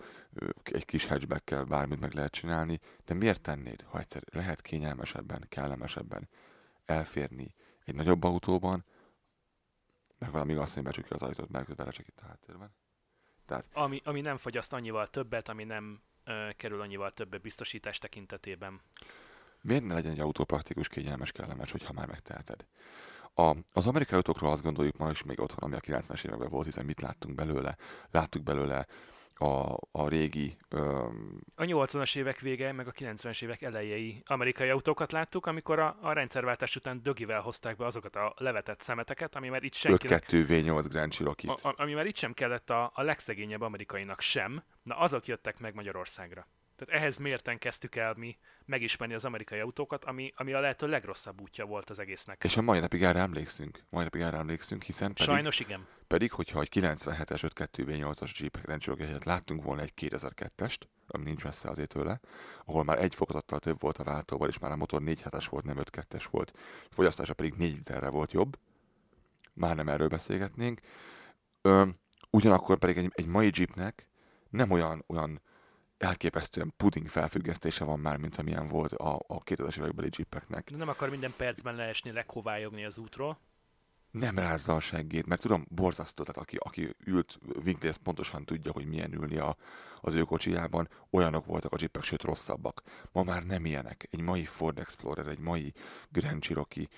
[0.62, 6.28] egy kis hatchbackkel bármit meg lehet csinálni, de miért tennéd, ha egyszer lehet kényelmesebben, kellemesebben
[6.85, 7.55] elférni
[7.85, 8.85] egy nagyobb autóban,
[10.19, 12.74] meg valami azt, hogy becsukja az ajtót, mert közben csak itt a háttérben.
[13.73, 18.81] Ami, ami nem fogyaszt annyival többet, ami nem ö, kerül annyival többet biztosítás tekintetében.
[19.60, 22.66] Miért ne legyen egy autó praktikus, kényelmes, kellemes, hogyha már megteheted?
[23.34, 26.64] A, az amerikai autókról azt gondoljuk ma is még otthon, ami a 90-es években volt,
[26.64, 27.76] hiszen mit láttunk belőle?
[28.10, 28.86] Láttuk belőle
[29.34, 35.12] a, a régi, öm, A 80-as évek vége, meg a 90-es évek elejei amerikai autókat
[35.12, 39.62] láttuk, amikor a, a rendszerváltás után dögivel hozták be azokat a levetett szemeteket, ami már
[39.62, 41.12] itt senkinek 5-2 V8 Grand
[41.62, 45.74] a- ami már itt sem kellett a, a legszegényebb amerikainak sem, na azok jöttek meg
[45.74, 46.46] Magyarországra.
[46.84, 51.40] Tehát ehhez mérten kezdtük el mi megismerni az amerikai autókat, ami, ami a lehető legrosszabb
[51.40, 52.44] útja volt az egésznek.
[52.44, 53.84] És a mai napig erre emlékszünk.
[53.88, 55.86] Mai napig erre emlékszünk, hiszen pedig, Sajnos igen.
[56.06, 61.44] pedig hogyha egy 97-es 5.2 V8-as Jeep Cherokee helyett láttunk volna egy 2002-est, ami nincs
[61.44, 62.20] messze azért tőle,
[62.64, 65.76] ahol már egy fokozattal több volt a váltóval, és már a motor 4.7-es volt, nem
[65.76, 66.52] 5.2-es volt,
[66.90, 68.59] fogyasztása pedig 4 literre volt jobb,
[69.52, 70.80] már nem erről beszélgetnénk.
[71.62, 71.86] Ö,
[72.30, 74.06] ugyanakkor pedig egy, egy mai Jeepnek
[74.50, 75.40] nem olyan, olyan
[76.02, 80.76] elképesztően puding felfüggesztése van már, mint amilyen volt a, a 2000-es évekbeli Jeepeknek.
[80.76, 83.38] Nem akar minden percben leesni, lekovályogni az útról.
[84.10, 88.72] nem rázza a seggét, mert tudom, borzasztó, tehát aki, aki ült Winkley, ezt pontosan tudja,
[88.72, 89.56] hogy milyen ülni a,
[90.00, 92.82] az ő kocsijában, olyanok voltak a jeepek, sőt rosszabbak.
[93.12, 94.08] Ma már nem ilyenek.
[94.10, 95.72] Egy mai Ford Explorer, egy mai
[96.08, 96.88] Grand Cherokee,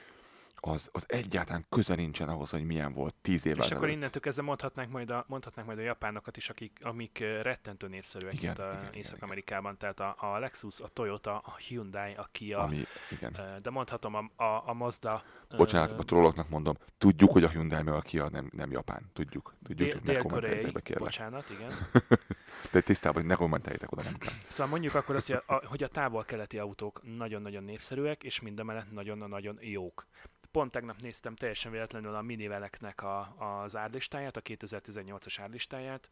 [0.67, 3.97] az, az egyáltalán köze nincsen ahhoz, hogy milyen volt tíz évvel És akkor ezelőtt.
[3.97, 8.35] innentől kezdve mondhatnánk majd a, mondhatnánk majd a japánokat is, akik, amik ö, rettentő népszerűek
[8.35, 9.77] Igen, itt igen, Észak-Amerikában.
[9.77, 13.35] Tehát a, a Lexus, a Toyota, a Hyundai, a Kia, Ami, igen.
[13.39, 15.23] ö, de mondhatom a, a, a Mazda.
[15.49, 19.11] ö, Bocsánat, a trolloknak mondom, tudjuk, hogy a Hyundai meg a Kia nem, nem Japán.
[19.13, 19.55] Tudjuk.
[19.63, 21.05] Tudjuk, csak ne kommenteljétek kérlek.
[21.05, 21.71] bocsánat, igen.
[22.73, 24.33] De tisztában, hogy ne kommenteljétek oda, nem kell.
[24.49, 28.93] Szóval mondjuk akkor azt, hogy a, a- hogy a távol-keleti autók nagyon-nagyon népszerűek, és mindemellett
[28.93, 30.07] nagyon-nagyon jók.
[30.55, 36.11] Pont tegnap néztem teljesen véletlenül a miniveleknek a, az árlistáját, a 2018-as árlistáját,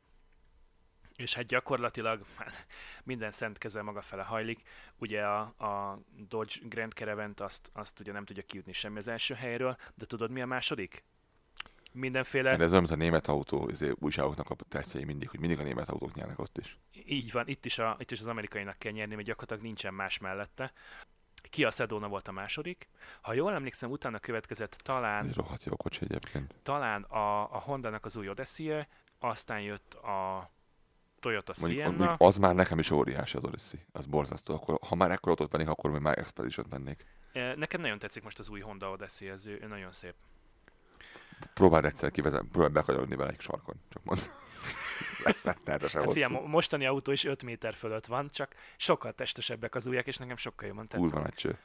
[1.16, 2.66] és hát gyakorlatilag hát,
[3.04, 4.62] minden szent keze maga fele hajlik.
[4.98, 9.34] Ugye a, a Dodge Grand Caravan-t azt, azt ugye nem tudja kijutni semmi az első
[9.34, 11.04] helyről, de tudod mi a második?
[11.92, 15.58] Mindenféle Mert ez olyan, mint a német autó izé, újságoknak a tesztjei mindig, hogy mindig
[15.58, 16.78] a német autók nyernek ott is.
[17.06, 20.18] Így van, itt is, a, itt is az amerikainak kell nyerni, mert gyakorlatilag nincsen más
[20.18, 20.72] mellette.
[21.50, 22.88] Kia Sedona volt a második.
[23.20, 26.54] Ha jól emlékszem, utána következett Ez talán, egy rohadt jó kocsi egyébként.
[26.62, 28.86] talán a, a Honda-nak az új Odyssey,
[29.18, 30.50] aztán jött a
[31.20, 31.96] Toyota Sienna.
[31.96, 33.80] mondjuk az már nekem is óriási az Odyssey.
[33.92, 34.54] Az borzasztó.
[34.54, 37.04] Akkor, ha már ekkor autót vennék, akkor még már Expedition vennék.
[37.32, 40.14] Eh, Nekem nagyon tetszik most az új Honda Odyssey, ez ő, ő nagyon szép.
[41.54, 43.74] Próbáld egyszer kivezetni, próbáld bekanyarulni vele egy sarkon.
[43.88, 44.30] Csak mond.
[45.42, 49.86] Rettenetesen Hát figyelj, mo- mostani autó is 5 méter fölött van, csak sokkal testesebbek az
[49.86, 51.22] újak, és nekem sokkal jobban Kurva tetszik.
[51.24, 51.58] nagy cső.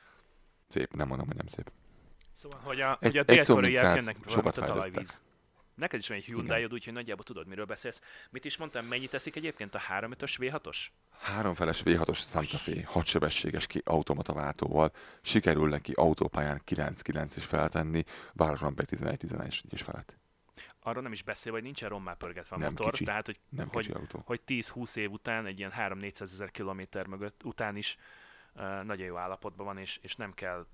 [0.67, 1.71] Szép, nem mondom, hogy nem szép.
[2.33, 5.19] Szóval, hogy a, Egy- hogy a dél-koreaiak száz, jönnek valamit a talajvíz.
[5.75, 8.01] Neked is van egy hyundai úgyhogy nagyjából tudod, miről beszélsz.
[8.29, 10.77] Mit is mondtam, mennyit teszik egyébként a 3.5-ös V6-os?
[11.19, 18.03] Háromfeles V6-os Santa Fe, hatsebességes ki automata váltóval, sikerül neki autópályán 9-9 is feltenni,
[18.33, 20.17] városban pedig 11-11 is felett.
[20.87, 23.03] Arról nem is beszél, hogy nincsen rommá pörgetve a Nem motor, kicsi.
[23.03, 24.21] tehát hogy, Nem hogy, autó.
[24.25, 27.97] hogy 10-20 év után, egy ilyen 3-400 ezer kilométer mögött után is
[28.55, 30.65] uh, nagyon jó állapotban van, és, és nem kell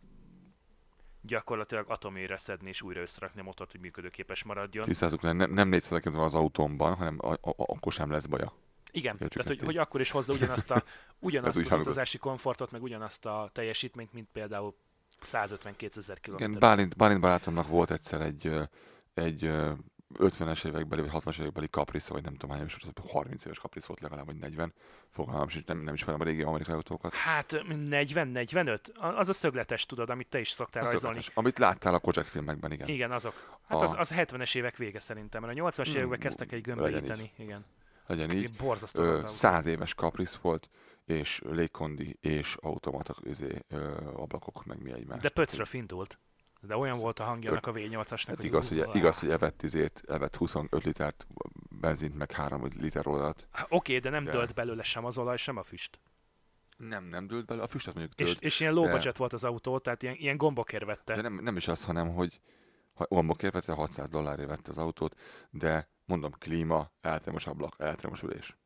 [1.22, 4.86] gyakorlatilag atomére szedni és újra összerakni a motort, hogy működőképes maradjon.
[4.86, 8.12] Tisztázzuk le, nem, nem 400 km van az autómban, hanem a, a, a, akkor sem
[8.12, 8.54] lesz baja.
[8.92, 9.66] Igen, Értsük tehát hogy, így.
[9.66, 10.84] hogy akkor is hozza ugyanazt, a,
[11.20, 14.76] ugyanazt az utazási komfortot, meg ugyanazt a teljesítményt, mint például
[15.22, 16.62] 152 ezer Igen, kilométer.
[16.62, 18.52] Bálint, Bálint barátomnak volt egyszer egy,
[19.14, 19.52] egy
[20.20, 22.78] 50-es évekbeli, vagy 60-as évekbeli Caprice, vagy nem tudom hány éves,
[23.08, 24.74] 30 éves Caprice volt legalább, vagy 40.
[25.10, 27.14] Fogalmam sincs, nem, nem is a régi amerikai autókat.
[27.16, 31.16] Hát 40-45, az a szögletes, tudod, amit te is szoktál Az rajzolni.
[31.16, 31.44] tökéletes.
[31.44, 32.88] Amit láttál a Kojak filmekben, igen.
[32.88, 33.58] Igen, azok.
[33.68, 36.62] Hát A- az, az 70-es évek vége szerintem, mert a 80-as Hmm, években kezdtek egy
[36.62, 37.32] gömbölyíteni.
[37.38, 37.66] Igen.
[38.08, 38.56] Legyen Ezek így.
[38.56, 39.02] Borzasztó.
[39.02, 39.28] Ö, autók.
[39.28, 40.70] száz éves Caprice volt,
[41.06, 45.22] és légkondi, és automata üzé, ö, ablakok, meg mi egymás.
[45.22, 46.18] De pöcről indult.
[46.66, 50.04] De olyan volt a hangja annak a V8-asnak, Hát igaz, hogy, igaz, hogy evett izét,
[50.08, 51.28] evett 25 litert
[51.70, 53.48] benzint, meg 3 liter olajat.
[53.52, 56.00] Há, Oké, de nem De- tölt belőle sem az olaj, sem a füst.
[56.78, 59.34] Nem, nem dőlt bele, a füstet mondjuk És, tölt, és ilyen low de- budget volt
[59.34, 61.16] az autó, tehát ilyen, ilyen gombokért vette.
[61.16, 62.40] de nem, nem is az, hanem, hogy
[62.94, 65.20] ha Ombokért vette, 600 dollárért vette az autót,
[65.50, 68.58] de mondom, klíma, elektromos ablak, elektromos ülés.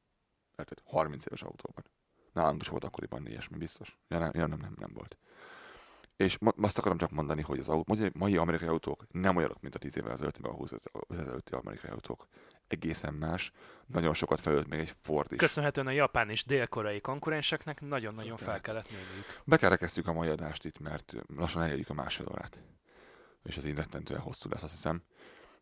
[0.55, 1.83] Tehát 30 éves autóban.
[2.33, 3.97] Nálunk is volt akkoriban ilyesmi, biztos.
[4.07, 5.17] Ja, nem, ja, nem, nem, nem volt.
[6.17, 9.75] És ma, azt akarom csak mondani, hogy az autó, mai, amerikai autók nem olyanok, mint
[9.75, 12.27] a 10 évvel ezelőtti, vagy a 20 évvel ezelőtti amerikai autók.
[12.67, 13.51] Egészen más.
[13.85, 15.37] Nagyon sokat fejlődött még egy Ford is.
[15.37, 19.41] Köszönhetően a japán és dél-koreai konkurenseknek nagyon-nagyon fel kellett nőniük.
[19.43, 22.59] Bekerekeztük a mai adást itt, mert lassan elérjük a másfél órát.
[23.43, 25.03] És ez így rettentően hosszú lesz, azt hiszem.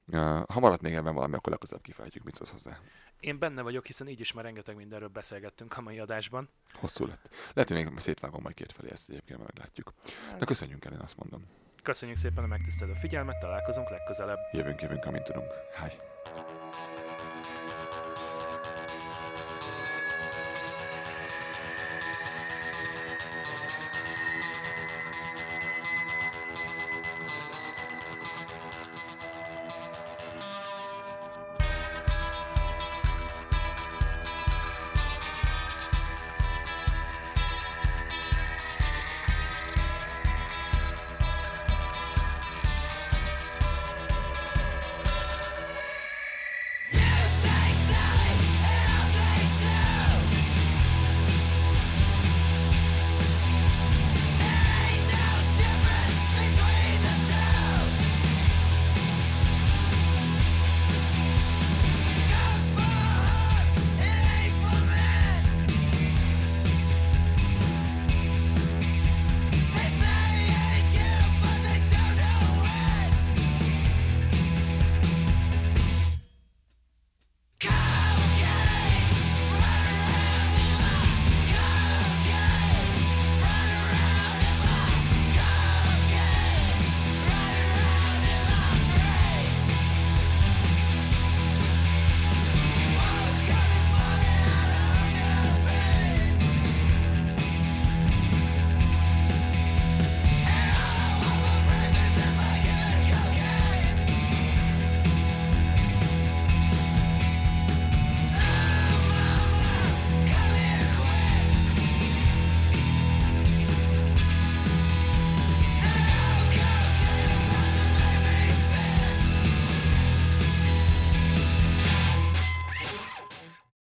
[0.07, 2.79] Uh, Ha maradt még ebben valami, akkor legközelebb kifejtjük, mit szólsz hozzá.
[3.25, 6.49] Én benne vagyok, hiszen így is már rengeteg mindenről beszélgettünk a mai adásban.
[6.73, 7.29] Hosszú lett.
[7.53, 9.93] Lehet, hogy még szétvágom majd két felé, ezt egyébként meglátjuk.
[10.39, 11.45] De köszönjünk el, én azt mondom.
[11.83, 14.39] Köszönjük szépen a megtisztelő figyelmet, találkozunk legközelebb.
[14.51, 15.51] Jövünk, jövünk, amint tudunk.
[15.81, 15.91] Hi.